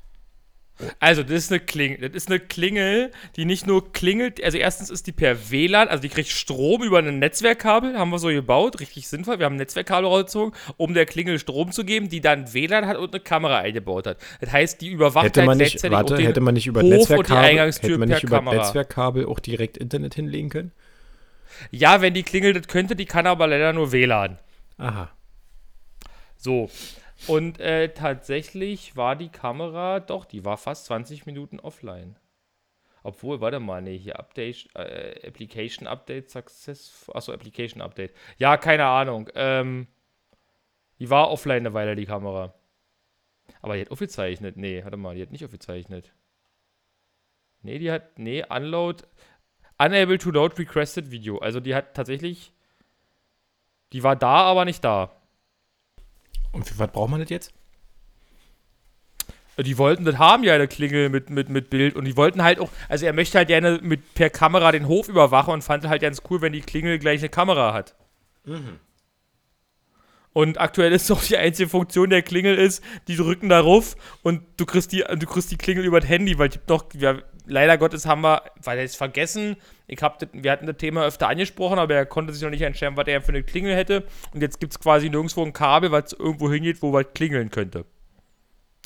Also 1.00 1.24
das 1.24 1.34
ist 1.34 1.52
eine 1.52 1.60
Klingel. 1.60 2.10
Das 2.10 2.12
ist 2.16 2.30
eine 2.30 2.40
Klingel, 2.40 3.12
die 3.36 3.46
nicht 3.46 3.68
nur 3.68 3.92
klingelt, 3.92 4.44
also 4.44 4.58
erstens 4.58 4.90
ist 4.90 5.08
die 5.08 5.12
per 5.12 5.52
WLAN, 5.52 5.88
also 5.88 6.02
die 6.02 6.10
kriegt 6.10 6.30
Strom 6.30 6.84
über 6.84 7.00
ein 7.00 7.20
Netzwerkkabel, 7.20 7.98
haben 7.98 8.10
wir 8.12 8.20
so 8.20 8.30
gebaut, 8.30 8.80
richtig 8.80 9.08
sinnvoll. 9.08 9.40
Wir 9.40 9.46
haben 9.46 9.56
ein 9.56 9.60
Netzwerkkabel 9.60 10.06
rausgezogen, 10.06 10.54
um 10.78 10.94
der 10.94 11.06
Klingel 11.06 11.40
Strom 11.40 11.72
zu 11.72 11.84
geben, 11.84 12.10
die 12.10 12.22
dann 12.22 12.54
WLAN 12.54 12.88
hat 12.88 12.98
und 12.98 13.14
eine 13.14 13.22
Kamera 13.22 13.60
eingebaut 13.60 14.08
hat. 14.08 14.18
Das 14.40 14.52
heißt, 14.52 14.82
die 14.82 14.90
überwacht 14.90 15.26
Hätte 15.26 15.42
halt 15.42 15.48
man 15.48 15.58
nicht, 15.58 15.72
gleichzeitig 15.72 15.98
warte, 15.98 16.18
hätte 16.18 16.42
man 16.42 16.54
nicht 16.54 16.68
über 16.68 16.82
Hof 16.82 16.90
Netzwerkkabel, 16.90 17.44
Eingangstür 17.44 17.90
hätte 17.90 18.00
man 18.00 18.10
per 18.10 18.16
nicht 18.16 18.24
über 18.24 18.38
Kamera. 18.38 18.56
Netzwerkkabel 18.56 19.26
auch 19.26 19.40
direkt 19.40 19.78
Internet 19.78 20.16
hinlegen 20.16 20.50
können? 20.50 20.72
Ja, 21.72 22.02
wenn 22.02 22.14
die 22.14 22.24
klingelt, 22.24 22.56
das 22.56 22.68
könnte, 22.68 22.96
die 22.96 23.06
kann 23.06 23.28
aber 23.28 23.48
leider 23.48 23.74
nur 23.74 23.92
WLAN. 23.92 24.40
Aha. 24.78 25.12
So. 26.38 26.70
Und 27.28 27.60
äh, 27.60 27.94
tatsächlich 27.94 28.96
war 28.96 29.16
die 29.16 29.30
Kamera, 29.30 30.00
doch, 30.00 30.26
die 30.26 30.46
war 30.46 30.58
fast 30.58 30.86
20 30.86 31.26
Minuten 31.26 31.60
offline. 31.60 32.18
Obwohl, 33.04 33.42
warte 33.42 33.60
mal, 33.60 33.82
nee, 33.82 33.98
hier 33.98 34.20
Update, 34.20 34.70
äh, 34.76 35.28
Application 35.28 35.88
Update 35.88 36.30
Success. 36.30 37.10
Achso, 37.14 37.32
Application 37.32 37.82
Update. 37.82 38.14
Ja, 38.38 38.58
keine 38.58 38.86
Ahnung. 38.86 39.30
Ähm, 39.36 39.88
die 41.00 41.10
war 41.10 41.32
offline 41.32 41.60
eine 41.60 41.74
Weile, 41.74 41.96
die 41.96 42.06
Kamera. 42.06 42.54
Aber 43.62 43.76
die 43.76 43.82
hat 43.82 43.92
aufgezeichnet. 43.92 44.58
Nee, 44.58 44.84
warte 44.84 44.98
mal, 44.98 45.16
die 45.16 45.22
hat 45.22 45.32
nicht 45.32 45.46
aufgezeichnet. 45.46 46.14
Nee, 47.62 47.80
die 47.80 47.92
hat, 47.92 48.18
nee, 48.20 48.44
Unload, 48.50 49.04
Unable 49.78 50.18
to 50.18 50.32
load 50.32 50.58
requested 50.58 51.10
Video. 51.10 51.38
Also 51.38 51.60
die 51.60 51.74
hat 51.74 51.94
tatsächlich, 51.94 52.52
die 53.94 54.04
war 54.04 54.16
da, 54.16 54.44
aber 54.44 54.66
nicht 54.66 54.84
da. 54.84 55.19
Und 56.52 56.68
für 56.68 56.78
was 56.80 56.92
braucht 56.92 57.12
man 57.12 57.20
das 57.20 57.30
jetzt? 57.30 57.54
Die 59.58 59.78
wollten 59.78 60.06
das 60.06 60.18
haben, 60.18 60.44
ja, 60.44 60.54
eine 60.54 60.70
Klingel 60.70 61.10
mit, 61.10 61.30
mit, 61.30 61.50
mit 61.50 61.70
Bild. 61.70 61.96
Und 61.96 62.06
die 62.06 62.16
wollten 62.16 62.44
halt 62.44 62.60
auch, 62.60 62.70
also 62.88 63.06
er 63.06 63.14
möchte 63.14 63.38
halt 63.38 63.50
gerne 63.50 63.80
mit 63.82 64.14
per 64.14 64.30
Kamera 64.30 64.72
den 64.72 64.88
Hof 64.88 65.10
überwachen 65.10 65.54
und 65.54 65.64
fand 65.64 65.86
halt 65.88 66.02
ganz 66.02 66.22
cool, 66.30 66.42
wenn 66.42 66.54
die 66.54 66.62
Klingel 66.62 66.98
gleich 66.98 67.20
eine 67.20 67.30
Kamera 67.30 67.74
hat. 67.74 67.96
Und 70.32 70.62
aktuell 70.62 70.94
ist 70.94 71.10
doch 71.10 71.22
die 71.22 71.38
einzige 71.38 71.68
Funktion 71.68 72.10
der 72.10 72.22
Klingel 72.22 72.56
ist, 72.56 72.84
die 73.08 73.18
drücken 73.18 73.50
darauf 73.50 73.96
und 74.22 74.44
du 74.58 74.66
kriegst 74.66 74.92
die, 74.94 75.00
du 75.00 75.26
kriegst 75.26 75.52
die 75.52 75.58
Klingel 75.58 75.84
über 75.84 76.00
das 76.00 76.10
Handy, 76.10 76.38
weil 76.38 76.50
gibt 76.50 76.70
noch, 76.70 76.86
ja, 76.94 77.18
leider 77.50 77.78
Gottes 77.78 78.06
haben 78.06 78.22
wir, 78.22 78.44
weil 78.64 78.78
er 78.78 78.86
es 78.86 78.96
vergessen, 78.96 79.58
ich 79.88 80.02
hab 80.02 80.20
das, 80.20 80.30
wir 80.34 80.52
hatten 80.52 80.68
das 80.68 80.78
Thema 80.78 81.06
öfter 81.06 81.28
angesprochen, 81.28 81.80
aber 81.80 81.96
er 81.96 82.06
konnte 82.06 82.32
sich 82.34 82.42
noch 82.44 82.50
nicht 82.50 82.62
entscheiden, 82.62 82.96
was 82.96 83.08
er 83.08 83.22
für 83.22 83.30
eine 83.30 83.44
Klingel 83.44 83.76
hätte. 83.76 84.06
Und 84.34 84.42
jetzt 84.42 84.60
gibt 84.60 84.74
es 84.74 84.80
quasi 84.80 85.10
nirgendwo 85.10 85.44
ein 85.44 85.54
Kabel, 85.54 85.92
was 85.92 86.14
irgendwo 86.14 86.52
hingeht, 86.52 86.82
wo 86.82 86.94
was 86.94 87.08
klingeln 87.14 87.50
könnte. 87.50 87.86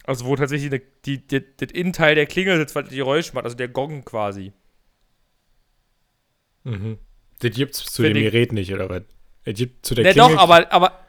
Also 0.05 0.25
wo 0.25 0.35
tatsächlich 0.35 0.71
eine, 0.71 0.81
die, 1.05 1.19
die, 1.25 1.43
das 1.57 1.71
Innenteil 1.71 2.15
der 2.15 2.25
Klingel 2.25 2.57
sitzt, 2.57 2.75
was 2.75 2.89
die 2.89 2.95
Geräusch 2.97 3.33
macht, 3.33 3.45
also 3.45 3.55
der 3.55 3.67
Gong 3.69 4.03
quasi. 4.03 4.51
Mhm. 6.63 6.97
Das 7.39 7.51
gibt's 7.51 7.83
zu 7.91 8.01
Für 8.03 8.13
dem 8.13 8.23
Gerät 8.23 8.51
nicht, 8.53 8.73
oder 8.73 8.89
was? 8.89 9.03
Es 9.45 9.55
gibt 9.55 9.85
zu 9.85 9.95
der 9.95 10.05
Ne, 10.05 10.11
Klingel. 10.13 10.35
doch, 10.35 10.41
aber, 10.41 10.71
aber, 10.71 10.99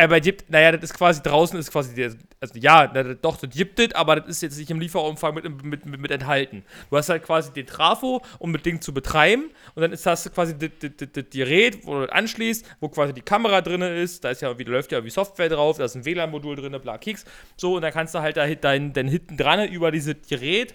aber 0.00 0.20
gibt, 0.20 0.48
naja, 0.50 0.72
das 0.72 0.84
ist 0.84 0.94
quasi 0.94 1.22
draußen, 1.22 1.58
ist 1.58 1.70
quasi, 1.70 2.02
also 2.40 2.58
ja, 2.58 2.86
doch, 2.86 3.36
das 3.36 3.50
gibt 3.50 3.78
es, 3.78 3.94
aber 3.94 4.16
das 4.16 4.28
ist 4.28 4.42
jetzt 4.42 4.58
nicht 4.58 4.70
im 4.70 4.80
Lieferumfang 4.80 5.34
mit, 5.34 5.44
mit, 5.62 5.84
mit, 5.84 6.00
mit 6.00 6.10
enthalten. 6.10 6.64
Du 6.88 6.96
hast 6.96 7.10
halt 7.10 7.22
quasi 7.22 7.52
den 7.52 7.66
Trafo, 7.66 8.22
um 8.38 8.52
das 8.52 8.62
Ding 8.62 8.80
zu 8.80 8.94
betreiben, 8.94 9.50
und 9.74 9.82
dann 9.82 9.92
ist 9.92 10.06
das 10.06 10.32
quasi 10.32 10.56
das, 10.56 11.24
Gerät, 11.30 11.86
wo 11.86 11.94
du 11.94 12.00
das 12.06 12.10
anschließt, 12.10 12.64
wo 12.80 12.88
quasi 12.88 13.12
die 13.12 13.20
Kamera 13.20 13.60
drin 13.60 13.82
ist, 13.82 14.24
da 14.24 14.30
ist 14.30 14.40
ja, 14.40 14.58
wie, 14.58 14.64
läuft 14.64 14.90
ja 14.92 15.04
wie 15.04 15.10
Software 15.10 15.50
drauf, 15.50 15.76
da 15.76 15.84
ist 15.84 15.94
ein 15.94 16.04
WLAN-Modul 16.04 16.56
drin, 16.56 16.80
bla, 16.80 16.96
Keks, 16.96 17.24
so, 17.56 17.76
und 17.76 17.82
dann 17.82 17.92
kannst 17.92 18.14
du 18.14 18.20
halt 18.20 18.36
da 18.36 18.46
dein, 18.46 18.92
dein 18.94 19.06
hinten 19.06 19.36
dran 19.36 19.68
über 19.68 19.90
dieses 19.90 20.16
Gerät 20.28 20.74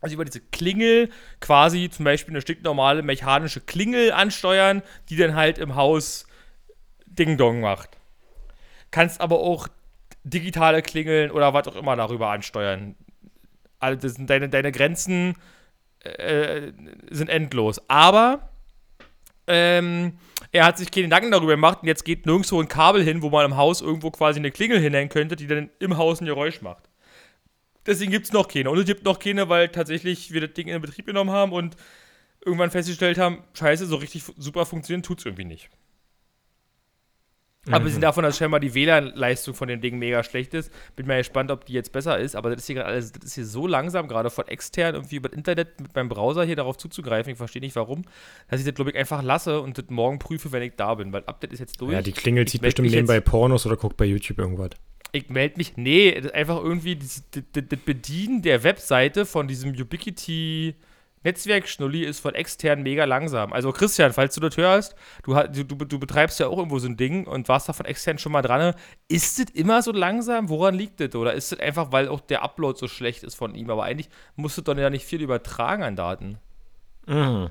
also 0.00 0.14
über 0.14 0.24
diese 0.24 0.40
Klingel 0.40 1.10
quasi 1.38 1.88
zum 1.88 2.04
Beispiel 2.04 2.32
eine 2.32 2.40
stinknormale 2.40 3.02
mechanische 3.02 3.60
Klingel 3.60 4.10
ansteuern, 4.10 4.82
die 5.08 5.16
dann 5.16 5.36
halt 5.36 5.58
im 5.58 5.76
Haus 5.76 6.26
Ding-Dong 7.06 7.60
macht. 7.60 8.01
Kannst 8.92 9.20
aber 9.20 9.40
auch 9.40 9.66
digitale 10.22 10.82
Klingeln 10.82 11.32
oder 11.32 11.52
was 11.52 11.66
auch 11.66 11.74
immer 11.74 11.96
darüber 11.96 12.30
ansteuern. 12.30 12.94
Also 13.80 14.08
deine, 14.24 14.48
deine 14.48 14.70
Grenzen 14.70 15.34
äh, 16.00 16.72
sind 17.10 17.28
endlos. 17.28 17.80
Aber 17.88 18.48
ähm, 19.48 20.18
er 20.52 20.66
hat 20.66 20.78
sich 20.78 20.90
keine 20.90 21.06
Gedanken 21.06 21.32
darüber 21.32 21.52
gemacht 21.52 21.78
und 21.82 21.88
jetzt 21.88 22.04
geht 22.04 22.26
nirgendwo 22.26 22.60
ein 22.60 22.68
Kabel 22.68 23.02
hin, 23.02 23.22
wo 23.22 23.30
man 23.30 23.44
im 23.44 23.56
Haus 23.56 23.80
irgendwo 23.80 24.10
quasi 24.10 24.38
eine 24.38 24.50
Klingel 24.50 24.78
hinhängen 24.78 25.08
könnte, 25.08 25.34
die 25.34 25.46
dann 25.46 25.70
im 25.80 25.96
Haus 25.96 26.20
ein 26.20 26.26
Geräusch 26.26 26.62
macht. 26.62 26.88
Deswegen 27.86 28.12
gibt 28.12 28.26
es 28.26 28.32
noch 28.32 28.46
keine. 28.46 28.70
Und 28.70 28.78
es 28.78 28.84
gibt 28.84 29.04
noch 29.04 29.18
keine, 29.18 29.48
weil 29.48 29.68
tatsächlich 29.68 30.32
wir 30.32 30.40
das 30.40 30.52
Ding 30.52 30.68
in 30.68 30.80
Betrieb 30.80 31.06
genommen 31.06 31.30
haben 31.30 31.52
und 31.52 31.76
irgendwann 32.44 32.70
festgestellt 32.70 33.18
haben, 33.18 33.42
scheiße, 33.54 33.86
so 33.86 33.96
richtig 33.96 34.24
super 34.36 34.66
funktionieren 34.66 35.02
tut 35.02 35.18
es 35.18 35.26
irgendwie 35.26 35.44
nicht. 35.44 35.68
Mhm. 37.66 37.74
Abgesehen 37.74 38.00
davon, 38.00 38.24
dass 38.24 38.36
scheinbar 38.36 38.58
die 38.58 38.74
WLAN-Leistung 38.74 39.54
von 39.54 39.68
dem 39.68 39.80
Ding 39.80 39.96
mega 39.96 40.24
schlecht 40.24 40.52
ist, 40.52 40.72
bin 40.96 41.06
mal 41.06 41.18
gespannt, 41.18 41.52
ob 41.52 41.64
die 41.64 41.72
jetzt 41.74 41.92
besser 41.92 42.18
ist. 42.18 42.34
Aber 42.34 42.50
das 42.50 42.60
ist 42.60 42.66
hier 42.66 42.74
gerade 42.76 42.88
alles, 42.88 43.12
das 43.12 43.24
ist 43.24 43.34
hier 43.36 43.46
so 43.46 43.68
langsam, 43.68 44.08
gerade 44.08 44.30
von 44.30 44.48
extern 44.48 44.96
irgendwie 44.96 45.16
über 45.16 45.28
das 45.28 45.36
Internet 45.36 45.80
mit 45.80 45.94
meinem 45.94 46.08
Browser 46.08 46.44
hier 46.44 46.56
darauf 46.56 46.76
zuzugreifen. 46.76 47.32
Ich 47.32 47.38
verstehe 47.38 47.62
nicht 47.62 47.76
warum, 47.76 48.02
dass 48.48 48.58
ich 48.58 48.66
das, 48.66 48.74
glaube 48.74 48.90
ich, 48.90 48.96
einfach 48.96 49.22
lasse 49.22 49.60
und 49.60 49.78
das 49.78 49.84
morgen 49.90 50.18
prüfe, 50.18 50.50
wenn 50.50 50.62
ich 50.62 50.72
da 50.76 50.94
bin. 50.96 51.12
Weil 51.12 51.22
Update 51.26 51.52
ist 51.52 51.60
jetzt 51.60 51.80
durch. 51.80 51.92
Ja, 51.92 52.02
die 52.02 52.12
Klingel 52.12 52.48
zieht 52.48 52.62
bestimmt 52.62 52.90
nebenbei 52.90 53.20
Pornos 53.20 53.64
oder 53.64 53.76
guckt 53.76 53.96
bei 53.96 54.06
YouTube 54.06 54.38
irgendwas. 54.38 54.70
Ich 55.12 55.28
melde 55.28 55.58
mich, 55.58 55.76
nee, 55.76 56.10
das 56.12 56.26
ist 56.26 56.34
einfach 56.34 56.56
irgendwie 56.56 56.96
das, 56.96 57.22
das, 57.30 57.44
das, 57.52 57.64
das 57.68 57.78
Bedienen 57.80 58.42
der 58.42 58.64
Webseite 58.64 59.24
von 59.24 59.46
diesem 59.46 59.70
Ubiquity 59.70 60.74
Netzwerkschnulli 61.24 62.04
ist 62.04 62.20
von 62.20 62.34
extern 62.34 62.82
mega 62.82 63.04
langsam. 63.04 63.52
Also 63.52 63.72
Christian, 63.72 64.12
falls 64.12 64.34
du 64.34 64.40
das 64.40 64.56
hörst, 64.56 64.94
du, 65.24 65.34
du, 65.64 65.74
du, 65.84 65.98
betreibst 65.98 66.40
ja 66.40 66.48
auch 66.48 66.58
irgendwo 66.58 66.78
so 66.78 66.88
ein 66.88 66.96
Ding 66.96 67.26
und 67.26 67.48
warst 67.48 67.68
da 67.68 67.72
von 67.72 67.86
extern 67.86 68.18
schon 68.18 68.32
mal 68.32 68.42
dran. 68.42 68.74
Ist 69.08 69.38
das 69.38 69.46
immer 69.54 69.82
so 69.82 69.92
langsam? 69.92 70.48
Woran 70.48 70.74
liegt 70.74 71.00
das? 71.00 71.14
Oder 71.14 71.34
ist 71.34 71.52
das 71.52 71.60
einfach, 71.60 71.92
weil 71.92 72.08
auch 72.08 72.20
der 72.20 72.42
Upload 72.42 72.78
so 72.78 72.88
schlecht 72.88 73.22
ist 73.22 73.34
von 73.34 73.54
ihm? 73.54 73.70
Aber 73.70 73.84
eigentlich 73.84 74.08
musst 74.36 74.58
du 74.58 74.62
doch 74.62 74.76
ja 74.76 74.90
nicht 74.90 75.04
viel 75.04 75.20
übertragen 75.22 75.82
an 75.82 75.96
Daten. 75.96 76.38
Mhm. 77.06 77.50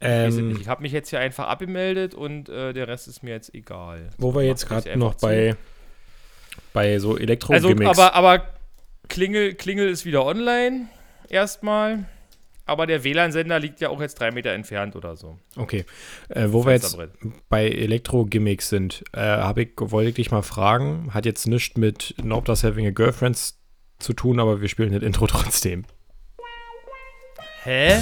Ich, 0.00 0.06
Ähm, 0.06 0.48
nicht. 0.50 0.60
ich 0.60 0.68
habe 0.68 0.82
mich 0.82 0.92
jetzt 0.92 1.10
hier 1.10 1.18
einfach 1.18 1.48
abgemeldet 1.48 2.14
und 2.14 2.48
äh, 2.48 2.72
der 2.72 2.86
Rest 2.86 3.08
ist 3.08 3.22
mir 3.24 3.30
jetzt 3.30 3.52
egal. 3.54 4.10
wo 4.16 4.32
wir 4.34 4.42
jetzt 4.42 4.68
gerade 4.68 4.96
noch 4.96 5.16
zu. 5.16 5.26
bei, 5.26 5.56
bei 6.72 6.98
so 7.00 7.10
Also, 7.14 7.18
Elektro-Gimmicks. 7.18 7.98
aber, 7.98 8.14
aber 8.14 8.48
Klingel, 9.08 9.54
Klingel 9.54 9.88
ist 9.88 10.04
wieder 10.04 10.24
online, 10.24 10.86
erstmal. 11.28 12.04
Aber 12.68 12.86
der 12.86 13.02
WLAN-Sender 13.02 13.58
liegt 13.58 13.80
ja 13.80 13.88
auch 13.88 14.00
jetzt 14.00 14.20
drei 14.20 14.30
Meter 14.30 14.50
entfernt 14.50 14.94
oder 14.94 15.16
so. 15.16 15.38
okay. 15.56 15.86
Äh, 16.28 16.48
wo 16.50 16.66
wir 16.66 16.72
jetzt 16.72 16.98
bei 17.48 17.66
Elektro-Gimmicks 17.66 18.68
sind, 18.68 19.04
äh, 19.14 19.20
habe 19.20 19.62
ich, 19.62 19.70
wollte 19.78 20.10
ich 20.10 20.16
dich 20.16 20.30
mal 20.30 20.42
fragen, 20.42 21.14
hat 21.14 21.24
jetzt 21.24 21.46
nichts 21.46 21.78
mit 21.78 22.14
Not 22.22 22.46
Does 22.48 22.64
Having 22.64 22.86
a 22.86 22.90
Girlfriend 22.90 23.54
zu 23.98 24.12
tun, 24.12 24.38
aber 24.38 24.60
wir 24.60 24.68
spielen 24.68 24.92
das 24.92 25.02
Intro 25.02 25.26
trotzdem. 25.26 25.86
Hä? 27.64 28.00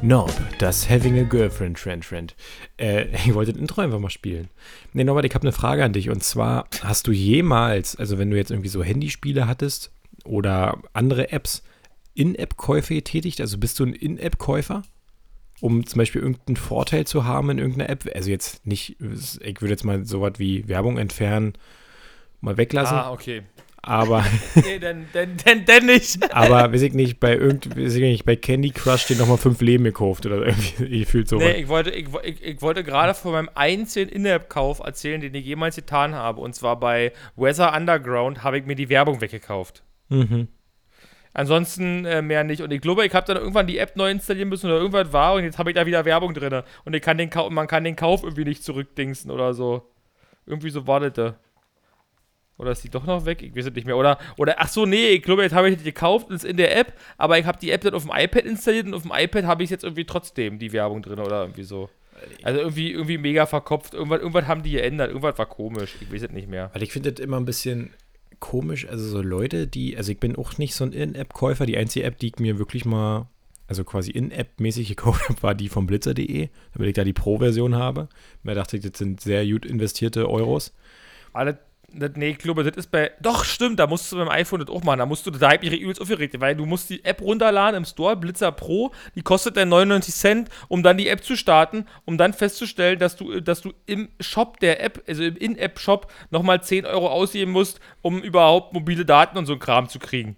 Norb, 0.00 0.32
das 0.58 0.88
Having 0.88 1.18
a 1.18 1.22
Girlfriend 1.24 1.76
Trend 1.76 2.04
Trend. 2.04 2.36
Äh, 2.76 3.06
ich 3.26 3.34
wollte 3.34 3.52
das 3.52 3.60
Intro 3.60 3.80
einfach 3.80 3.98
mal 3.98 4.10
spielen. 4.10 4.48
Nee, 4.92 5.02
Norbert, 5.02 5.24
ich 5.24 5.34
habe 5.34 5.42
eine 5.42 5.52
Frage 5.52 5.84
an 5.84 5.92
dich. 5.92 6.08
Und 6.08 6.22
zwar, 6.22 6.68
hast 6.82 7.08
du 7.08 7.12
jemals, 7.12 7.96
also 7.96 8.16
wenn 8.18 8.30
du 8.30 8.36
jetzt 8.36 8.50
irgendwie 8.50 8.68
so 8.68 8.82
Handyspiele 8.82 9.48
hattest 9.48 9.90
oder 10.24 10.78
andere 10.92 11.32
Apps, 11.32 11.64
In-App-Käufe 12.14 12.94
getätigt? 12.94 13.40
Also 13.40 13.58
bist 13.58 13.80
du 13.80 13.86
ein 13.86 13.92
In-App-Käufer? 13.92 14.82
Um 15.60 15.84
zum 15.84 15.98
Beispiel 15.98 16.22
irgendeinen 16.22 16.56
Vorteil 16.56 17.04
zu 17.04 17.24
haben 17.24 17.50
in 17.50 17.58
irgendeiner 17.58 17.90
App? 17.90 18.08
Also 18.14 18.30
jetzt 18.30 18.64
nicht, 18.64 18.96
ich 19.00 19.60
würde 19.60 19.70
jetzt 19.70 19.84
mal 19.84 20.04
so 20.04 20.20
was 20.20 20.38
wie 20.38 20.68
Werbung 20.68 20.96
entfernen, 20.96 21.54
mal 22.40 22.56
weglassen. 22.56 22.96
Ah, 22.96 23.10
okay. 23.10 23.42
Aber, 23.82 24.24
Nee, 24.54 24.78
denn, 24.80 25.06
denn, 25.14 25.36
denn, 25.36 25.64
denn 25.64 25.86
nicht. 25.86 26.32
aber 26.34 26.72
weiß 26.72 26.82
ich 26.82 26.92
nicht, 26.94 27.20
bei 27.20 27.34
irgend, 27.34 27.70
weiß 27.76 27.94
ich 27.94 28.02
nicht, 28.02 28.24
bei 28.24 28.36
Candy 28.36 28.70
Crush 28.70 29.02
stehen 29.02 29.18
nochmal 29.18 29.38
fünf 29.38 29.60
Leben 29.60 29.84
gekauft 29.84 30.26
oder 30.26 30.46
irgendwie 30.46 31.00
gefühlt 31.00 31.28
so. 31.28 31.36
Nee, 31.36 31.52
ich 31.52 31.68
wollte, 31.68 31.90
ich, 31.90 32.08
ich, 32.24 32.42
ich 32.42 32.62
wollte 32.62 32.82
gerade 32.84 33.14
von 33.14 33.32
meinem 33.32 33.50
einzigen 33.54 34.10
In-App-Kauf 34.10 34.80
erzählen, 34.80 35.20
den 35.20 35.34
ich 35.34 35.44
jemals 35.44 35.76
getan 35.76 36.14
habe. 36.14 36.40
Und 36.40 36.54
zwar 36.54 36.78
bei 36.78 37.12
Weather 37.36 37.74
Underground 37.74 38.42
habe 38.42 38.58
ich 38.58 38.66
mir 38.66 38.74
die 38.74 38.88
Werbung 38.88 39.20
weggekauft. 39.20 39.82
Mhm. 40.08 40.48
Ansonsten 41.34 42.04
äh, 42.04 42.20
mehr 42.20 42.42
nicht. 42.42 42.62
Und 42.62 42.72
ich 42.72 42.80
glaube, 42.80 43.06
ich 43.06 43.14
habe 43.14 43.26
dann 43.26 43.36
irgendwann 43.36 43.66
die 43.66 43.78
App 43.78 43.94
neu 43.94 44.10
installieren 44.10 44.48
müssen 44.48 44.66
oder 44.66 44.78
irgendwas 44.78 45.12
war 45.12 45.34
und 45.34 45.44
jetzt 45.44 45.58
habe 45.58 45.70
ich 45.70 45.76
da 45.76 45.86
wieder 45.86 46.04
Werbung 46.04 46.34
drin. 46.34 46.62
Und 46.84 46.96
ich 46.96 47.02
kann 47.02 47.16
den 47.16 47.30
Kau 47.30 47.48
man 47.50 47.68
kann 47.68 47.84
den 47.84 47.94
Kauf 47.94 48.24
irgendwie 48.24 48.44
nicht 48.44 48.64
zurückdingsen 48.64 49.30
oder 49.30 49.54
so. 49.54 49.88
Irgendwie 50.46 50.70
so 50.70 50.86
war 50.86 51.00
das 51.00 51.12
da. 51.12 51.36
Oder 52.58 52.72
ist 52.72 52.82
die 52.82 52.90
doch 52.90 53.06
noch 53.06 53.24
weg? 53.24 53.42
Ich 53.42 53.54
weiß 53.54 53.66
es 53.66 53.74
nicht 53.74 53.86
mehr. 53.86 53.96
Oder, 53.96 54.18
oder 54.36 54.56
ach 54.58 54.68
so, 54.68 54.84
nee, 54.84 55.08
ich 55.10 55.22
glaube, 55.22 55.42
jetzt 55.42 55.54
habe 55.54 55.70
ich 55.70 55.78
die 55.78 55.84
gekauft 55.84 56.28
und 56.28 56.34
ist 56.34 56.44
in 56.44 56.56
der 56.56 56.76
App, 56.76 56.92
aber 57.16 57.38
ich 57.38 57.46
habe 57.46 57.58
die 57.58 57.70
App 57.70 57.82
dann 57.82 57.94
auf 57.94 58.02
dem 58.02 58.12
iPad 58.14 58.44
installiert 58.44 58.86
und 58.86 58.94
auf 58.94 59.02
dem 59.02 59.12
iPad 59.14 59.44
habe 59.44 59.62
ich 59.62 59.70
jetzt 59.70 59.84
irgendwie 59.84 60.04
trotzdem 60.04 60.58
die 60.58 60.72
Werbung 60.72 61.02
drin 61.02 61.20
oder 61.20 61.42
irgendwie 61.42 61.62
so. 61.62 61.88
Also 62.42 62.58
irgendwie, 62.58 62.92
irgendwie 62.92 63.18
mega 63.18 63.46
verkopft. 63.46 63.94
Irgendwas, 63.94 64.20
irgendwas 64.20 64.46
haben 64.46 64.64
die 64.64 64.72
geändert. 64.72 65.08
Irgendwas 65.08 65.38
war 65.38 65.46
komisch. 65.46 65.94
Ich 66.00 66.12
weiß 66.12 66.22
es 66.22 66.30
nicht 66.30 66.48
mehr. 66.48 66.70
Weil 66.72 66.82
ich 66.82 66.92
finde 66.92 67.12
das 67.12 67.24
immer 67.24 67.36
ein 67.38 67.44
bisschen 67.44 67.90
komisch, 68.40 68.86
also 68.88 69.08
so 69.08 69.22
Leute, 69.22 69.66
die, 69.66 69.96
also 69.96 70.12
ich 70.12 70.20
bin 70.20 70.36
auch 70.36 70.58
nicht 70.58 70.74
so 70.74 70.84
ein 70.84 70.92
In-App-Käufer, 70.92 71.66
die 71.66 71.76
einzige 71.76 72.04
App, 72.04 72.18
die 72.18 72.28
ich 72.28 72.38
mir 72.38 72.58
wirklich 72.58 72.84
mal, 72.84 73.28
also 73.66 73.84
quasi 73.84 74.10
In-App-mäßig 74.10 74.88
gekauft 74.88 75.28
habe, 75.28 75.42
war 75.42 75.54
die 75.54 75.68
von 75.68 75.86
blitzer.de, 75.86 76.48
damit 76.72 76.88
ich 76.88 76.94
da 76.94 77.04
die 77.04 77.12
Pro-Version 77.12 77.74
habe. 77.74 78.08
Mir 78.42 78.54
dachte 78.54 78.76
ich, 78.76 78.82
das 78.82 78.98
sind 78.98 79.20
sehr 79.20 79.46
gut 79.46 79.66
investierte 79.66 80.28
Euros. 80.28 80.72
Alle, 81.32 81.58
nee, 81.92 82.30
ich 82.30 82.38
glaube, 82.38 82.64
das 82.64 82.76
ist 82.76 82.90
bei. 82.90 83.10
Doch, 83.20 83.44
stimmt, 83.44 83.78
da 83.78 83.86
musst 83.86 84.10
du 84.12 84.16
beim 84.16 84.28
iPhone 84.28 84.60
das 84.60 84.68
auch 84.68 84.82
machen. 84.82 84.98
Da 84.98 85.06
musst 85.06 85.26
du, 85.26 85.30
da 85.30 85.50
hab 85.50 85.62
ich 85.62 85.72
übelst 85.72 86.00
aufgeregt, 86.00 86.38
weil 86.40 86.54
du 86.54 86.66
musst 86.66 86.90
die 86.90 87.04
App 87.04 87.20
runterladen 87.20 87.78
im 87.78 87.84
Store, 87.84 88.16
Blitzer 88.16 88.52
Pro, 88.52 88.92
die 89.14 89.22
kostet 89.22 89.56
dann 89.56 89.70
99 89.70 90.14
Cent, 90.14 90.48
um 90.68 90.82
dann 90.82 90.98
die 90.98 91.08
App 91.08 91.24
zu 91.24 91.36
starten, 91.36 91.86
um 92.04 92.18
dann 92.18 92.32
festzustellen, 92.32 92.98
dass 92.98 93.16
du, 93.16 93.40
dass 93.40 93.62
du 93.62 93.72
im 93.86 94.08
Shop 94.20 94.60
der 94.60 94.82
App, 94.82 95.02
also 95.08 95.22
im 95.22 95.36
In-App-Shop, 95.36 96.12
nochmal 96.30 96.62
10 96.62 96.84
Euro 96.86 97.08
ausgeben 97.08 97.52
musst, 97.52 97.80
um 98.02 98.22
überhaupt 98.22 98.72
mobile 98.72 99.04
Daten 99.04 99.38
und 99.38 99.46
so 99.46 99.54
ein 99.54 99.58
Kram 99.58 99.88
zu 99.88 99.98
kriegen. 99.98 100.36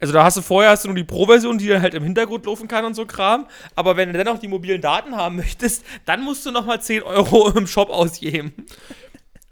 Also 0.00 0.12
da 0.12 0.22
hast 0.22 0.36
du 0.36 0.42
vorher 0.42 0.70
hast 0.70 0.84
du 0.84 0.88
nur 0.88 0.96
die 0.96 1.04
Pro-Version, 1.04 1.58
die 1.58 1.66
dann 1.66 1.82
halt 1.82 1.94
im 1.94 2.04
Hintergrund 2.04 2.46
laufen 2.46 2.68
kann 2.68 2.84
und 2.84 2.94
so 2.94 3.04
Kram. 3.04 3.48
Aber 3.74 3.96
wenn 3.96 4.12
du 4.12 4.18
dennoch 4.18 4.38
die 4.38 4.46
mobilen 4.46 4.80
Daten 4.80 5.16
haben 5.16 5.36
möchtest, 5.36 5.84
dann 6.04 6.22
musst 6.22 6.46
du 6.46 6.52
nochmal 6.52 6.80
10 6.80 7.02
Euro 7.02 7.50
im 7.50 7.66
Shop 7.66 7.90
ausgeben. 7.90 8.52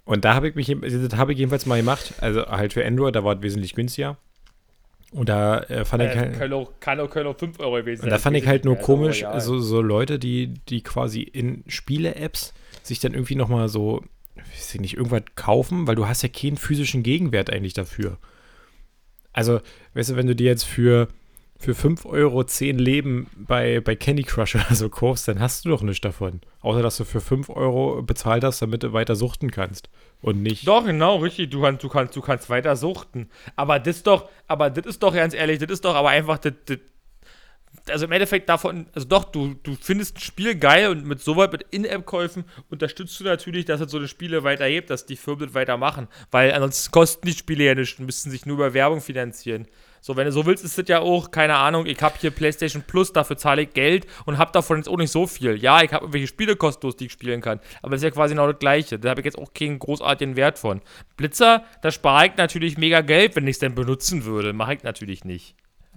Und 0.06 0.24
da 0.24 0.34
habe 0.34 0.48
ich 0.48 0.54
mich, 0.54 0.68
das 0.80 1.18
habe 1.18 1.32
ich 1.32 1.38
jedenfalls 1.38 1.66
mal 1.66 1.76
gemacht, 1.76 2.14
also 2.20 2.46
halt 2.46 2.72
für 2.72 2.86
Android, 2.86 3.14
da 3.14 3.24
war 3.24 3.36
es 3.36 3.42
wesentlich 3.42 3.74
günstiger. 3.74 4.16
Und 5.10 5.28
da 5.28 5.60
äh, 5.62 5.84
fand 5.84 6.04
ich 6.04 6.10
Äh, 6.10 6.16
halt, 6.16 6.38
kann, 6.38 6.52
auch, 6.52 6.72
kann, 6.80 7.00
auch, 7.00 7.10
können 7.10 7.26
auch 7.26 7.36
5 7.36 7.58
Euro 7.60 7.76
gewesen 7.76 8.04
und 8.04 8.10
da 8.10 8.18
fand 8.18 8.36
ich 8.36 8.46
halt 8.46 8.64
nur 8.64 8.76
komisch, 8.76 9.24
aber 9.24 9.34
ja. 9.34 9.40
so, 9.40 9.58
so 9.58 9.80
Leute, 9.80 10.18
die, 10.18 10.54
die 10.68 10.82
quasi 10.82 11.22
in 11.22 11.64
Spiele-Apps 11.66 12.54
sich 12.82 13.00
dann 13.00 13.14
irgendwie 13.14 13.34
nochmal 13.34 13.68
so, 13.68 14.04
weiß 14.36 14.74
ich 14.74 14.80
nicht, 14.80 14.96
irgendwas 14.96 15.22
kaufen, 15.34 15.86
weil 15.88 15.96
du 15.96 16.06
hast 16.06 16.22
ja 16.22 16.28
keinen 16.28 16.56
physischen 16.56 17.02
Gegenwert 17.02 17.52
eigentlich 17.52 17.74
dafür. 17.74 18.18
Also, 19.32 19.60
weißt 19.94 20.10
du, 20.10 20.16
wenn 20.16 20.28
du 20.28 20.36
dir 20.36 20.46
jetzt 20.46 20.64
für, 20.64 21.08
für 21.58 21.74
5 21.74 22.04
Euro 22.06 22.44
10 22.44 22.78
Leben 22.78 23.28
bei, 23.36 23.80
bei 23.80 23.96
Candy 23.96 24.22
Crush 24.22 24.54
oder 24.56 24.74
so 24.74 24.88
kaufst, 24.88 25.28
dann 25.28 25.40
hast 25.40 25.64
du 25.64 25.70
doch 25.70 25.82
nichts 25.82 26.00
davon. 26.00 26.40
Außer, 26.60 26.82
dass 26.82 26.96
du 26.96 27.04
für 27.04 27.20
5 27.20 27.50
Euro 27.50 28.02
bezahlt 28.02 28.44
hast, 28.44 28.60
damit 28.60 28.82
du 28.82 28.92
weiter 28.92 29.16
suchten 29.16 29.50
kannst. 29.50 29.88
Und 30.22 30.42
nicht. 30.42 30.66
Doch, 30.66 30.84
genau, 30.84 31.16
richtig. 31.16 31.50
Du 31.50 31.60
kannst, 31.62 31.82
du 31.82 31.88
kannst, 31.88 32.16
du 32.16 32.20
kannst 32.20 32.50
weiter 32.50 32.76
suchten. 32.76 33.28
Aber 33.54 33.78
das 33.78 34.02
doch, 34.02 34.28
aber 34.48 34.70
das 34.70 34.86
ist 34.86 35.02
doch 35.02 35.14
ganz 35.14 35.34
ehrlich, 35.34 35.58
das 35.58 35.70
ist 35.70 35.84
doch 35.84 35.94
aber 35.94 36.10
einfach 36.10 36.38
das, 36.38 36.54
also 37.88 38.06
im 38.06 38.12
Endeffekt 38.12 38.48
davon, 38.48 38.86
also 38.94 39.06
doch, 39.06 39.24
du, 39.24 39.54
du 39.62 39.76
findest 39.80 40.16
ein 40.16 40.20
Spiel 40.20 40.54
geil 40.56 40.88
und 40.88 41.06
mit 41.06 41.20
sowas, 41.20 41.50
mit 41.52 41.66
In-App-Käufen 41.70 42.44
unterstützt 42.70 43.18
du 43.20 43.24
natürlich, 43.24 43.64
dass 43.64 43.80
es 43.80 43.90
so 43.90 43.98
eine 43.98 44.08
Spiele 44.08 44.44
weiterhebt, 44.44 44.90
dass 44.90 45.06
die 45.06 45.16
Firmen 45.16 45.46
das 45.46 45.54
weitermachen. 45.54 46.08
Weil 46.30 46.52
ansonsten 46.52 46.90
kosten 46.90 47.26
die 47.26 47.34
Spiele 47.34 47.64
ja 47.64 47.74
nichts 47.74 47.98
und 47.98 48.06
müssten 48.06 48.30
sich 48.30 48.46
nur 48.46 48.56
über 48.56 48.74
Werbung 48.74 49.00
finanzieren. 49.00 49.66
So, 50.00 50.16
wenn 50.16 50.26
du 50.26 50.32
so 50.32 50.46
willst, 50.46 50.64
ist 50.64 50.78
das 50.78 50.86
ja 50.88 51.00
auch, 51.00 51.30
keine 51.30 51.56
Ahnung, 51.56 51.86
ich 51.86 52.00
habe 52.00 52.14
hier 52.20 52.30
PlayStation 52.30 52.82
Plus, 52.86 53.12
dafür 53.12 53.36
zahle 53.36 53.62
ich 53.62 53.72
Geld 53.72 54.06
und 54.24 54.38
habe 54.38 54.52
davon 54.52 54.76
jetzt 54.76 54.88
auch 54.88 54.96
nicht 54.96 55.10
so 55.10 55.26
viel. 55.26 55.56
Ja, 55.60 55.82
ich 55.82 55.92
habe 55.92 56.04
irgendwelche 56.04 56.26
Spiele 56.28 56.54
kostenlos, 56.56 56.96
die 56.96 57.06
ich 57.06 57.12
spielen 57.12 57.40
kann. 57.40 57.60
Aber 57.82 57.90
das 57.92 58.00
ist 58.00 58.04
ja 58.04 58.10
quasi 58.10 58.34
genau 58.34 58.50
das 58.50 58.58
Gleiche. 58.60 58.98
Da 58.98 59.10
habe 59.10 59.20
ich 59.20 59.24
jetzt 59.24 59.38
auch 59.38 59.52
keinen 59.52 59.78
großartigen 59.78 60.36
Wert 60.36 60.58
von. 60.58 60.80
Blitzer, 61.16 61.64
da 61.82 61.90
spare 61.90 62.26
ich 62.26 62.36
natürlich 62.36 62.78
mega 62.78 63.00
Geld, 63.00 63.34
wenn 63.36 63.46
ich 63.46 63.56
es 63.56 63.58
denn 63.58 63.74
benutzen 63.74 64.24
würde. 64.24 64.52
Mache 64.52 64.74
ich 64.74 64.82
natürlich 64.82 65.24
nicht. 65.24 65.54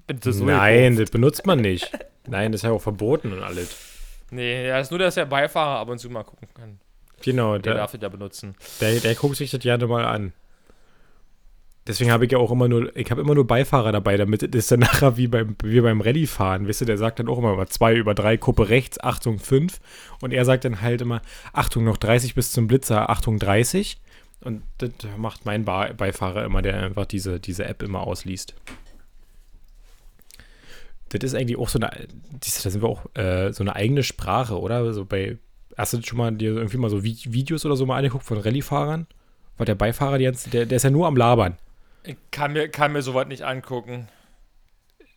Das 0.08 0.38
so 0.38 0.46
Nein, 0.46 0.84
gekauft. 0.94 1.02
das 1.02 1.12
benutzt 1.12 1.46
man 1.46 1.60
nicht. 1.60 1.92
Nein, 2.28 2.52
das 2.52 2.60
ist 2.60 2.64
ja 2.66 2.72
auch 2.72 2.82
verboten 2.82 3.32
und 3.34 3.44
alles. 3.44 3.76
Nee, 4.32 4.68
ja, 4.68 4.80
ist 4.80 4.92
nur, 4.92 5.00
dass 5.00 5.16
der 5.16 5.26
Beifahrer 5.26 5.80
ab 5.80 5.90
und 5.90 6.00
zu 6.00 6.10
mal 6.10 6.24
gucken 6.24 6.48
kann. 6.54 6.80
Genau, 7.22 7.54
Der 7.54 7.60
der, 7.62 7.74
darf 7.76 7.94
es 7.94 8.02
ja 8.02 8.08
benutzen. 8.10 8.56
der, 8.80 9.00
der 9.00 9.14
guckt 9.16 9.36
sich 9.36 9.52
das 9.52 9.60
gerne 9.60 9.86
mal 9.88 10.06
an. 10.06 10.32
Deswegen 11.90 12.12
habe 12.12 12.24
ich 12.26 12.32
ja 12.32 12.38
auch 12.38 12.52
immer 12.52 12.68
nur, 12.68 12.96
ich 12.96 13.10
habe 13.10 13.20
immer 13.20 13.34
nur 13.34 13.48
Beifahrer 13.48 13.92
dabei, 13.92 14.16
damit 14.16 14.54
das 14.54 14.68
dann 14.68 14.80
nachher 14.88 15.18
wie 15.18 15.28
beim, 15.28 15.56
wie 15.64 15.82
beim 15.82 16.02
Rallye-Fahren, 16.02 16.68
weißt 16.68 16.82
du, 16.82 16.86
der 16.86 16.98
sagt 17.00 17.20
dann 17.20 17.28
auch 17.28 17.40
immer 17.40 17.56
mal 17.56 17.68
zwei 17.68 17.96
über 17.96 18.14
drei, 18.14 18.38
Kuppe 18.38 18.70
rechts, 18.70 19.00
Achtung 19.04 19.40
fünf. 19.40 19.80
Und 20.22 20.32
er 20.32 20.46
sagt 20.46 20.66
dann 20.66 20.82
halt 20.82 21.02
immer, 21.02 21.22
Achtung 21.52 21.84
noch 21.84 21.98
30 21.98 22.36
bis 22.36 22.52
zum 22.52 22.68
Blitzer, 22.68 23.10
Achtung 23.10 23.40
30. 23.40 24.00
Und 24.42 24.62
das 24.78 24.92
macht 25.18 25.46
mein 25.46 25.66
Beifahrer 25.66 26.46
immer, 26.46 26.62
der 26.62 26.76
einfach 26.82 27.06
diese, 27.08 27.40
diese 27.40 27.66
App 27.66 27.82
immer 27.84 28.02
ausliest. 28.02 28.54
Das 31.10 31.24
ist 31.24 31.34
eigentlich 31.36 31.58
auch 31.58 31.70
so 31.70 31.80
eine, 31.80 31.90
das- 32.40 32.62
da 32.62 32.70
sind 32.70 32.84
wir 32.84 32.88
auch, 32.90 33.06
äh, 33.16 33.52
so 33.52 33.64
eine 33.64 33.76
eigene 33.76 34.04
Sprache, 34.04 34.60
oder? 34.60 34.94
So 34.94 35.06
bei, 35.06 35.38
hast 35.76 35.94
du 35.94 36.02
schon 36.04 36.20
mal 36.20 36.32
dir 36.32 36.52
irgendwie 36.54 36.78
mal 36.78 36.90
so 36.92 36.98
Vi- 37.04 37.32
Videos 37.34 37.66
oder 37.66 37.76
so 37.76 37.86
mal 37.88 37.98
angeguckt 37.98 38.26
von 38.26 38.38
Rallye-Fahrern? 38.38 39.08
Weil 39.58 39.66
der 39.66 39.76
Beifahrer, 39.76 40.20
der, 40.20 40.32
der 40.34 40.72
ist 40.72 40.84
ja 40.84 40.90
nur 40.92 41.08
am 41.08 41.18
Labern. 41.18 41.58
Ich 42.04 42.18
kann 42.32 42.54
mir, 42.54 42.70
kann 42.70 42.94
mir 42.94 43.02
sowas 43.02 43.28
nicht 43.28 43.44
angucken. 43.44 44.08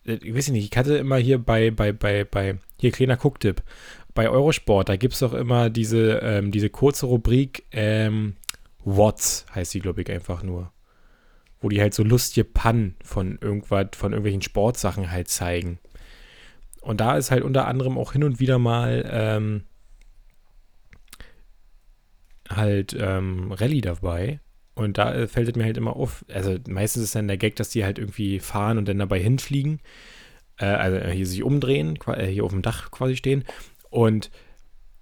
Äh, 0.05 0.15
Ich 0.15 0.35
weiß 0.35 0.49
nicht, 0.49 0.71
ich 0.71 0.77
hatte 0.77 0.97
immer 0.97 1.17
hier 1.17 1.37
bei, 1.39 1.71
bei, 1.71 1.91
bei, 1.91 2.23
bei, 2.23 2.57
hier 2.79 2.91
kleiner 2.91 3.17
Gucktipp, 3.17 3.63
bei 4.13 4.29
Eurosport, 4.29 4.89
da 4.89 4.95
gibt 4.95 5.13
es 5.13 5.21
doch 5.21 5.33
immer 5.33 5.69
diese, 5.69 6.19
ähm, 6.19 6.51
diese 6.51 6.69
kurze 6.69 7.07
Rubrik, 7.07 7.65
ähm, 7.71 8.35
Watts 8.85 9.45
heißt 9.55 9.73
die, 9.73 9.79
glaube 9.79 10.01
ich, 10.01 10.11
einfach 10.11 10.43
nur. 10.43 10.71
Wo 11.61 11.69
die 11.69 11.79
halt 11.79 11.93
so 11.93 12.03
lustige 12.03 12.43
Pannen 12.43 12.95
von 13.01 13.37
irgendwas, 13.39 13.87
von 13.95 14.11
irgendwelchen 14.11 14.41
Sportsachen 14.41 15.09
halt 15.11 15.29
zeigen. 15.29 15.79
Und 16.81 16.99
da 16.99 17.15
ist 17.15 17.31
halt 17.31 17.43
unter 17.43 17.67
anderem 17.67 17.97
auch 17.97 18.11
hin 18.11 18.25
und 18.25 18.41
wieder 18.41 18.59
mal 18.59 19.09
ähm, 19.09 19.63
halt 22.49 22.93
ähm, 22.99 23.53
Rallye 23.53 23.79
dabei. 23.79 24.41
Und 24.75 24.97
da 24.97 25.13
äh, 25.13 25.27
fällt 25.27 25.47
es 25.49 25.55
mir 25.55 25.63
halt 25.65 25.77
immer 25.77 25.95
auf, 25.95 26.25
also 26.33 26.57
meistens 26.67 27.03
ist 27.03 27.15
dann 27.15 27.27
der 27.27 27.37
Gag, 27.37 27.55
dass 27.57 27.69
die 27.69 27.83
halt 27.85 27.99
irgendwie 27.99 28.39
fahren 28.39 28.77
und 28.77 28.87
dann 28.87 28.97
dabei 28.99 29.19
hinfliegen, 29.19 29.79
äh, 30.57 30.65
also 30.65 30.97
äh, 30.97 31.11
hier 31.11 31.27
sich 31.27 31.43
umdrehen, 31.43 31.99
äh, 32.07 32.25
hier 32.25 32.43
auf 32.43 32.51
dem 32.51 32.63
Dach 32.63 32.89
quasi 32.91 33.15
stehen. 33.15 33.43
Und 33.91 34.31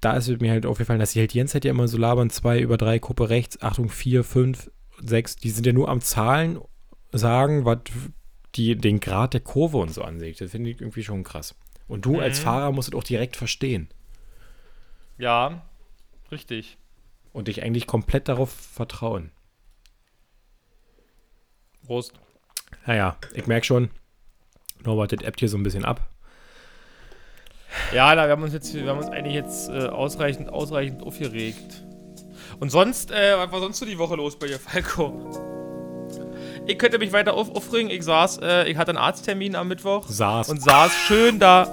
da 0.02 0.18
ist 0.18 0.28
mir 0.42 0.52
halt 0.52 0.66
aufgefallen, 0.66 1.00
dass 1.00 1.14
die 1.14 1.20
halt 1.20 1.34
die 1.34 1.38
ganze 1.38 1.54
Zeit 1.54 1.66
ja 1.66 1.72
immer 1.72 1.88
so 1.88 1.98
labern, 1.98 2.30
zwei 2.30 2.60
über 2.60 2.76
drei, 2.78 3.00
Gruppe 3.00 3.30
rechts, 3.30 3.62
Achtung, 3.62 3.88
vier, 3.90 4.24
fünf, 4.26 4.70
sechs, 5.02 5.36
die 5.38 5.50
sind 5.52 5.66
ja 5.66 5.74
nur 5.74 5.88
am 5.90 6.02
Zahlen 6.02 6.60
sagen, 7.14 7.64
was 7.66 7.80
die 8.56 8.76
den 8.76 9.00
Grad 9.00 9.34
der 9.34 9.42
Kurve 9.42 9.78
und 9.78 9.94
so 9.94 10.02
ansägt. 10.02 10.42
Das 10.42 10.52
finde 10.52 10.70
ich 10.70 10.82
irgendwie 10.82 11.04
schon 11.04 11.24
krass. 11.24 11.56
Und 11.88 12.06
du 12.06 12.20
als 12.20 12.40
Mhm. 12.40 12.44
Fahrer 12.44 12.72
musst 12.74 12.90
es 12.90 12.96
auch 12.96 13.04
direkt 13.04 13.36
verstehen 13.38 13.88
Ja, 15.18 15.62
richtig. 16.32 16.78
und 17.32 17.48
dich 17.48 17.64
eigentlich 17.64 17.88
komplett 17.88 18.28
darauf 18.28 18.52
vertrauen. 18.52 19.32
Prost. 21.92 22.14
Naja, 22.86 23.18
ich 23.34 23.48
merke 23.48 23.66
schon, 23.66 23.90
Norbert, 24.86 25.12
das 25.12 25.28
appt 25.28 25.42
hier 25.42 25.50
so 25.50 25.58
ein 25.58 25.64
bisschen 25.64 25.84
ab. 25.84 26.00
Ja, 27.94 28.16
na, 28.16 28.28
wir 28.28 28.32
haben 28.32 28.44
uns 28.44 28.54
jetzt, 28.54 28.74
wir 28.74 28.88
haben 28.88 29.00
uns 29.00 29.10
eigentlich 29.10 29.36
jetzt 29.36 29.68
äh, 29.68 29.88
ausreichend, 29.88 30.48
ausreichend 30.48 31.04
aufgeregt. 31.04 31.84
Und 32.62 32.70
sonst, 32.70 33.12
äh, 33.12 33.38
was 33.38 33.52
war 33.52 33.60
sonst 33.60 33.80
so 33.80 33.86
die 33.86 33.98
Woche 33.98 34.16
los 34.16 34.40
bei 34.40 34.48
dir, 34.48 34.58
Falco? 34.58 35.32
Ich 36.66 36.80
könnte 36.80 36.98
mich 36.98 37.12
weiter 37.12 37.34
auf, 37.34 37.54
aufregen. 37.54 37.92
Ich 37.92 38.04
saß, 38.04 38.40
äh, 38.42 38.70
ich 38.70 38.78
hatte 38.78 38.92
einen 38.92 38.98
Arzttermin 38.98 39.58
am 39.58 39.68
Mittwoch 39.68 40.08
Saß. 40.08 40.48
und 40.48 40.62
saß 40.62 40.94
schön 40.94 41.40
da, 41.40 41.66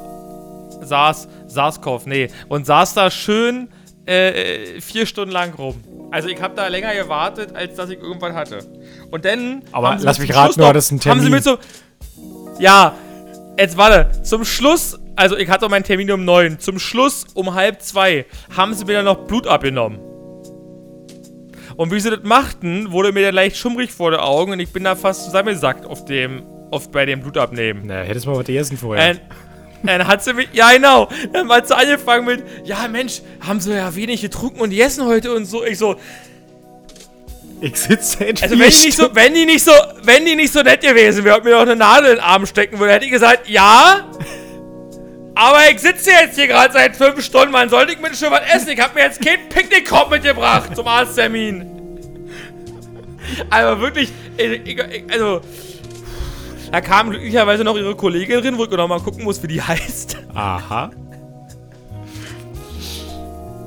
SARS, 0.82 1.28
SARS-CoV, 1.46 2.06
nee. 2.06 2.28
Und 2.48 2.66
saß 2.66 2.94
da 2.94 3.12
schön 3.12 3.68
äh, 4.04 4.80
vier 4.80 5.06
Stunden 5.06 5.30
lang 5.30 5.54
rum. 5.54 5.80
Also 6.10 6.28
ich 6.28 6.42
habe 6.42 6.56
da 6.56 6.66
länger 6.66 6.94
gewartet, 6.94 7.54
als 7.54 7.76
dass 7.76 7.90
ich 7.90 8.00
irgendwann 8.00 8.34
hatte. 8.34 8.66
Und 9.10 9.24
dann. 9.24 9.62
Aber 9.72 9.96
lass 10.00 10.18
mich 10.18 10.34
raten, 10.34 10.46
Schluss 10.46 10.54
du 10.56 10.60
noch- 10.62 10.68
hattest 10.68 10.90
einen 10.92 11.00
Haben 11.00 11.20
sie 11.20 11.30
Termin. 11.30 11.32
mir 11.32 11.42
so. 11.42 11.58
Ja, 12.60 12.94
jetzt 13.58 13.76
warte. 13.76 14.22
Zum 14.22 14.44
Schluss, 14.44 14.98
also 15.16 15.36
ich 15.36 15.48
hatte 15.48 15.68
meinen 15.68 15.84
Termin 15.84 16.10
um 16.12 16.24
neun. 16.24 16.58
Zum 16.58 16.78
Schluss 16.78 17.26
um 17.34 17.54
halb 17.54 17.80
zwei 17.82 18.26
haben 18.56 18.74
sie 18.74 18.84
mir 18.84 18.94
dann 18.94 19.04
noch 19.04 19.26
Blut 19.26 19.46
abgenommen. 19.46 19.98
Und 21.76 21.92
wie 21.92 22.00
sie 22.00 22.10
das 22.10 22.24
machten, 22.24 22.90
wurde 22.90 23.12
mir 23.12 23.26
dann 23.26 23.34
leicht 23.36 23.56
schummrig 23.56 23.92
vor 23.92 24.10
den 24.10 24.18
Augen 24.20 24.50
und 24.52 24.58
ich 24.60 24.72
bin 24.72 24.82
da 24.84 24.96
fast 24.96 25.24
zusammengesackt 25.24 25.86
auf 25.86 26.04
dem, 26.06 26.42
auf, 26.72 26.90
bei 26.90 27.06
dem 27.06 27.20
Blutabnehmen. 27.20 27.84
Na, 27.86 28.00
hättest 28.02 28.26
mal 28.26 28.36
was 28.36 28.46
gegessen 28.46 28.76
vorher. 28.76 29.10
Und 29.10 29.20
dann 29.84 30.04
hat 30.08 30.24
sie 30.24 30.32
mich, 30.34 30.48
ja 30.52 30.72
genau, 30.72 31.08
dann 31.32 31.48
hat 31.50 31.68
sie 31.68 31.76
angefangen 31.76 32.26
mit, 32.26 32.42
ja 32.64 32.88
Mensch, 32.88 33.22
haben 33.46 33.60
sie 33.60 33.74
ja 33.76 33.94
wenig 33.94 34.20
getrunken 34.22 34.60
und 34.60 34.70
gegessen 34.70 35.06
heute 35.06 35.32
und 35.32 35.44
so. 35.44 35.64
Ich 35.64 35.78
so, 35.78 35.94
ich 37.60 37.76
sitze 37.76 38.18
seit 38.18 38.42
also 38.42 38.58
wenn 38.58 38.70
die 38.70 38.76
nicht 38.86 38.96
so, 38.96 39.04
wenn 39.12 39.34
die 39.34 39.46
nicht 39.46 39.64
so, 39.64 39.72
wenn 40.02 40.24
die 40.24 40.36
nicht 40.36 40.52
so 40.52 40.62
nett 40.62 40.80
gewesen 40.80 41.24
wäre 41.24 41.36
und 41.38 41.44
mir 41.44 41.50
noch 41.52 41.60
eine 41.62 41.76
Nadel 41.76 42.10
in 42.10 42.16
den 42.16 42.24
Arm 42.24 42.46
stecken 42.46 42.78
würde, 42.78 42.92
hätte 42.92 43.04
ich 43.04 43.10
gesagt, 43.10 43.48
ja. 43.48 44.06
Aber 45.34 45.58
ich 45.70 45.78
sitze 45.80 46.10
jetzt 46.10 46.36
hier 46.36 46.48
gerade 46.48 46.72
seit 46.72 46.96
fünf 46.96 47.22
Stunden, 47.24 47.52
wann 47.52 47.68
sollte 47.68 47.92
ich 47.92 48.00
mir 48.00 48.12
schon 48.14 48.30
was 48.32 48.42
essen? 48.52 48.70
Ich 48.70 48.80
habe 48.80 48.94
mir 48.94 49.02
jetzt 49.04 49.24
keinen 49.24 49.48
Picknickkorb 49.48 50.10
mitgebracht 50.10 50.74
zum 50.74 50.86
Arzttermin. 50.88 51.66
Aber 53.50 53.80
wirklich, 53.80 54.10
ich, 54.36 54.44
ich, 54.64 54.78
ich- 54.78 55.04
also, 55.12 55.40
da 56.72 56.80
kam 56.80 57.10
glücklicherweise 57.10 57.62
noch 57.64 57.76
ihre 57.76 57.94
Kollegin 57.94 58.40
drin, 58.40 58.58
wo 58.58 58.64
ich 58.64 58.70
noch 58.70 58.88
mal 58.88 59.00
gucken 59.00 59.24
muss, 59.24 59.42
wie 59.42 59.46
die 59.48 59.62
heißt. 59.62 60.16
Aha. 60.34 60.90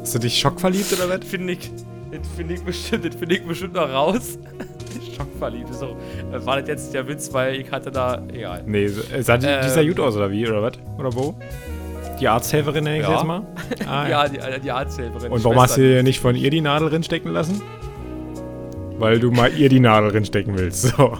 Hast 0.01 0.15
du 0.15 0.19
dich 0.19 0.37
schockverliebt 0.39 0.91
oder 0.93 1.09
was? 1.09 1.25
Finde 1.27 1.53
ich, 1.53 1.71
das 2.11 2.27
finde 2.35 2.53
ich 2.55 2.63
bestimmt, 2.63 3.05
das 3.05 3.15
finde 3.15 3.35
ich 3.35 3.45
bestimmt 3.45 3.73
noch 3.73 3.89
raus. 3.89 4.37
Schockverliebt, 5.17 5.73
so. 5.73 5.95
Äh, 6.33 6.45
War 6.45 6.59
das 6.59 6.67
jetzt 6.69 6.93
der 6.93 7.07
Witz, 7.07 7.31
weil 7.33 7.55
ich 7.61 7.71
hatte 7.71 7.91
da, 7.91 8.21
egal. 8.33 8.63
Nee, 8.65 8.85
äh, 8.85 9.21
sah 9.21 9.37
die, 9.37 9.45
die 9.47 9.69
sah 9.69 9.81
Ähm. 9.81 9.87
gut 9.89 9.99
aus 9.99 10.15
oder 10.15 10.31
wie? 10.31 10.47
Oder 10.47 10.61
was? 10.61 10.73
Oder 10.97 11.13
wo? 11.13 11.35
Die 12.19 12.27
Arzthelferin 12.27 12.83
nenne 12.83 12.97
ich 12.99 13.03
Ja. 13.03 13.13
jetzt 13.15 13.25
mal. 13.25 13.41
Ah, 13.87 14.07
Ja, 14.07 14.27
die, 14.27 14.37
äh, 14.37 14.59
die 14.59 14.71
Arzthelferin. 14.71 15.31
Und 15.31 15.43
warum 15.43 15.59
hast 15.59 15.77
du 15.77 15.81
Schwester. 15.81 15.95
dir 15.97 16.03
nicht 16.03 16.19
von 16.19 16.35
ihr 16.35 16.49
die 16.49 16.61
Nadel 16.61 16.89
drinstecken 16.89 17.31
lassen? 17.31 17.61
Weil 18.99 19.19
du 19.19 19.31
mal 19.31 19.51
ihr 19.53 19.69
die 19.69 19.79
Nadel 19.79 20.11
drinstecken 20.11 20.57
willst. 20.57 20.83
So. 20.97 21.17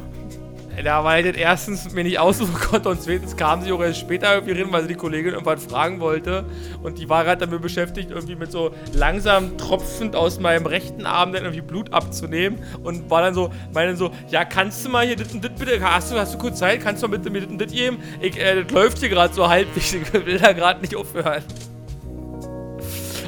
Da 0.83 1.03
weil 1.03 1.25
ich 1.25 1.33
das 1.33 1.41
erstens 1.41 1.91
mir 1.91 2.03
nicht 2.03 2.17
aussuchen 2.19 2.53
konnte 2.53 2.89
und 2.89 3.01
zweitens 3.01 3.35
kam 3.35 3.61
sie 3.61 3.71
auch 3.71 3.81
erst 3.81 3.99
später 3.99 4.33
irgendwie 4.33 4.59
rein, 4.59 4.71
weil 4.71 4.83
sie 4.83 4.89
die 4.89 4.95
Kollegin 4.95 5.33
irgendwas 5.33 5.65
fragen 5.65 5.99
wollte. 5.99 6.45
Und 6.81 6.97
die 6.97 7.09
war 7.09 7.23
gerade 7.23 7.45
damit 7.45 7.61
beschäftigt, 7.61 8.09
irgendwie 8.09 8.35
mit 8.35 8.51
so 8.51 8.71
langsam 8.93 9.57
tropfend 9.57 10.15
aus 10.15 10.39
meinem 10.39 10.65
rechten 10.65 11.05
Arm 11.05 11.33
dann 11.33 11.43
irgendwie 11.43 11.61
Blut 11.61 11.93
abzunehmen. 11.93 12.59
Und 12.83 13.09
war 13.09 13.21
dann 13.21 13.33
so, 13.33 13.51
meine 13.73 13.95
so, 13.95 14.11
ja, 14.29 14.45
kannst 14.45 14.85
du 14.85 14.89
mal 14.89 15.05
hier 15.05 15.15
das 15.15 15.33
und 15.33 15.43
das 15.43 15.51
bitte, 15.51 15.79
hast 15.81 16.11
du, 16.11 16.15
hast 16.17 16.33
du 16.33 16.37
kurz 16.37 16.59
Zeit, 16.59 16.81
kannst 16.81 17.03
du 17.03 17.07
mal 17.07 17.17
bitte 17.17 17.29
mir 17.29 17.41
das 17.41 17.49
und 17.49 17.61
das 17.61 17.71
geben? 17.71 17.97
Ich, 18.21 18.39
äh, 18.39 18.63
das 18.63 18.71
läuft 18.71 18.99
hier 18.99 19.09
gerade 19.09 19.33
so 19.33 19.47
halbwegs, 19.47 19.93
ich 19.93 20.13
will 20.13 20.39
da 20.39 20.53
gerade 20.53 20.81
nicht 20.81 20.95
aufhören. 20.95 21.43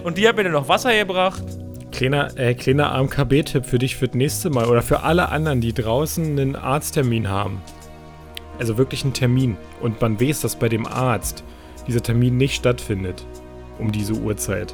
Und 0.03 0.17
die 0.17 0.27
hat 0.27 0.35
mir 0.35 0.43
dann 0.43 0.53
noch 0.53 0.67
Wasser 0.67 0.93
gebracht. 0.95 1.43
Kleiner, 1.93 2.35
äh, 2.39 2.55
kleiner 2.55 2.91
AMKB-Tipp 2.91 3.65
für 3.65 3.77
dich 3.77 3.95
für 3.95 4.07
das 4.07 4.15
nächste 4.15 4.49
Mal 4.49 4.65
oder 4.65 4.81
für 4.81 5.03
alle 5.03 5.29
anderen, 5.29 5.61
die 5.61 5.73
draußen 5.73 6.25
einen 6.25 6.55
Arzttermin 6.55 7.29
haben. 7.29 7.61
Also 8.57 8.79
wirklich 8.79 9.03
einen 9.03 9.13
Termin. 9.13 9.57
Und 9.79 10.01
man 10.01 10.19
weiß, 10.19 10.41
dass 10.41 10.55
bei 10.55 10.69
dem 10.69 10.87
Arzt 10.87 11.43
dieser 11.87 12.01
Termin 12.01 12.35
nicht 12.35 12.55
stattfindet. 12.55 13.25
Um 13.77 13.91
diese 13.91 14.13
Uhrzeit. 14.13 14.73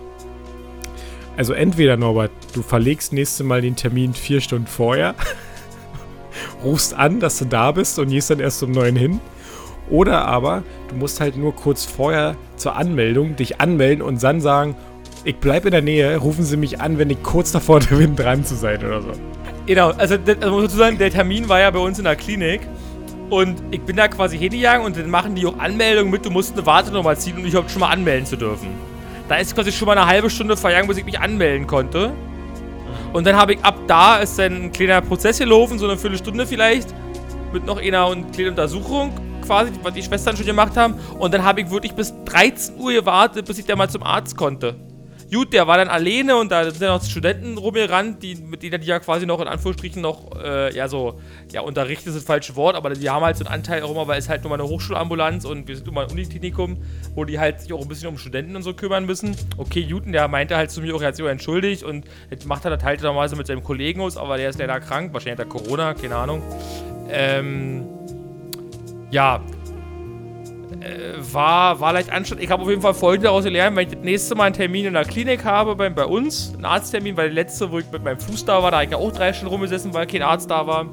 Also 1.35 1.53
entweder, 1.53 1.97
Norbert, 1.97 2.31
du 2.53 2.61
verlegst 2.61 3.11
nächste 3.11 3.43
Mal 3.43 3.61
den 3.61 3.75
Termin 3.75 4.13
vier 4.13 4.39
Stunden 4.39 4.67
vorher, 4.67 5.13
rufst 6.63 6.93
an, 6.93 7.19
dass 7.19 7.37
du 7.39 7.45
da 7.45 7.73
bist 7.73 7.99
und 7.99 8.09
gehst 8.09 8.29
dann 8.29 8.39
erst 8.39 8.63
um 8.63 8.71
neun 8.71 8.95
hin. 8.95 9.19
Oder 9.89 10.25
aber, 10.25 10.63
du 10.87 10.95
musst 10.95 11.19
halt 11.19 11.35
nur 11.35 11.53
kurz 11.53 11.83
vorher 11.83 12.37
zur 12.55 12.77
Anmeldung 12.77 13.35
dich 13.35 13.59
anmelden 13.59 14.01
und 14.01 14.23
dann 14.23 14.39
sagen, 14.39 14.75
ich 15.23 15.35
bleib 15.37 15.65
in 15.65 15.71
der 15.71 15.81
Nähe, 15.81 16.17
rufen 16.17 16.43
Sie 16.43 16.57
mich 16.57 16.79
an, 16.79 16.97
wenn 16.97 17.09
ich 17.09 17.21
kurz 17.23 17.51
davor 17.51 17.79
bin, 17.89 18.15
dran 18.15 18.45
zu 18.45 18.55
sein 18.55 18.83
oder 18.83 19.01
so. 19.01 19.11
Genau, 19.65 19.91
also, 19.91 20.17
das, 20.17 20.37
also 20.41 20.61
muss 20.61 20.73
sagen, 20.73 20.97
der 20.97 21.11
Termin 21.11 21.47
war 21.49 21.59
ja 21.59 21.69
bei 21.69 21.79
uns 21.79 21.99
in 21.99 22.05
der 22.05 22.15
Klinik. 22.15 22.61
Und 23.29 23.61
ich 23.69 23.81
bin 23.81 23.95
da 23.95 24.07
quasi 24.07 24.39
hingegangen 24.39 24.83
und 24.83 24.97
dann 24.97 25.09
machen 25.09 25.35
die 25.35 25.45
auch 25.45 25.59
Anmeldungen 25.59 26.09
mit, 26.09 26.25
du 26.25 26.31
musst 26.31 26.53
eine 26.53 26.65
Wartenummer 26.65 27.15
ziehen, 27.15 27.37
um 27.37 27.43
dich 27.43 27.51
überhaupt 27.51 27.69
schon 27.69 27.81
mal 27.81 27.89
anmelden 27.89 28.25
zu 28.25 28.35
dürfen. 28.35 28.69
Da 29.27 29.35
ist 29.35 29.53
quasi 29.53 29.71
schon 29.71 29.85
mal 29.85 29.95
eine 29.95 30.07
halbe 30.07 30.31
Stunde 30.31 30.57
vergangen, 30.57 30.87
bis 30.87 30.97
ich 30.97 31.05
mich 31.05 31.19
anmelden 31.19 31.67
konnte. 31.67 32.11
Und 33.13 33.27
dann 33.27 33.35
habe 33.35 33.53
ich 33.53 33.63
ab 33.63 33.77
da 33.85 34.17
ist 34.17 34.39
dann 34.39 34.63
ein 34.63 34.71
kleiner 34.71 35.01
Prozess 35.01 35.37
gelaufen, 35.37 35.77
so 35.77 35.87
eine 35.87 35.97
Viertelstunde 35.97 36.47
vielleicht, 36.47 36.89
mit 37.53 37.67
noch 37.67 37.79
einer 37.79 38.07
und 38.07 38.31
kleinen 38.33 38.51
Untersuchung 38.51 39.11
quasi, 39.45 39.71
was 39.83 39.93
die 39.93 40.01
Schwestern 40.01 40.35
schon 40.35 40.47
gemacht 40.47 40.75
haben. 40.75 40.95
Und 41.19 41.31
dann 41.31 41.43
habe 41.43 41.61
ich 41.61 41.69
wirklich 41.69 41.93
bis 41.93 42.13
13 42.25 42.79
Uhr 42.79 42.93
gewartet, 42.93 43.45
bis 43.45 43.59
ich 43.59 43.65
dann 43.65 43.77
mal 43.77 43.89
zum 43.89 44.01
Arzt 44.01 44.35
konnte. 44.35 44.75
Gut, 45.31 45.53
der 45.53 45.67
war 45.67 45.77
dann 45.77 45.89
alleine 45.89 46.37
und 46.37 46.51
da 46.51 46.63
sind 46.63 46.81
ja 46.81 46.95
noch 46.95 47.03
Studenten 47.03 47.57
rumgerannt, 47.57 48.23
die, 48.23 48.33
mit 48.33 48.63
denen 48.63 48.81
die 48.81 48.87
ja 48.87 48.99
quasi 48.99 49.27
noch 49.27 49.39
in 49.39 49.47
Anführungsstrichen 49.47 50.01
noch, 50.01 50.31
äh, 50.43 50.75
ja 50.75 50.87
so, 50.87 51.19
ja, 51.51 51.61
unterrichtet 51.61 52.07
ist 52.07 52.15
das 52.15 52.23
falsche 52.23 52.55
Wort, 52.55 52.75
aber 52.75 52.89
die 52.89 53.07
haben 53.07 53.23
halt 53.23 53.37
so 53.37 53.45
einen 53.45 53.53
Anteil 53.53 53.83
auch 53.83 53.91
immer, 53.91 54.07
weil 54.07 54.17
es 54.17 54.27
halt 54.27 54.41
nur 54.41 54.49
mal 54.49 54.59
eine 54.59 54.67
Hochschulambulanz 54.67 55.45
und 55.45 55.67
wir 55.67 55.75
sind 55.75 55.85
nur 55.85 55.93
mal 55.93 56.05
ein 56.05 56.11
Uniklinikum, 56.11 56.77
wo 57.13 57.25
die 57.25 57.37
halt 57.37 57.61
sich 57.61 57.71
auch 57.73 57.81
ein 57.81 57.87
bisschen 57.87 58.07
um 58.07 58.17
Studenten 58.17 58.55
und 58.55 58.63
so 58.63 58.73
kümmern 58.73 59.05
müssen. 59.05 59.35
Okay, 59.57 59.81
Juten, 59.81 60.13
der 60.13 60.27
meinte 60.27 60.57
halt 60.57 60.71
zu 60.71 60.81
mir 60.81 60.95
auch, 60.95 61.01
er 61.01 61.09
hat 61.09 61.15
sich 61.15 61.23
auch 61.23 61.29
entschuldigt 61.29 61.83
und 61.83 62.05
jetzt 62.31 62.47
macht 62.47 62.65
er 62.65 62.71
das 62.71 62.83
halt 62.83 63.03
normalerweise 63.03 63.35
mit 63.35 63.45
seinem 63.45 63.63
Kollegen 63.63 64.01
aus, 64.01 64.17
aber 64.17 64.37
der 64.37 64.49
ist 64.49 64.57
leider 64.57 64.79
krank, 64.79 65.13
wahrscheinlich 65.13 65.39
hat 65.39 65.45
er 65.45 65.49
Corona, 65.49 65.93
keine 65.93 66.15
Ahnung. 66.15 66.41
Ähm, 67.11 67.85
ja, 69.11 69.41
war, 71.17 71.79
war 71.79 71.93
leicht 71.93 72.11
anstrengend. 72.11 72.43
Ich 72.43 72.51
habe 72.51 72.63
auf 72.63 72.69
jeden 72.69 72.81
Fall 72.81 72.93
Folgendes 72.93 73.29
daraus 73.29 73.43
gelernt, 73.43 73.75
wenn 73.75 73.87
ich 73.87 73.93
das 73.93 74.03
nächste 74.03 74.35
Mal 74.35 74.45
einen 74.45 74.55
Termin 74.55 74.85
in 74.85 74.93
der 74.93 75.05
Klinik 75.05 75.43
habe, 75.45 75.75
bei, 75.75 75.89
bei 75.89 76.05
uns, 76.05 76.53
einen 76.53 76.65
Arzttermin, 76.65 77.17
weil 77.17 77.27
der 77.27 77.35
letzte, 77.35 77.71
wo 77.71 77.79
ich 77.79 77.91
mit 77.91 78.03
meinem 78.03 78.19
Fuß 78.19 78.45
da 78.45 78.61
war, 78.61 78.71
da 78.71 78.77
habe 78.77 78.85
ich 78.85 78.91
ja 78.91 78.97
auch 78.97 79.11
drei 79.11 79.33
Stunden 79.33 79.53
rumgesessen, 79.53 79.93
weil 79.93 80.07
kein 80.07 80.21
Arzt 80.21 80.49
da 80.49 80.65
war. 80.65 80.85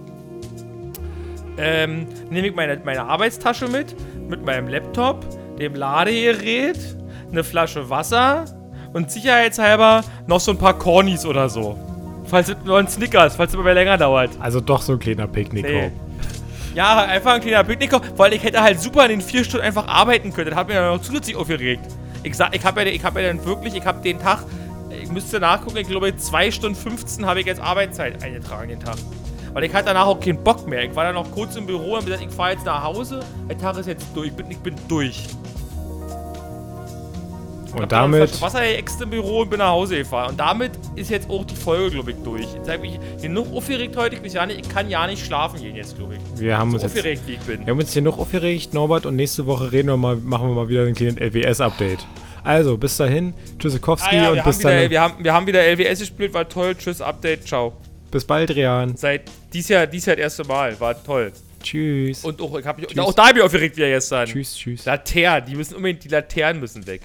Ähm, 1.58 2.06
nehme 2.30 2.48
ich 2.48 2.54
meine, 2.54 2.80
meine 2.84 3.04
Arbeitstasche 3.04 3.68
mit, 3.68 3.94
mit 4.28 4.44
meinem 4.44 4.68
Laptop, 4.68 5.24
dem 5.58 5.74
Ladegerät, 5.74 6.78
eine 7.30 7.42
Flasche 7.42 7.88
Wasser 7.88 8.44
und 8.92 9.10
sicherheitshalber 9.10 10.02
noch 10.26 10.40
so 10.40 10.52
ein 10.52 10.58
paar 10.58 10.78
Cornies 10.78 11.24
oder 11.24 11.48
so. 11.48 11.78
Falls 12.26 12.48
es 12.48 12.56
nur 12.64 12.78
ein 12.78 12.88
Snickers, 12.88 13.36
falls 13.36 13.52
es 13.52 13.58
immer 13.58 13.72
länger 13.72 13.96
dauert. 13.96 14.30
Also 14.40 14.60
doch 14.60 14.82
so 14.82 14.94
ein 14.94 14.98
kleiner 14.98 15.26
Picknick. 15.26 15.64
Nee. 15.64 15.92
Ja, 16.76 17.06
einfach 17.06 17.32
ein 17.32 17.40
kleiner 17.40 17.64
Picknick, 17.64 17.90
weil 18.18 18.34
ich 18.34 18.42
hätte 18.42 18.60
halt 18.60 18.78
super 18.78 19.04
in 19.04 19.12
den 19.12 19.20
vier 19.22 19.42
Stunden 19.44 19.64
einfach 19.64 19.88
arbeiten 19.88 20.30
können. 20.30 20.50
Das 20.50 20.58
hat 20.58 20.66
mich 20.68 20.76
ja 20.76 20.92
noch 20.92 21.00
zusätzlich 21.00 21.34
aufgeregt. 21.34 21.86
Ich 22.22 22.36
sag, 22.36 22.54
ich 22.54 22.62
habe 22.66 22.84
ja, 22.84 23.02
hab 23.02 23.16
ja 23.16 23.22
dann 23.22 23.42
wirklich, 23.46 23.74
ich 23.74 23.86
habe 23.86 24.02
den 24.02 24.18
Tag, 24.20 24.40
ich 24.90 25.10
müsste 25.10 25.40
nachgucken, 25.40 25.78
ich 25.78 25.88
glaube 25.88 26.14
2 26.14 26.50
Stunden 26.50 26.76
15 26.76 27.24
habe 27.24 27.40
ich 27.40 27.46
jetzt 27.46 27.62
Arbeitszeit 27.62 28.22
eingetragen 28.22 28.68
den 28.68 28.80
Tag. 28.80 28.96
Weil 29.54 29.64
ich 29.64 29.72
hatte 29.72 29.86
danach 29.86 30.04
auch 30.04 30.20
keinen 30.20 30.44
Bock 30.44 30.68
mehr. 30.68 30.84
Ich 30.84 30.94
war 30.94 31.04
dann 31.04 31.14
noch 31.14 31.32
kurz 31.32 31.56
im 31.56 31.64
Büro 31.64 31.94
und 31.94 32.04
gesagt, 32.04 32.22
ich 32.22 32.30
fahre 32.30 32.52
jetzt 32.52 32.66
nach 32.66 32.82
Hause. 32.82 33.20
Der 33.48 33.56
Tag 33.56 33.78
ist 33.78 33.86
jetzt 33.86 34.04
durch. 34.14 34.26
Ich 34.26 34.34
bin, 34.34 34.50
ich 34.50 34.58
bin 34.58 34.74
durch. 34.86 35.28
Und 37.82 37.92
damit, 37.92 38.30
Flasche 38.30 38.42
Wasser 38.42 38.60
geäxt 38.62 39.00
im 39.02 39.10
Büro 39.10 39.40
und 39.42 39.50
bin 39.50 39.58
nach 39.58 39.70
Hause 39.70 39.98
gefahren. 39.98 40.30
Und 40.30 40.36
damit 40.40 40.72
ist 40.94 41.10
jetzt 41.10 41.28
auch 41.28 41.44
die 41.44 41.54
Folge, 41.56 41.90
glaube 41.90 42.12
ich, 42.12 42.16
durch. 42.24 42.46
Jetzt 42.54 42.68
habe 42.70 42.86
ich 42.86 42.98
genug 43.20 43.52
aufgeregt 43.54 43.96
heute. 43.96 44.16
Ich, 44.22 44.32
ja 44.32 44.46
nicht, 44.46 44.60
ich 44.60 44.68
kann 44.68 44.88
ja 44.88 45.06
nicht 45.06 45.24
schlafen 45.24 45.60
gehen 45.60 45.76
jetzt, 45.76 45.96
glaube 45.96 46.14
ich. 46.14 46.40
wir 46.40 46.56
haben 46.58 46.70
So 46.70 46.74
uns 46.76 46.82
jetzt, 46.84 46.96
aufgeregt, 46.96 47.22
wie 47.26 47.32
ich 47.34 47.40
bin. 47.40 47.60
wir 47.66 47.72
haben 47.72 47.78
uns 47.78 47.92
hier 47.92 48.02
noch 48.02 48.18
aufgeregt, 48.18 48.72
Norbert, 48.74 49.06
und 49.06 49.16
nächste 49.16 49.46
Woche 49.46 49.72
reden 49.72 49.88
wir 49.88 49.96
mal, 49.96 50.16
machen 50.16 50.48
wir 50.48 50.54
mal 50.54 50.68
wieder 50.68 50.84
ein 50.84 50.94
kleines 50.94 51.16
LWS-Update. 51.20 52.06
Also, 52.44 52.76
bis 52.78 52.96
dahin, 52.96 53.34
Tschüssikowski 53.58 54.08
Ah 54.16 54.22
ja, 54.22 54.30
und 54.32 54.44
bis 54.44 54.60
wieder, 54.60 54.80
dann. 54.82 54.90
wir, 54.90 55.00
haben, 55.00 55.24
wir 55.24 55.32
haben 55.34 55.46
wieder 55.46 55.62
LWS 55.66 55.98
gespielt, 56.00 56.32
war 56.32 56.48
toll. 56.48 56.74
Tschüss, 56.76 57.00
Update, 57.00 57.46
ciao. 57.46 57.72
Bis 58.10 58.24
bald, 58.24 58.50
Rian. 58.54 58.96
Seit 58.96 59.22
dies 59.52 59.68
Jahr, 59.68 59.86
dies 59.86 60.06
Jahr 60.06 60.14
das 60.16 60.22
erste 60.22 60.44
Mal, 60.44 60.78
war 60.80 61.02
toll. 61.02 61.32
Tschüss. 61.62 62.24
Und 62.24 62.40
auch, 62.40 62.56
ich 62.58 62.64
hab 62.64 62.78
mich, 62.78 62.86
Tschüss. 62.86 62.98
auch 63.00 63.12
da 63.12 63.28
habe 63.28 63.38
ich 63.40 63.44
aufgeregt 63.44 63.76
wieder 63.76 63.88
gestern. 63.88 64.26
tschüss, 64.28 64.54
tschüss. 64.56 64.84
Laternen, 64.84 65.44
die 65.48 65.56
müssen 65.56 65.74
unbedingt, 65.74 66.04
die 66.04 66.08
Laternen 66.08 66.60
müssen 66.60 66.86
weg. 66.86 67.02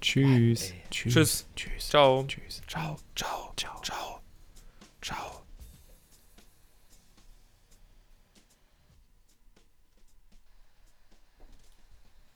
Tschüss. 0.00 0.72
Tschüss. 0.90 1.14
Tschüss. 1.14 1.46
Tschüss. 1.56 1.88
Ciao. 1.88 2.24
Tschüss. 2.26 2.62
Ciao, 2.66 2.96
ciao, 3.14 3.52
ciao, 3.56 3.80
ciao, 3.82 4.20
ciao. 5.02 5.39